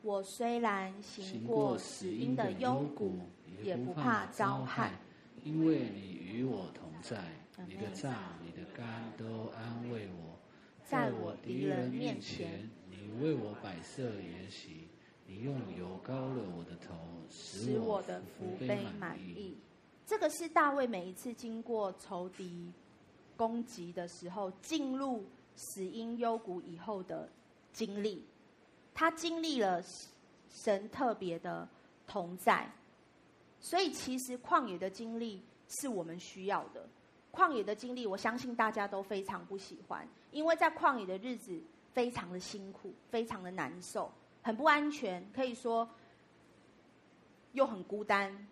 [0.00, 3.18] 我虽然行过死因的幽谷，
[3.62, 4.92] 也不怕遭害，
[5.44, 7.22] 因为你与我同在。
[7.66, 8.14] 你的杖、
[8.44, 10.38] 你的肝都安慰我，
[10.84, 14.88] 在我敌人面前，你为我摆设筵席，
[15.26, 16.94] 你用油膏了我的头，
[17.28, 19.56] 使我的福杯满意。
[20.06, 22.72] 这个是大卫每一次经过仇敌
[23.36, 25.24] 攻击的时候，进入
[25.56, 27.28] 死因幽谷以后的
[27.72, 28.24] 经历。
[28.94, 29.82] 他经历了
[30.48, 31.68] 神特别的
[32.06, 32.70] 同在，
[33.60, 36.88] 所以其实旷野的经历是我们需要的。
[37.38, 41.56] 旷野的经历，我相信大家都非常不喜欢，因为在旷野的日子
[41.94, 44.10] 非常的辛苦，非常的难受，
[44.42, 45.88] 很不安全，可以说
[47.52, 48.48] 又很孤单，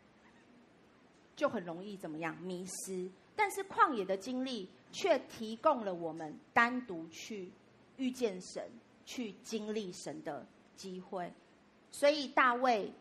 [1.34, 3.10] 就很容易怎么样迷失。
[3.34, 7.50] 但是旷野的经历却提供了我们单独去
[7.96, 8.70] 遇见神、
[9.04, 10.46] 去经历神的
[10.76, 11.32] 机会。
[11.90, 12.92] 所以大卫，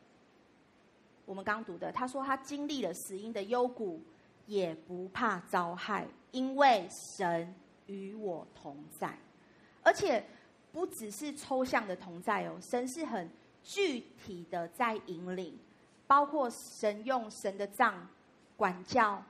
[1.28, 4.02] 我们刚读的，他说他经历了死荫的幽谷。
[4.46, 7.54] 也不怕遭害，因为神
[7.88, 9.18] 与我同在，
[9.82, 10.24] 而且
[10.72, 13.30] 不只是抽象的同在哦，神是很
[13.64, 15.58] 具体的在引领，
[16.06, 18.08] 包括神用神的杖
[18.56, 19.24] 管教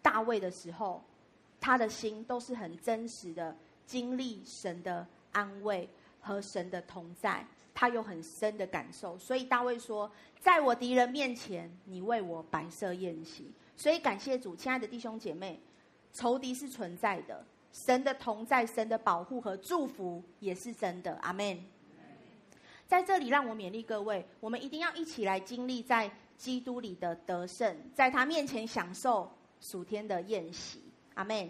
[0.00, 1.02] 大卫的时候，
[1.60, 3.56] 他的心都是很真实的
[3.86, 5.88] 经历神的安慰
[6.20, 7.44] 和神的同在，
[7.74, 10.10] 他有很深的感受，所以大卫说，
[10.40, 13.50] 在我敌人面前，你为我摆设宴席。
[13.80, 15.58] 所以感谢主，亲爱的弟兄姐妹，
[16.12, 17.42] 仇敌是存在的，
[17.72, 21.14] 神的同在、神的保护和祝福也是真的。
[21.22, 21.58] 阿门。
[22.86, 29.32] 在这里，让我勉励各位，我们一定要一起来经历在基督里的得胜，在他面前享受
[29.62, 30.82] 属天的宴席。
[31.14, 31.48] 阿门。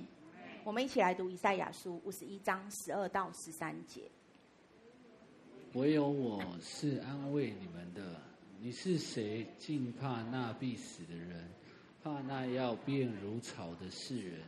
[0.63, 4.03] 我们一起来读以赛亚书五十一章十二到十三节。
[5.73, 8.21] 唯有我是安慰你们的，
[8.61, 9.45] 你是谁？
[9.59, 11.51] 竟怕那必死的人？
[12.03, 14.41] 怕那要变如草的世人，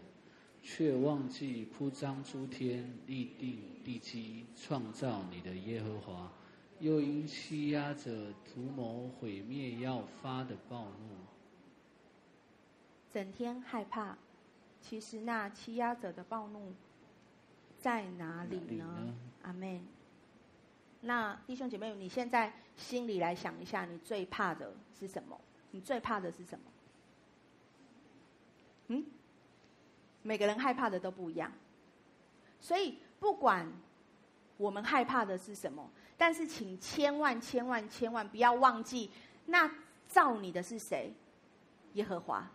[0.62, 6.32] 却忘记铺张诸天、立定地基、创造你的耶和华，
[6.80, 11.16] 又因欺压者图谋毁灭要发的暴怒，
[13.12, 14.16] 整天害怕。
[14.80, 16.72] 其实那欺压者的暴怒
[17.78, 19.14] 在哪里呢？
[19.42, 19.80] 阿门。
[21.02, 25.40] 那弟兄姐妹，你现在心里来想一下，你最怕的是什么？
[25.70, 26.64] 你最怕的是什么？
[28.88, 29.04] 嗯，
[30.22, 31.50] 每个人害怕的都不一样，
[32.60, 33.66] 所以不管
[34.56, 39.10] 我们害怕的是什么，但是请千万千万千万不要忘记，
[39.46, 39.70] 那
[40.08, 41.12] 造你的是谁？
[41.94, 42.48] 耶和华。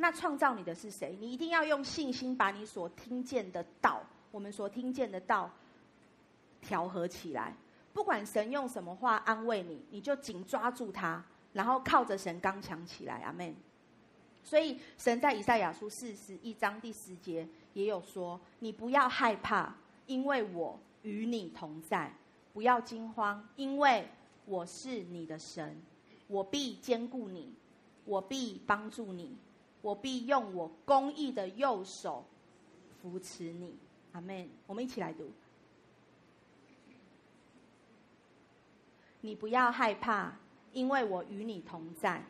[0.00, 1.16] 那创造你的是谁？
[1.18, 4.00] 你一定要用信心把你所听见的道，
[4.30, 5.50] 我们所听见的道
[6.60, 7.52] 调和起来。
[7.92, 11.20] 不管神用什么话安慰你，你就紧抓住他，
[11.52, 13.22] 然后靠着神刚强起来。
[13.22, 13.52] 阿门。
[14.48, 19.74] 所以，神在以赛亚书四十一章第十节也有说：“你不要害怕，
[20.06, 22.10] 因为我与你同在；
[22.54, 24.08] 不要惊慌，因为
[24.46, 25.78] 我是你的神，
[26.28, 27.52] 我必坚固你，
[28.06, 29.36] 我必帮助你，
[29.82, 32.24] 我必用我公义的右手
[33.02, 33.76] 扶持你。”
[34.12, 34.48] 阿门。
[34.66, 35.30] 我们一起来读
[39.20, 40.32] ：“你不要害怕，
[40.72, 42.22] 因为我与你同在；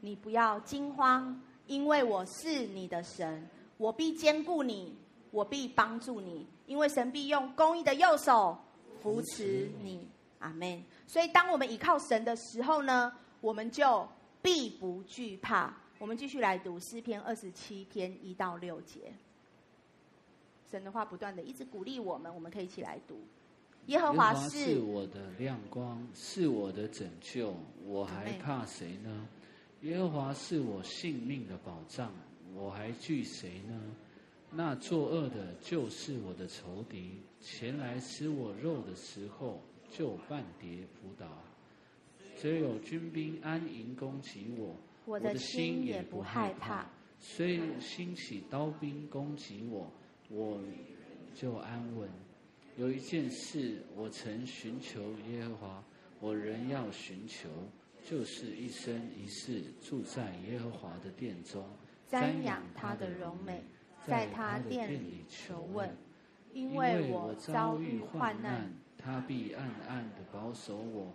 [0.00, 1.38] 你不要惊慌。”
[1.68, 4.96] 因为我是你的神，我必兼顾你，
[5.30, 8.58] 我必帮助你，因为神必用公义的右手
[9.00, 10.08] 扶持你。
[10.40, 10.82] 阿门。
[11.06, 14.08] 所以，当我们倚靠神的时候呢，我们就
[14.40, 15.74] 必不惧怕。
[15.98, 19.12] 我们继续来读诗篇二十七篇一到六节。
[20.70, 23.18] 神的话不断的一直鼓励我们，我们可以一起来读。
[23.86, 27.54] 耶和华是，是我的亮光，是我的拯救，
[27.84, 29.26] 我还怕谁呢？
[29.82, 32.12] 耶和华是我性命的保障，
[32.54, 33.80] 我还惧谁呢？
[34.50, 41.26] 那作恶的，就是我的仇敌，前来吃我肉的时候，就半跌扑倒。
[42.36, 44.74] 虽有军兵安营攻击我，
[45.04, 46.86] 我的心也不害怕。
[47.20, 49.90] 虽兴起刀兵攻击我，
[50.28, 50.60] 我
[51.34, 52.08] 就安稳。
[52.76, 55.84] 有一件事我曾寻求耶和华，
[56.20, 57.48] 我仍要寻求，
[58.08, 61.62] 就是一生一世住在耶和华的殿中，
[62.10, 63.62] 瞻仰他的荣美，
[64.06, 65.94] 在他殿里求问。
[66.54, 71.12] 因为我遭遇患难，他必暗暗的保守我，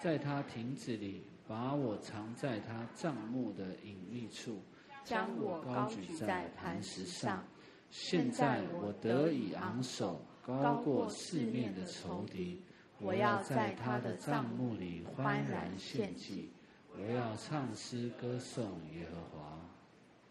[0.00, 4.62] 在他亭子里把我藏在他帐幕的隐秘处。
[5.02, 7.44] 将我高举在磐石上，
[7.90, 12.62] 现在我得以昂首，高过四面的仇敌。
[12.98, 16.50] 我要在他的帐幕里欢然献祭，
[16.96, 19.58] 我要唱诗歌颂耶和华。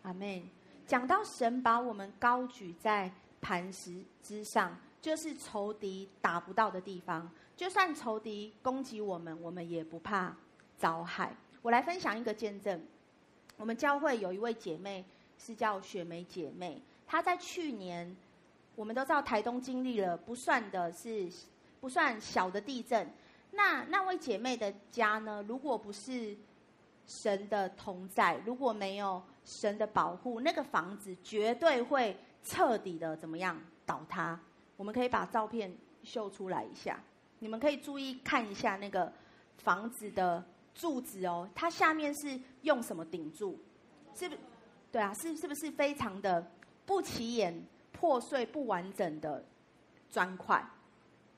[0.04, 0.44] 阿门。
[0.88, 3.12] 讲到神把我们高举在
[3.42, 7.28] 磐石之上，就是仇敌打不到的地方。
[7.56, 10.36] 就算仇敌攻击我们，我们也不怕
[10.78, 11.36] 遭害。
[11.64, 12.80] 我来分享一个见证。
[13.58, 15.04] 我们教会有一位姐妹
[15.40, 18.16] 是叫雪梅姐妹，她在去年，
[18.76, 21.28] 我们都知道台东经历了不算的是
[21.80, 23.12] 不算小的地震。
[23.52, 25.44] 那那位姐妹的家呢？
[25.48, 26.36] 如果不是
[27.06, 34.40] 神的同在，如果没有神的保护，那个房子绝对会彻底的怎么样倒塌。
[34.78, 37.02] 我们可以把照片秀出来一下，
[37.40, 39.12] 你们可以注意看一下那个
[39.58, 40.44] 房子的。
[40.78, 43.58] 柱子哦，它下面是用什么顶住？
[44.14, 44.36] 是不？
[44.92, 46.46] 对啊，是是不是非常的
[46.86, 49.42] 不起眼、破碎、不完整的
[50.10, 50.62] 砖块？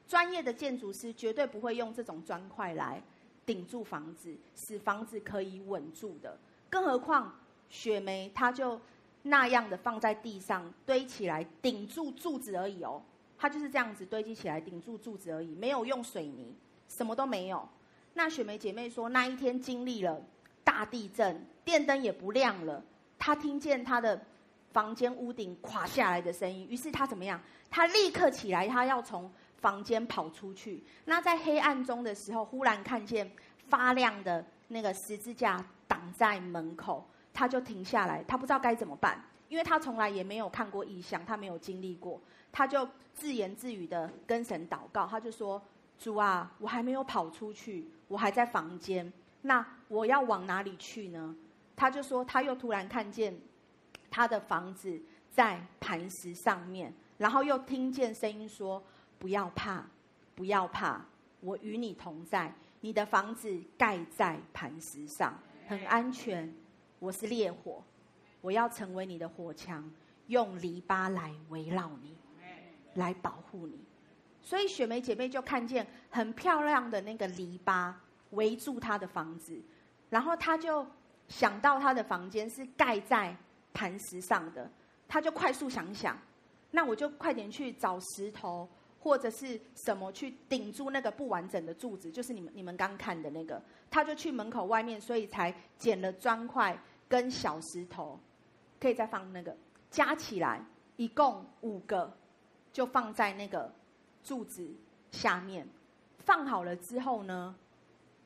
[0.08, 3.02] 专业的建筑师绝对不会用这种砖块来
[3.46, 6.38] 顶住房子，使房子可以稳住的。
[6.70, 7.34] 更何况
[7.70, 8.80] 雪梅，它就
[9.24, 13.02] 那样的放在地上堆起来顶住柱子而已哦，
[13.38, 16.56] 它就是这样子堆积起来顶住柱子而已，没有用水泥，
[16.88, 17.68] 什么都没有。
[18.14, 20.22] 那雪梅姐妹说，那一天经历了
[20.64, 22.84] 大地震，电灯也不亮了。
[23.20, 24.20] 她听见她的
[24.72, 27.40] 房间屋顶垮下来的声音，于是她怎么样？
[27.70, 30.84] 她立刻起来，她要从房间跑出去。
[31.06, 33.30] 那在黑暗中的时候，忽然看见
[33.68, 42.22] 发亮的那个十字架挡在门口，他就停下来，他不知道该怎么办，因为他从来也没有看过异象，他没有经历过，
[42.52, 45.62] 他就自言自语的跟神祷告，他就说。
[46.00, 49.12] 主啊，我还没有跑出去，我还在房间。
[49.42, 51.36] 那我要往哪里去呢？
[51.76, 53.36] 他就说，他又突然看见
[54.12, 55.02] 他的房子
[55.32, 58.80] 在磐石上面，然后又听见声音说
[59.20, 59.86] ：“不要怕，
[60.36, 61.04] 不要怕，
[61.40, 62.54] 我与你同在。
[62.80, 65.38] 你的房子盖在磐石上，
[65.68, 66.54] 很安全。
[67.00, 67.84] 我是烈火，
[68.40, 69.84] 我要成为你的火墙，
[70.28, 72.16] 用篱笆来围绕你，
[72.94, 73.84] 来保护你。”
[74.42, 77.94] 所以雪梅姐妹就看见很漂亮的那个篱笆
[78.32, 79.60] 围住她的房子，
[80.10, 80.86] 然后她就
[81.28, 83.36] 想到她的房间是盖在
[83.74, 84.72] 磐石上的，
[85.08, 86.18] 她就快速想想，
[86.72, 88.70] 那我就快点去找石头
[89.00, 98.20] 或者是什么去顶住那个不完整的柱子，就是你们你们刚看的那个，他就去门口外面，所以才捡了砖块跟小石头，
[98.80, 99.56] 可以再放那个，
[99.90, 100.64] 加起来
[100.96, 102.12] 一共五个，
[102.72, 103.72] 就放在那个。
[104.24, 104.70] 柱子
[105.10, 105.66] 下面
[106.18, 107.56] 放好了之后呢，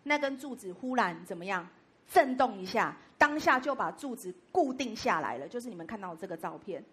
[0.01, 1.67] 那根柱子忽然怎么样？
[2.11, 5.47] 震动一下，当下就把柱子固定下来了。
[5.47, 6.83] 就是你们看到这个照片，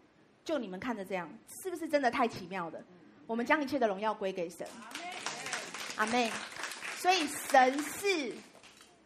[0.44, 2.78] 就你们看着这样，是不是真的太奇妙了？
[3.28, 4.66] 我们将一切的荣耀归给神。
[5.94, 6.28] 阿妹。
[6.96, 8.34] 所以神是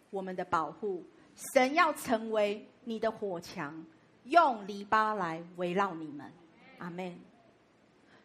[0.09, 1.05] 我们的保护，
[1.53, 3.85] 神要成为你的火墙，
[4.24, 6.32] 用篱笆来围绕你们。
[6.78, 7.15] 阿妹。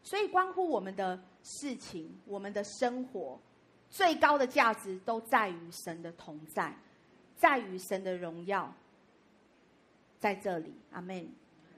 [0.01, 1.19] 所以关乎我们的。
[1.49, 3.39] 事情，我们的生活
[3.89, 6.75] 最高的价值都在于神的同在，
[7.37, 8.69] 在于神的荣耀，
[10.19, 11.25] 在这里，阿门。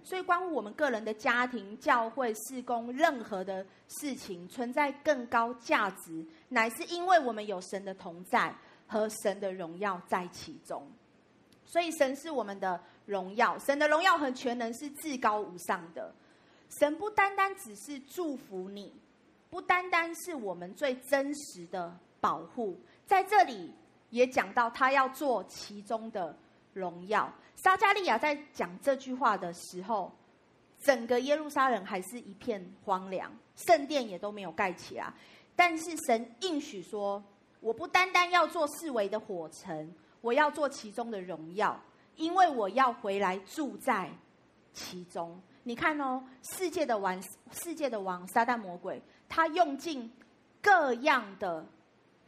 [0.03, 8.53] 所以，关乎我们个人的家庭、教会、事工，任何的事情存在更高价值，乃是因为我们有神的同在
[8.87, 10.87] 和神的荣耀在其中。
[11.65, 16.13] 所以，神是我们的荣耀，神的荣耀和全能是至高无上的。
[16.79, 18.93] 神不单单只是祝福你。
[19.51, 23.73] 不单单是我们最真实的保护，在这里
[24.11, 26.37] 也讲到他要做其中的
[26.79, 27.31] 荣耀。
[27.55, 30.09] 撒迦利亚在讲这句话的时候，
[30.81, 35.13] 整个耶路撒冷还是一片荒凉，圣殿也都没有盖起来。
[35.55, 37.21] 但是神应许说，
[37.59, 41.77] 我不单单要做四围的火城，我要做其中的荣耀，
[42.15, 44.09] 因为我要回来住在
[44.73, 45.37] 其中。
[45.63, 46.23] 你看哦，
[46.55, 50.09] 世界的王，世界的王撒旦魔鬼，他用尽
[50.61, 51.65] 各样的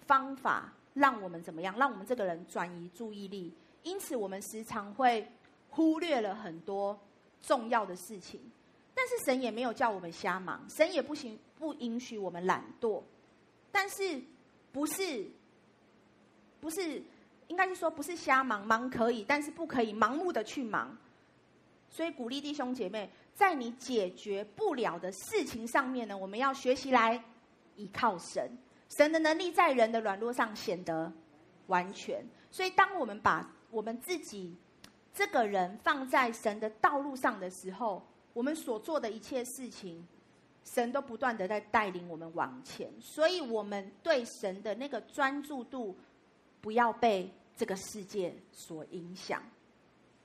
[0.05, 1.73] 方法，让我们怎么样？
[1.77, 3.55] 让我们这个人转移注意力。
[3.83, 5.27] 因此，我们时常会
[5.69, 6.99] 忽略了很多
[7.41, 8.39] 重要的事情。
[8.93, 13.01] 但是，神也没有叫我们瞎忙，神也不行，不允许我们懒惰。
[13.71, 14.21] 但是，
[14.71, 15.25] 不是，
[16.59, 17.01] 不是，
[17.47, 20.95] 应该是说，不是瞎忙，忙可以，但是不可以盲目的去忙。
[21.89, 27.23] 所以，鼓励弟兄姐妹，在你解决不了的事情上面呢，我们要学习来
[27.77, 28.51] 依靠神。
[28.89, 31.11] 神的能力在人的软弱上显得
[31.67, 32.23] 完全。
[32.51, 34.55] 所以，当我们把我们自己
[35.13, 38.01] 这个人放在神的道路上的时候，
[38.33, 40.05] 我们所做的一切事情，
[40.63, 42.89] 神都不断的在带领我们往前。
[42.99, 45.95] 所以，我们对神的那个专注度，
[46.61, 49.41] 不要被这个世界所影响。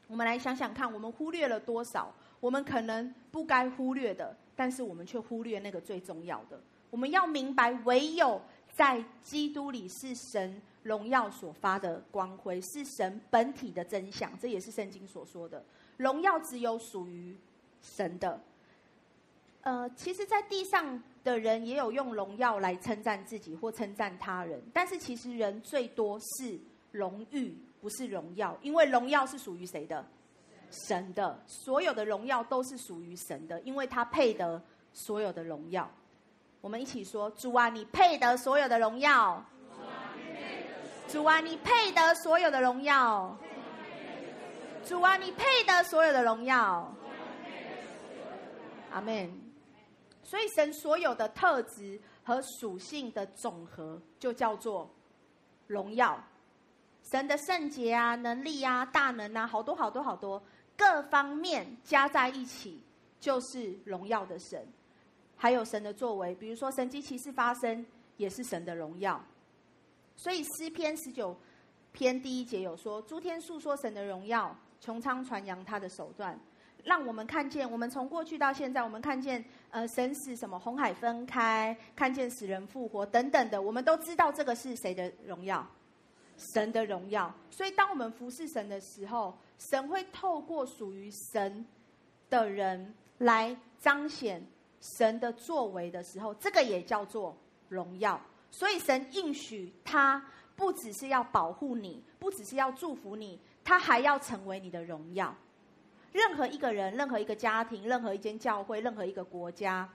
[0.08, 6.60] 我们来想想看，我们忽略了多少我们可能不该忽略的，但是我们却忽略那个最重要的。
[6.90, 8.40] 我们要明白，唯有
[8.72, 14.30] 在基督里是神荣耀所发的光辉，是神本体的真相。
[14.38, 15.64] 这也是圣经所说的，
[15.96, 17.36] 荣耀只有属于
[17.82, 18.40] 神的。
[19.62, 26.58] 呃，其实，在地上的人也有用荣耀来称赞自己或称赞他人，但是其实人最多是
[26.92, 27.56] 荣誉。
[27.78, 30.04] 不是荣耀，因为荣耀是属于谁的？
[30.88, 34.60] 神的，所有的荣耀都是属于神的，因为他配得
[34.92, 35.88] 所有的荣耀。
[36.60, 39.44] 我们一起说：主啊，你配得所有的荣耀。
[41.08, 43.36] 主啊，你配得所有的荣耀。
[44.84, 46.92] 主啊，你配得所有的荣耀。
[48.92, 49.40] 阿门。
[50.22, 54.90] 所以神所有的特质和属性的总和，就叫做
[55.68, 56.22] 荣耀。
[57.04, 60.42] 神的圣洁啊，能力啊，大能啊，好多好多好多
[60.76, 62.82] 各方面加在一起，
[63.20, 64.66] 就是荣耀的神。
[65.36, 69.24] 还有神的作为，比如说神迹奇事发生，也是神的荣耀。
[70.16, 71.36] 所以诗篇十九
[71.92, 76.38] 篇第一节有说：诸天述说神的荣耀，穹苍传扬他的手段。
[76.84, 85.66] 让我们看见，我们从过去到现在，我们看见呃神使什么红海分开，看见死人复活等等的，我们都知道这个是谁的荣耀。
[86.54, 89.36] 神的荣耀，所以当我们服侍神的时候，
[89.70, 91.66] 神会透过属于神
[92.28, 94.46] 的人来彰显
[94.98, 97.34] 神的作为的时候，这个也叫做
[97.70, 98.20] 荣耀。
[98.56, 100.24] 所以神应许他
[100.56, 105.36] 不只是要保护你，不只是要祝福你，他还要成为你的荣耀。
[106.10, 109.86] 任何一个人、任何一个家庭、任何一间教会、任何一个国家，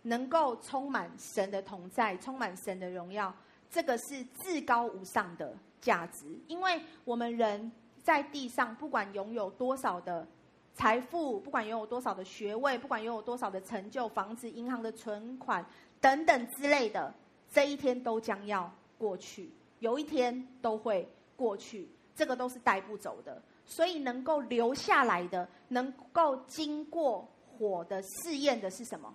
[0.00, 3.30] 能够充满神的同在，充满神的荣耀。
[3.68, 7.70] 这个是至高无上的价值，因为我们人
[8.02, 10.26] 在地上，不管拥有多少的
[10.72, 15.62] 财富，不管拥有多少的学位，不管拥有多少的成就、房子、银行的存款
[16.00, 17.12] 等等之类的，
[17.50, 19.50] 这一天都将要过去，
[19.80, 23.42] 有一天都会过去，这个都是带不走的。
[23.66, 27.28] 所以能够留下来的，能够经过
[27.58, 29.14] 火的试验的是什么？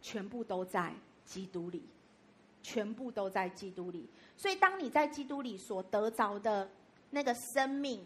[0.00, 0.94] 全部都在
[1.24, 1.82] 基督里。
[2.64, 6.70] 全部都在基督里，所以当你在基督里所得着的
[7.10, 8.00] 那个生命，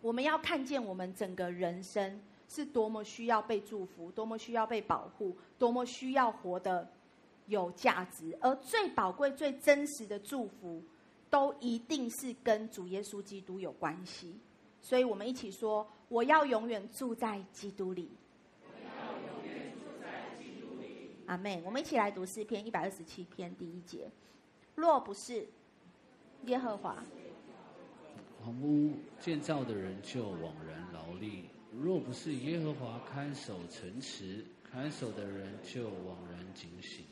[0.00, 2.18] 我们要看见我们整个人生
[2.48, 6.88] 是多么需要被祝福，多么需要被保护，多么需要活得
[7.46, 8.36] 有价值。
[8.40, 10.82] 而最宝贵、最真实的祝福，
[11.30, 14.38] 都一定是跟主耶稣基督有关系。
[14.80, 18.10] 所以我们一起说：我要永远住在基督里。
[21.26, 21.62] 阿妹。
[21.64, 24.10] 我们一起来读诗篇一百二十七篇第一节：
[24.74, 25.48] 若不是
[26.44, 27.02] 耶和华，
[28.42, 37.06] 房屋建造的人就枉然劳力；若不是耶和华看守城池，看守的人就枉然警醒。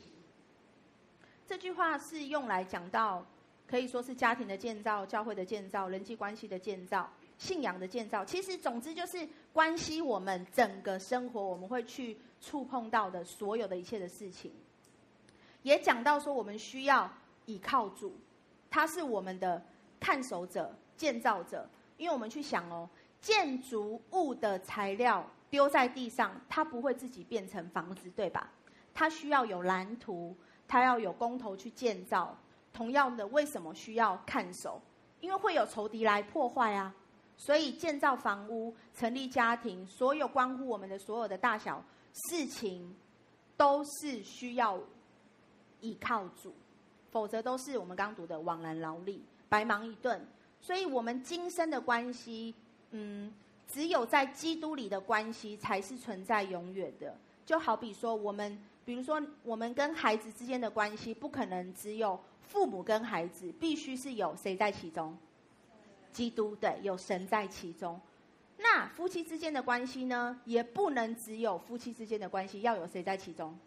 [1.53, 3.23] 这句话是用来讲到，
[3.67, 7.07] 可以说是家庭的建造、教会的建造、人际关系的建造、
[7.37, 8.25] 信仰的建造。
[8.25, 12.17] 其实，总之就是关系我们整个生活，我们会去。
[12.41, 14.51] 触碰到的所有的一切的事情，
[15.61, 17.09] 也讲到说，我们需要
[17.45, 18.13] 倚靠主，
[18.71, 19.63] 他是我们的
[19.99, 21.69] 看守者、建造者。
[21.97, 22.89] 因为我们去想哦，
[23.21, 28.49] 建筑物的材料丢在地上，它不会自己变成房子，对吧？
[28.91, 30.35] 它需要有蓝图，
[30.67, 32.37] 他要有工头去建造。
[32.71, 34.81] 同样的，为什么需要看守？
[35.19, 36.93] 因为会有仇敌来破坏啊。
[37.35, 41.83] 所以建造房屋、成立家庭，所有关乎我们的所有的大小。
[42.29, 42.95] 事情
[43.57, 44.79] 都是需要
[45.81, 46.53] 倚靠主，
[47.11, 50.25] 否则都是我们刚读的枉然劳力，白忙一顿。
[50.61, 52.53] 所以，我们今生的关系，
[52.91, 53.33] 嗯，
[53.67, 57.15] 只有在基督里的关系才是存在永远的。
[57.45, 65.17] 就好比说，我们，比如说，我们跟孩子之间的关系，不可能只有父母跟孩子，必须是有谁在其中？
[66.11, 67.99] 基督，对，有神在其中。
[68.57, 73.57] 那夫妻之间的关系呢，也不能只有夫妻之间的关系，要有谁在其中？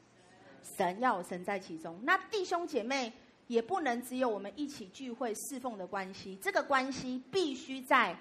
[0.62, 1.98] 神，要有神在其中。
[2.02, 3.12] 那弟兄姐妹
[3.46, 8.16] 也不能只有我们一起聚会侍奉的关系，这个关系必须在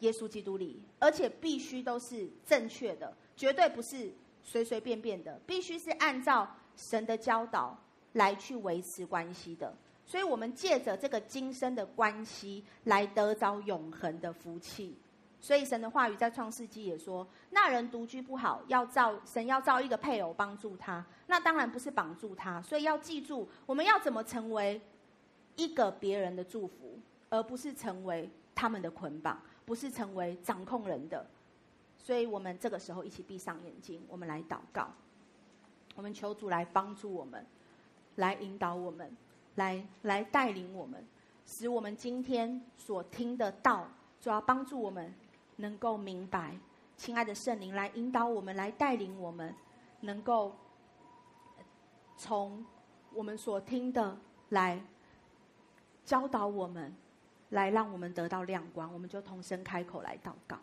[0.00, 4.12] 耶稣基督里，而且必须都是正确的，绝对不是
[4.46, 7.76] 随随便便的，必须是按照神的教导
[8.12, 9.74] 来去维持关系的。
[10.06, 14.96] 所以，我们借着这个今生的关系，来得着永恒的福气。
[15.40, 21.04] 所以神的话语在创世纪也说，那人独居不好，要造神要造一个配偶帮助他。
[21.26, 24.80] 那当然不是绑住他，所以要记住，我们要怎么成为
[25.56, 26.98] 一个别人的祝福，
[27.28, 31.26] 而不是成为他们的捆绑，不是成为掌控人的。
[32.06, 34.86] 所以我们这个时候一起闭上眼睛，我们来祷告，
[35.96, 37.44] 我们求主来帮助我们，
[38.14, 39.16] 来引导我们，
[39.56, 41.04] 来来带领我们，
[41.44, 43.88] 使我们今天所听的道，
[44.20, 45.12] 主要帮助我们。
[45.58, 46.56] 能够明白，
[46.96, 49.52] 亲爱的圣灵来引导我们，来带领我们，
[50.00, 50.54] 能够
[52.16, 52.64] 从
[53.14, 54.16] 我们所听的
[54.50, 54.80] 来
[56.04, 56.94] 教导我们，
[57.48, 58.92] 来让我们得到亮光。
[58.92, 60.58] 我们就同声开口来祷告。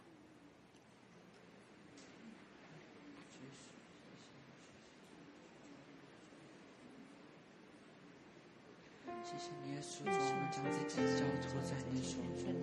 [9.06, 12.53] 谢谢你，耶稣，我们将自己交托在你手中。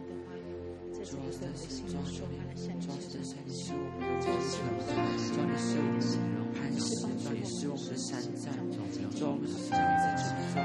[1.02, 10.62] 主啊，在心中，主啊，在心中，是我们的坚强，主啊，你是我们的磐石，主啊，你是我们的山寨，主啊，我们将自己抓，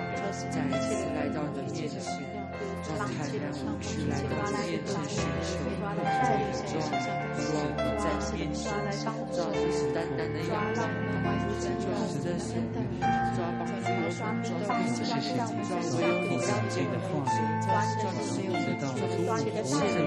[0.53, 1.97] 再一次来到你的面前，
[2.85, 5.97] 主啊，坦然无惧来到你面前寻求，主啊，
[7.33, 8.69] 主啊，我们在你面前，
[9.33, 10.85] 主啊，就是单单的仰望，
[11.81, 19.99] 主啊，在神的面前，主啊，帮助我们，主啊，这些事情，主啊，唯有你自己的话语，主啊，是我们知道，主啊，你的话语。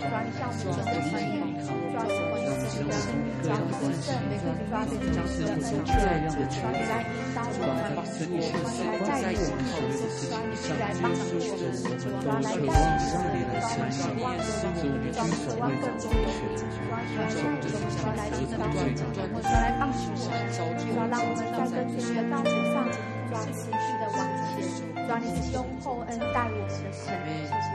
[0.00, 2.96] 主啊，你向我们的心意，主啊，是我们的心意，
[3.44, 14.40] 主啊，是圣，每个主啊，每个将是不正确，主啊，你来引导我们，主啊，你来带领我们，主啊，你来帮助我们，主啊，来带领我们，
[14.72, 22.88] 主啊，你渴望我们，主啊，渴望更多的，主啊，来带领我们，主啊，来引导我们，主啊，来帮助我们，主啊，让我们在跟随你的道路上，
[23.32, 24.60] 主啊，持续的往前，
[25.08, 27.16] 主啊，你是用厚恩待我们的神，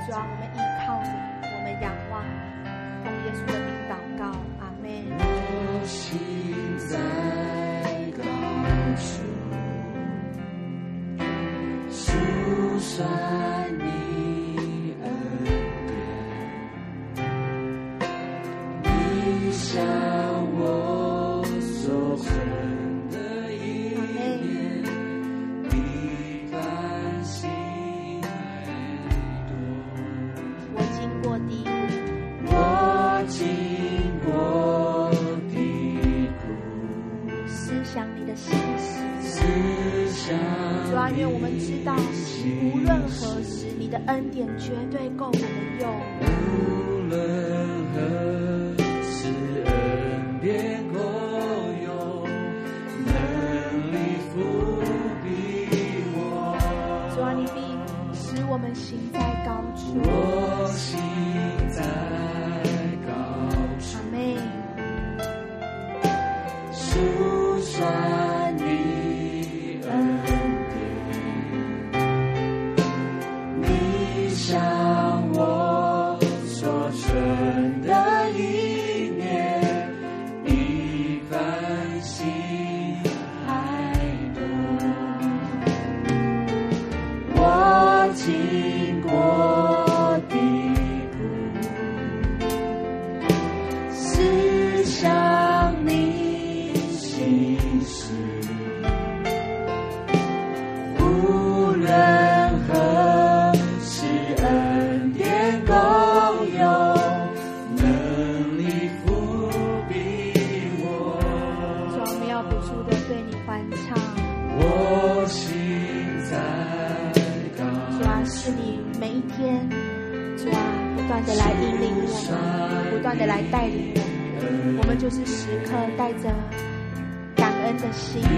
[0.06, 1.10] 主啊，我们依靠你。
[1.80, 2.24] 仰望，
[3.04, 3.54] 奉耶稣的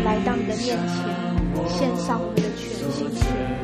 [0.03, 0.77] 来到你的面前
[1.67, 3.09] 献上我们的全心。
[3.11, 3.58] 血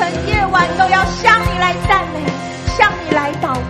[0.00, 2.24] 成夜晚都要向你来赞美，
[2.78, 3.52] 向你来祷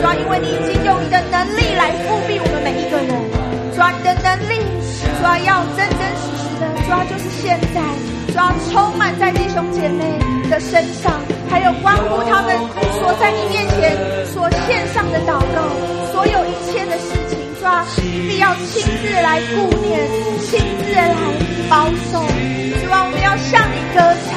[0.00, 3.12] 主要因为你已经用你的能力来覆庇我们每一个人。
[3.74, 4.56] 主要你的能力
[4.96, 7.84] 主要要真真实实的主要就是现在
[8.32, 10.18] 主要充满在弟兄姐妹
[10.48, 11.20] 的身上
[11.50, 12.56] 还有关乎他们
[12.96, 13.92] 所在你面前
[14.24, 15.68] 所献上的祷告
[16.12, 20.00] 所有一切的事情主要一定要亲自来顾念
[20.40, 21.14] 亲自来
[21.68, 22.69] 保守。
[23.38, 24.30] 向你歌唱，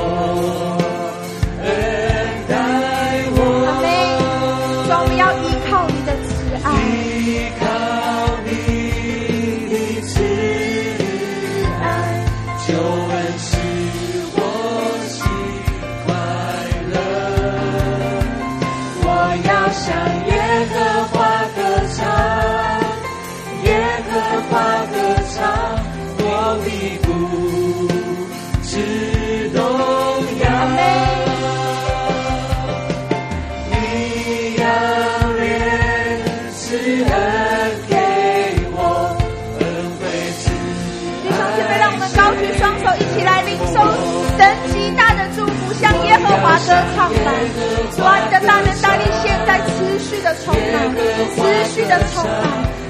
[51.98, 52.42] 的充满，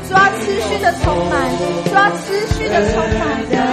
[0.08, 1.50] 主啊，持续的充满，
[1.84, 3.22] 主啊，持续的充满，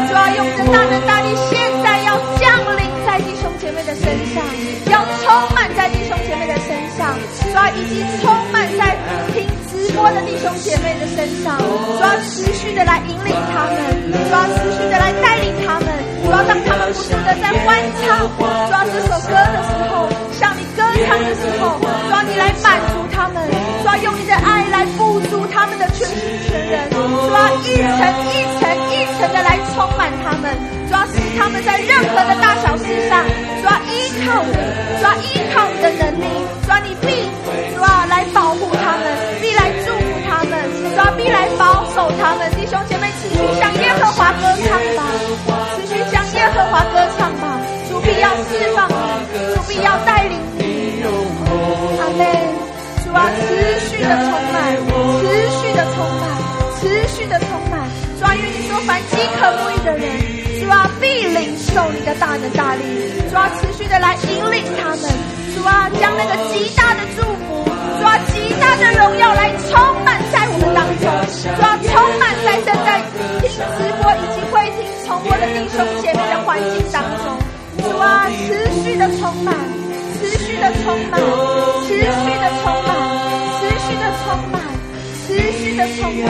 [0.08, 4.44] 主啊，用你的大能大力现在要降临在弟兄姐妹的身上，
[4.92, 8.96] 要充满在弟兄姐妹的身上，主啊，以及充满在
[9.34, 13.78] 听直播的弟兄姐妹的身上，主啊，持续的来引领他们，
[14.12, 15.88] 主啊，持续的来带领他们。
[16.24, 23.44] 主要当他们不住的在欢唱，主要这首歌的时候，向你歌唱的时候，主要你来满足他们，
[23.82, 26.16] 主要用你的爱来付足他们的全心
[26.48, 28.00] 全人，主要一层
[28.32, 30.56] 一层一层的来充满他们，
[30.88, 33.28] 主要使他们在任何的大小事上，
[33.60, 36.24] 主要依靠你，主要依靠你的能力，
[36.64, 37.28] 主要你必
[37.76, 39.04] 主要来保护他们，
[39.42, 45.04] 必来祝福他们，主要必来保守他们，弟兄姐妹持续向耶和华歌唱吧。
[46.34, 47.60] 耶和华歌唱吧，
[47.90, 48.96] 主必要释放你，
[49.54, 51.04] 主必要带领你。
[52.00, 52.26] 阿门。
[53.04, 54.32] 主啊，持续的充
[59.42, 60.06] 渴慕的人，
[60.62, 62.84] 主啊，必领受你的大能大力。
[63.28, 65.02] 主啊，持续的来引领他们。
[65.56, 69.74] 主啊，将那个极大的祝福，主啊，极大的荣耀来充
[70.06, 71.10] 满在我们当中。
[71.42, 71.90] 主啊，充
[72.22, 73.02] 满在正在
[73.42, 76.38] 听直播以及会听重播的弟兄姐妹的。
[76.46, 77.34] 环境当中，
[77.82, 79.58] 主啊，持续的充满，
[80.22, 81.20] 持续的充满，
[81.90, 82.94] 持续的充满，
[83.58, 84.62] 持续的充满，
[85.26, 86.30] 持续的充满，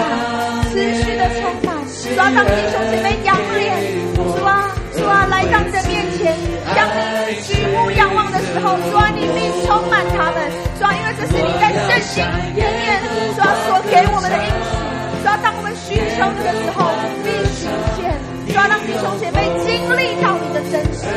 [0.71, 1.70] 持续的充满。
[2.13, 3.77] 主啊，当弟兄姐妹仰脸，
[4.15, 6.35] 主啊，主啊，来到你的面前，
[6.75, 6.87] 向
[7.27, 10.51] 你举目仰望的时候，主啊，你必充满他们。
[10.77, 12.23] 主啊，因为这是你在圣经
[12.55, 12.99] 里面，
[13.35, 14.75] 主啊，所给我们的应许。
[15.23, 16.91] 主啊，当我们寻求的时候，
[17.23, 17.99] 必实现。
[18.47, 21.07] 主要让弟兄姐妹经历到你的真实，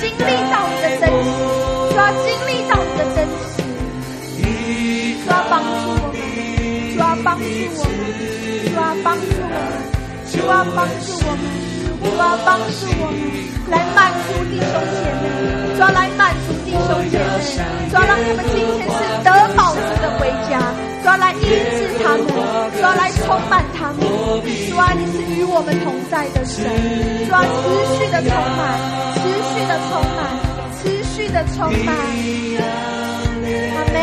[0.00, 1.30] 经历到你的真实，
[1.92, 3.62] 主要经历到你的真实，
[5.22, 5.70] 主要帮助
[6.02, 6.18] 我们，
[6.92, 7.44] 主要帮助
[7.78, 7.94] 我们，
[8.66, 9.31] 主要帮助，
[10.42, 11.46] 主要帮助我们，
[12.02, 13.16] 主要帮助我们，
[13.70, 15.24] 来满足弟兄姐妹，
[15.76, 17.30] 主要来满足弟兄姐妹，
[17.88, 20.58] 主要让他们今天是得宝珠的回家。
[21.02, 22.26] 主要来医治他们，
[22.74, 24.02] 主要来充满他们。
[24.02, 26.66] 主啊，你是与我们同在的神。
[27.26, 28.60] 主啊，持续的充满，
[29.14, 30.26] 持续的充满，
[30.82, 30.82] 持
[31.14, 31.94] 续的充满。
[33.78, 33.96] 阿门。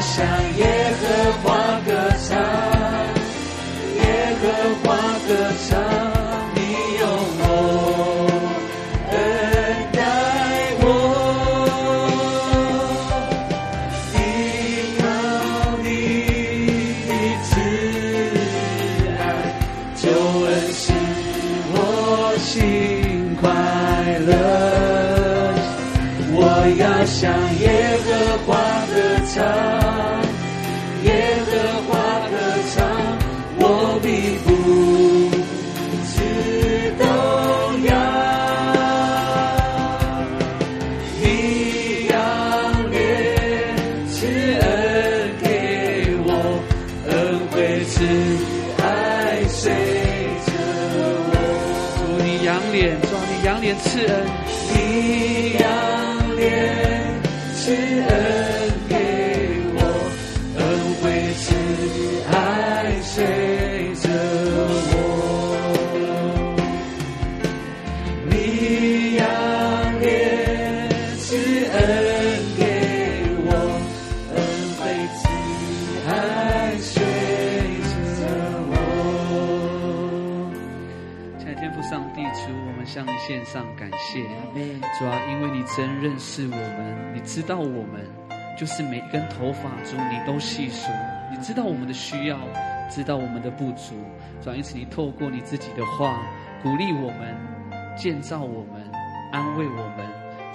[0.00, 0.24] 向
[0.56, 0.64] 耶
[1.00, 1.67] 和华
[86.18, 88.04] 是我们，你知道我们
[88.56, 90.90] 就是每一根头发，中你都细数，
[91.30, 92.38] 你知道我们的需要，
[92.90, 93.94] 知道我们的不足。
[94.42, 96.22] 主啊，因此你透过你自己的话
[96.62, 97.34] 鼓励我们，
[97.96, 98.82] 建造我们，
[99.32, 100.06] 安慰我们。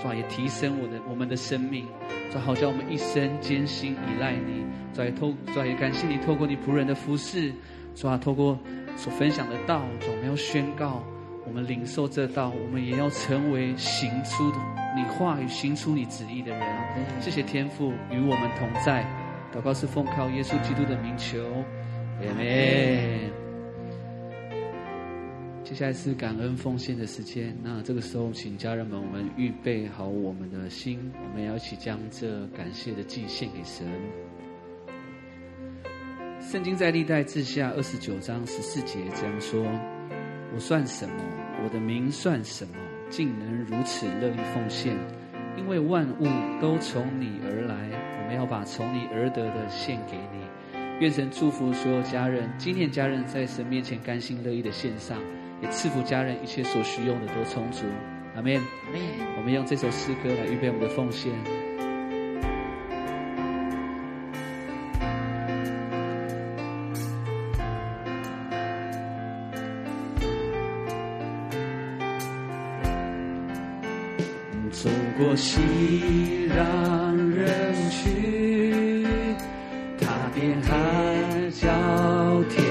[0.02, 1.88] 主啊，也提升我的我们的生命。
[2.32, 4.66] 主啊，好像我们一生艰辛依赖你。
[4.94, 7.54] 主啊，也透主啊，也感谢你透过你仆人的服侍。
[7.96, 8.58] 主啊，透过
[8.98, 11.04] 所分享的道，主，我们要宣告，
[11.46, 14.52] 我们领受这道，我们也要成为行出
[14.96, 17.22] 你话语、行出你旨意的人。
[17.22, 19.06] 谢谢天父与我们同在。
[19.54, 21.40] 祷告是奉靠耶稣基督的名求，
[22.20, 23.32] 阿门。
[25.64, 27.56] 接下来是感恩奉献的时间。
[27.64, 33.88] 那这个时候，请家人们，我们预备好我们的心，我们要一起将这感谢的祭献给神。
[36.40, 39.64] 圣经在历代志下二十九章十四节这样说
[40.54, 41.16] ：“我算什么？
[41.64, 42.76] 我的名算什么？
[43.10, 44.96] 竟能如此乐意奉献？
[45.58, 46.28] 因为万物
[46.62, 47.76] 都从你而来，
[48.22, 50.44] 我们要把从你而得的献给你。
[51.00, 55.20] 愿神祝福所有家人，纪念家人在神面前甘心乐意的献上，
[55.62, 57.86] 也赐福家人一切所需用的都充足。
[58.36, 58.62] 阿门。
[59.38, 61.32] 我们用这首诗歌来预备我们的奉献。”
[75.26, 75.62] 我熙
[76.50, 76.54] 攘
[77.34, 79.06] 人群，
[79.98, 80.70] 踏遍海
[81.52, 81.64] 角
[82.50, 82.62] 天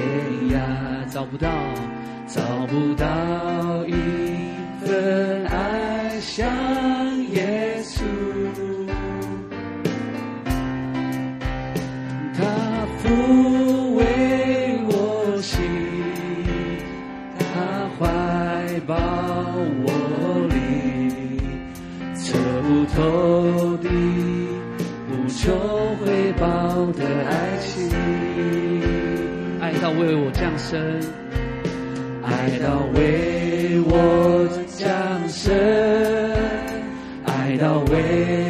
[0.50, 0.60] 涯，
[1.10, 1.48] 找不到，
[30.62, 31.00] 深，
[32.22, 34.88] 爱到为我降
[35.28, 35.52] 生，
[37.26, 38.41] 爱到为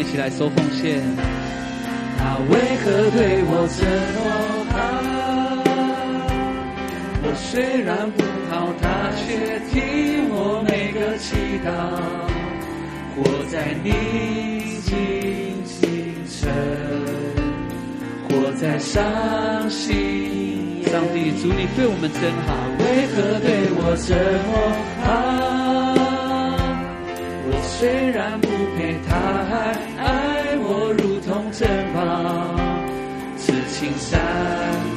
[0.00, 1.02] 一起来收奉献。
[2.16, 3.84] 他为何对我这
[4.16, 4.20] 么
[4.72, 4.80] 好？
[7.22, 11.68] 我虽然不好，他却听我每个祈祷。
[13.14, 13.20] 活
[13.50, 13.90] 在逆
[14.80, 14.96] 境
[15.66, 15.84] 清
[16.26, 16.48] 晨，
[18.26, 20.82] 活在伤心。
[20.86, 22.48] 上帝，主你对我们真好，
[22.78, 24.16] 为何对我这
[24.48, 24.50] 么
[25.04, 25.29] 好？
[27.62, 29.16] 虽然不配，他
[29.48, 29.52] 还
[29.96, 30.04] 爱
[30.58, 31.98] 我如同珍宝，
[33.36, 34.20] 此情山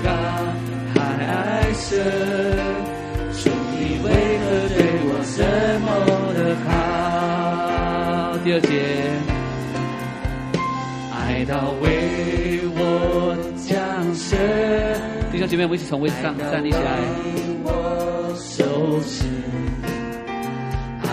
[0.04, 0.10] 高
[0.94, 2.04] 海爱深，
[3.32, 4.08] 主你为
[4.44, 4.78] 何对
[5.08, 5.40] 我这
[5.80, 5.88] 么
[6.34, 8.38] 的好？
[8.44, 8.70] 第二节，
[11.12, 11.84] 爱到为
[12.76, 12.78] 我
[13.58, 13.72] 降
[14.14, 14.38] 生。
[15.32, 17.00] 弟兄姐妹，我们一起从位置上站立起来。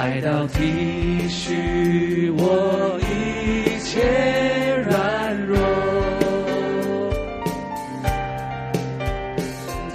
[0.01, 4.01] 爱到体恤我一切
[4.89, 5.59] 软弱。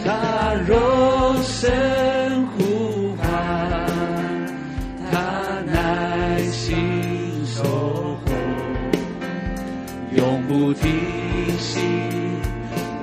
[0.06, 3.26] 他若声呼唤，
[5.10, 8.22] 他耐心守候，
[10.16, 10.40] 永。
[10.48, 10.88] 不停
[11.58, 11.80] 息，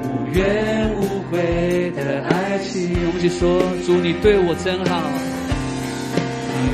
[0.04, 2.94] 无怨无悔的爱情。
[2.94, 5.02] 我们说：主，你对我真好。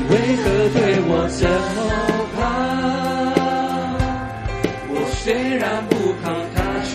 [0.09, 1.41] 为何对我这
[1.75, 1.77] 么
[2.35, 2.39] 好？
[4.89, 5.23] 我虽
[5.57, 5.91] 然不
[6.23, 6.91] 好，他却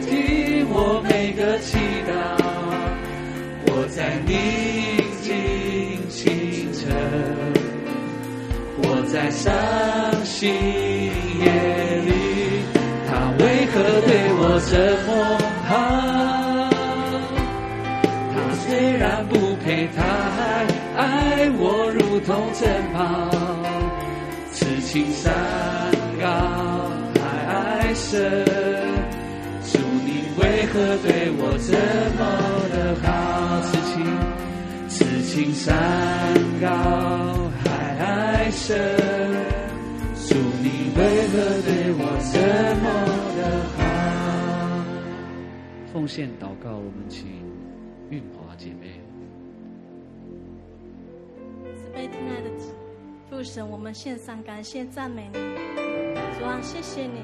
[0.00, 0.08] 听
[0.70, 2.10] 我每个祈祷。
[3.70, 4.30] 我在宁
[5.22, 5.26] 静
[6.10, 6.80] 清晨，
[8.82, 9.46] 我在伤
[10.24, 10.52] 心
[11.40, 11.46] 夜
[12.04, 12.10] 里。
[13.06, 13.74] 他为何
[14.06, 14.72] 对我这
[15.06, 15.08] 么
[15.68, 15.70] 好？
[18.34, 18.66] 他虽
[18.98, 19.32] 然不
[19.64, 19.98] 配，他
[20.36, 20.38] 还
[20.96, 21.02] 爱
[21.56, 23.30] 我不同珍宝。
[24.50, 25.32] 此情山
[26.20, 26.26] 高
[27.14, 28.44] 海爱深，
[29.62, 31.70] 主你为何对我这
[32.18, 32.20] 么
[32.72, 32.74] 的
[33.06, 33.06] 好？
[33.62, 34.02] 此情，
[34.88, 35.70] 此情山
[36.60, 36.66] 高。
[38.50, 38.76] 生，
[40.26, 41.32] 主你为何
[41.62, 42.34] 对我这
[42.82, 42.86] 么
[43.36, 43.40] 的
[43.76, 43.78] 好？
[45.92, 47.37] 奉献祷告，我们请
[52.06, 52.50] 亲爱的
[53.28, 55.38] 父神，我们献上感谢赞美你，
[56.38, 57.20] 主啊，谢谢你，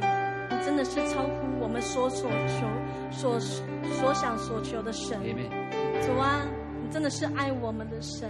[0.50, 1.30] 你真的是超乎
[1.60, 2.66] 我们所所求、
[3.10, 5.18] 所所想所求的神。
[6.02, 6.46] 主啊，
[6.82, 8.28] 你真的是爱我们的神。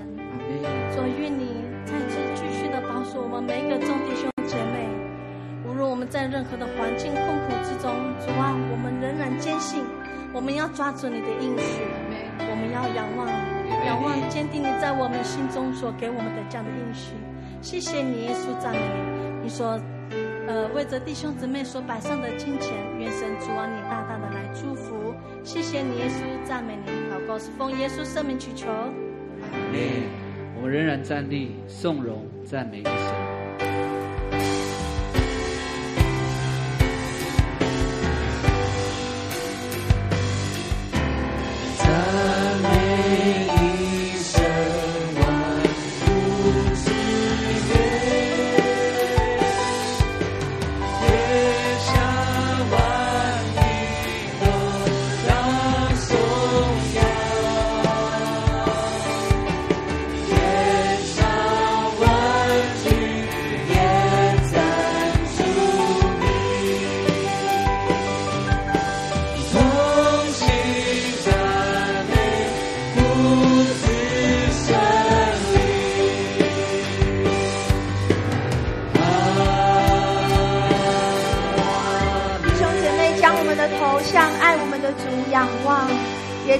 [0.94, 4.88] 主愿你再次继续的保守我们每一个众弟兄姐妹，
[5.66, 7.90] 无论我们在任何的环境困苦之中，
[8.20, 9.82] 主啊，我们仍然坚信，
[10.32, 11.82] 我们要抓住你的应许，
[12.38, 13.26] 我们要仰望，
[13.86, 17.12] 仰望坚定你在我们心中所给我们的这样的应许。
[17.60, 19.44] 谢谢你，耶稣赞美你。
[19.44, 19.80] 你说，
[20.46, 25.14] 呃，为着弟兄姊妹所摆上的金钱，愿神主啊，你大大的来祝福。
[25.42, 26.90] 谢谢你，耶稣赞美你。
[27.12, 28.68] 祷告是奉耶稣圣名祈求。
[30.56, 33.33] 我们仍然站立，颂荣赞美神。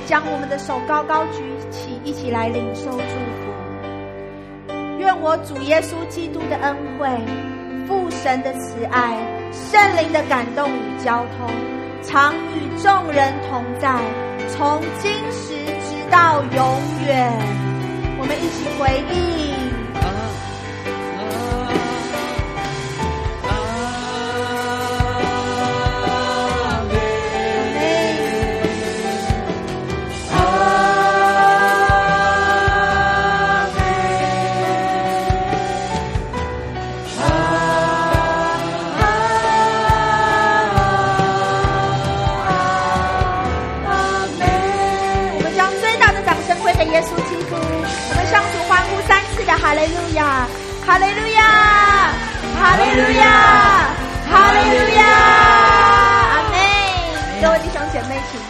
[0.06, 3.44] 将我们的手高高举起，一起来领受祝福。
[4.98, 7.08] 愿我主耶稣基督的恩惠、
[7.86, 9.16] 父神的慈爱、
[9.52, 11.50] 圣灵的感动与交通，
[12.02, 13.94] 常与众人同在，
[14.48, 17.32] 从今时直到永远。
[18.18, 19.53] 我们一起回忆。
[49.74, 50.46] 哈利路亚，
[50.86, 51.42] 哈利路亚，
[52.62, 53.24] 哈利路亚，
[54.30, 55.02] 哈利路亚。
[56.30, 56.56] 阿妹，
[57.42, 58.43] 各位弟兄姐妹，请。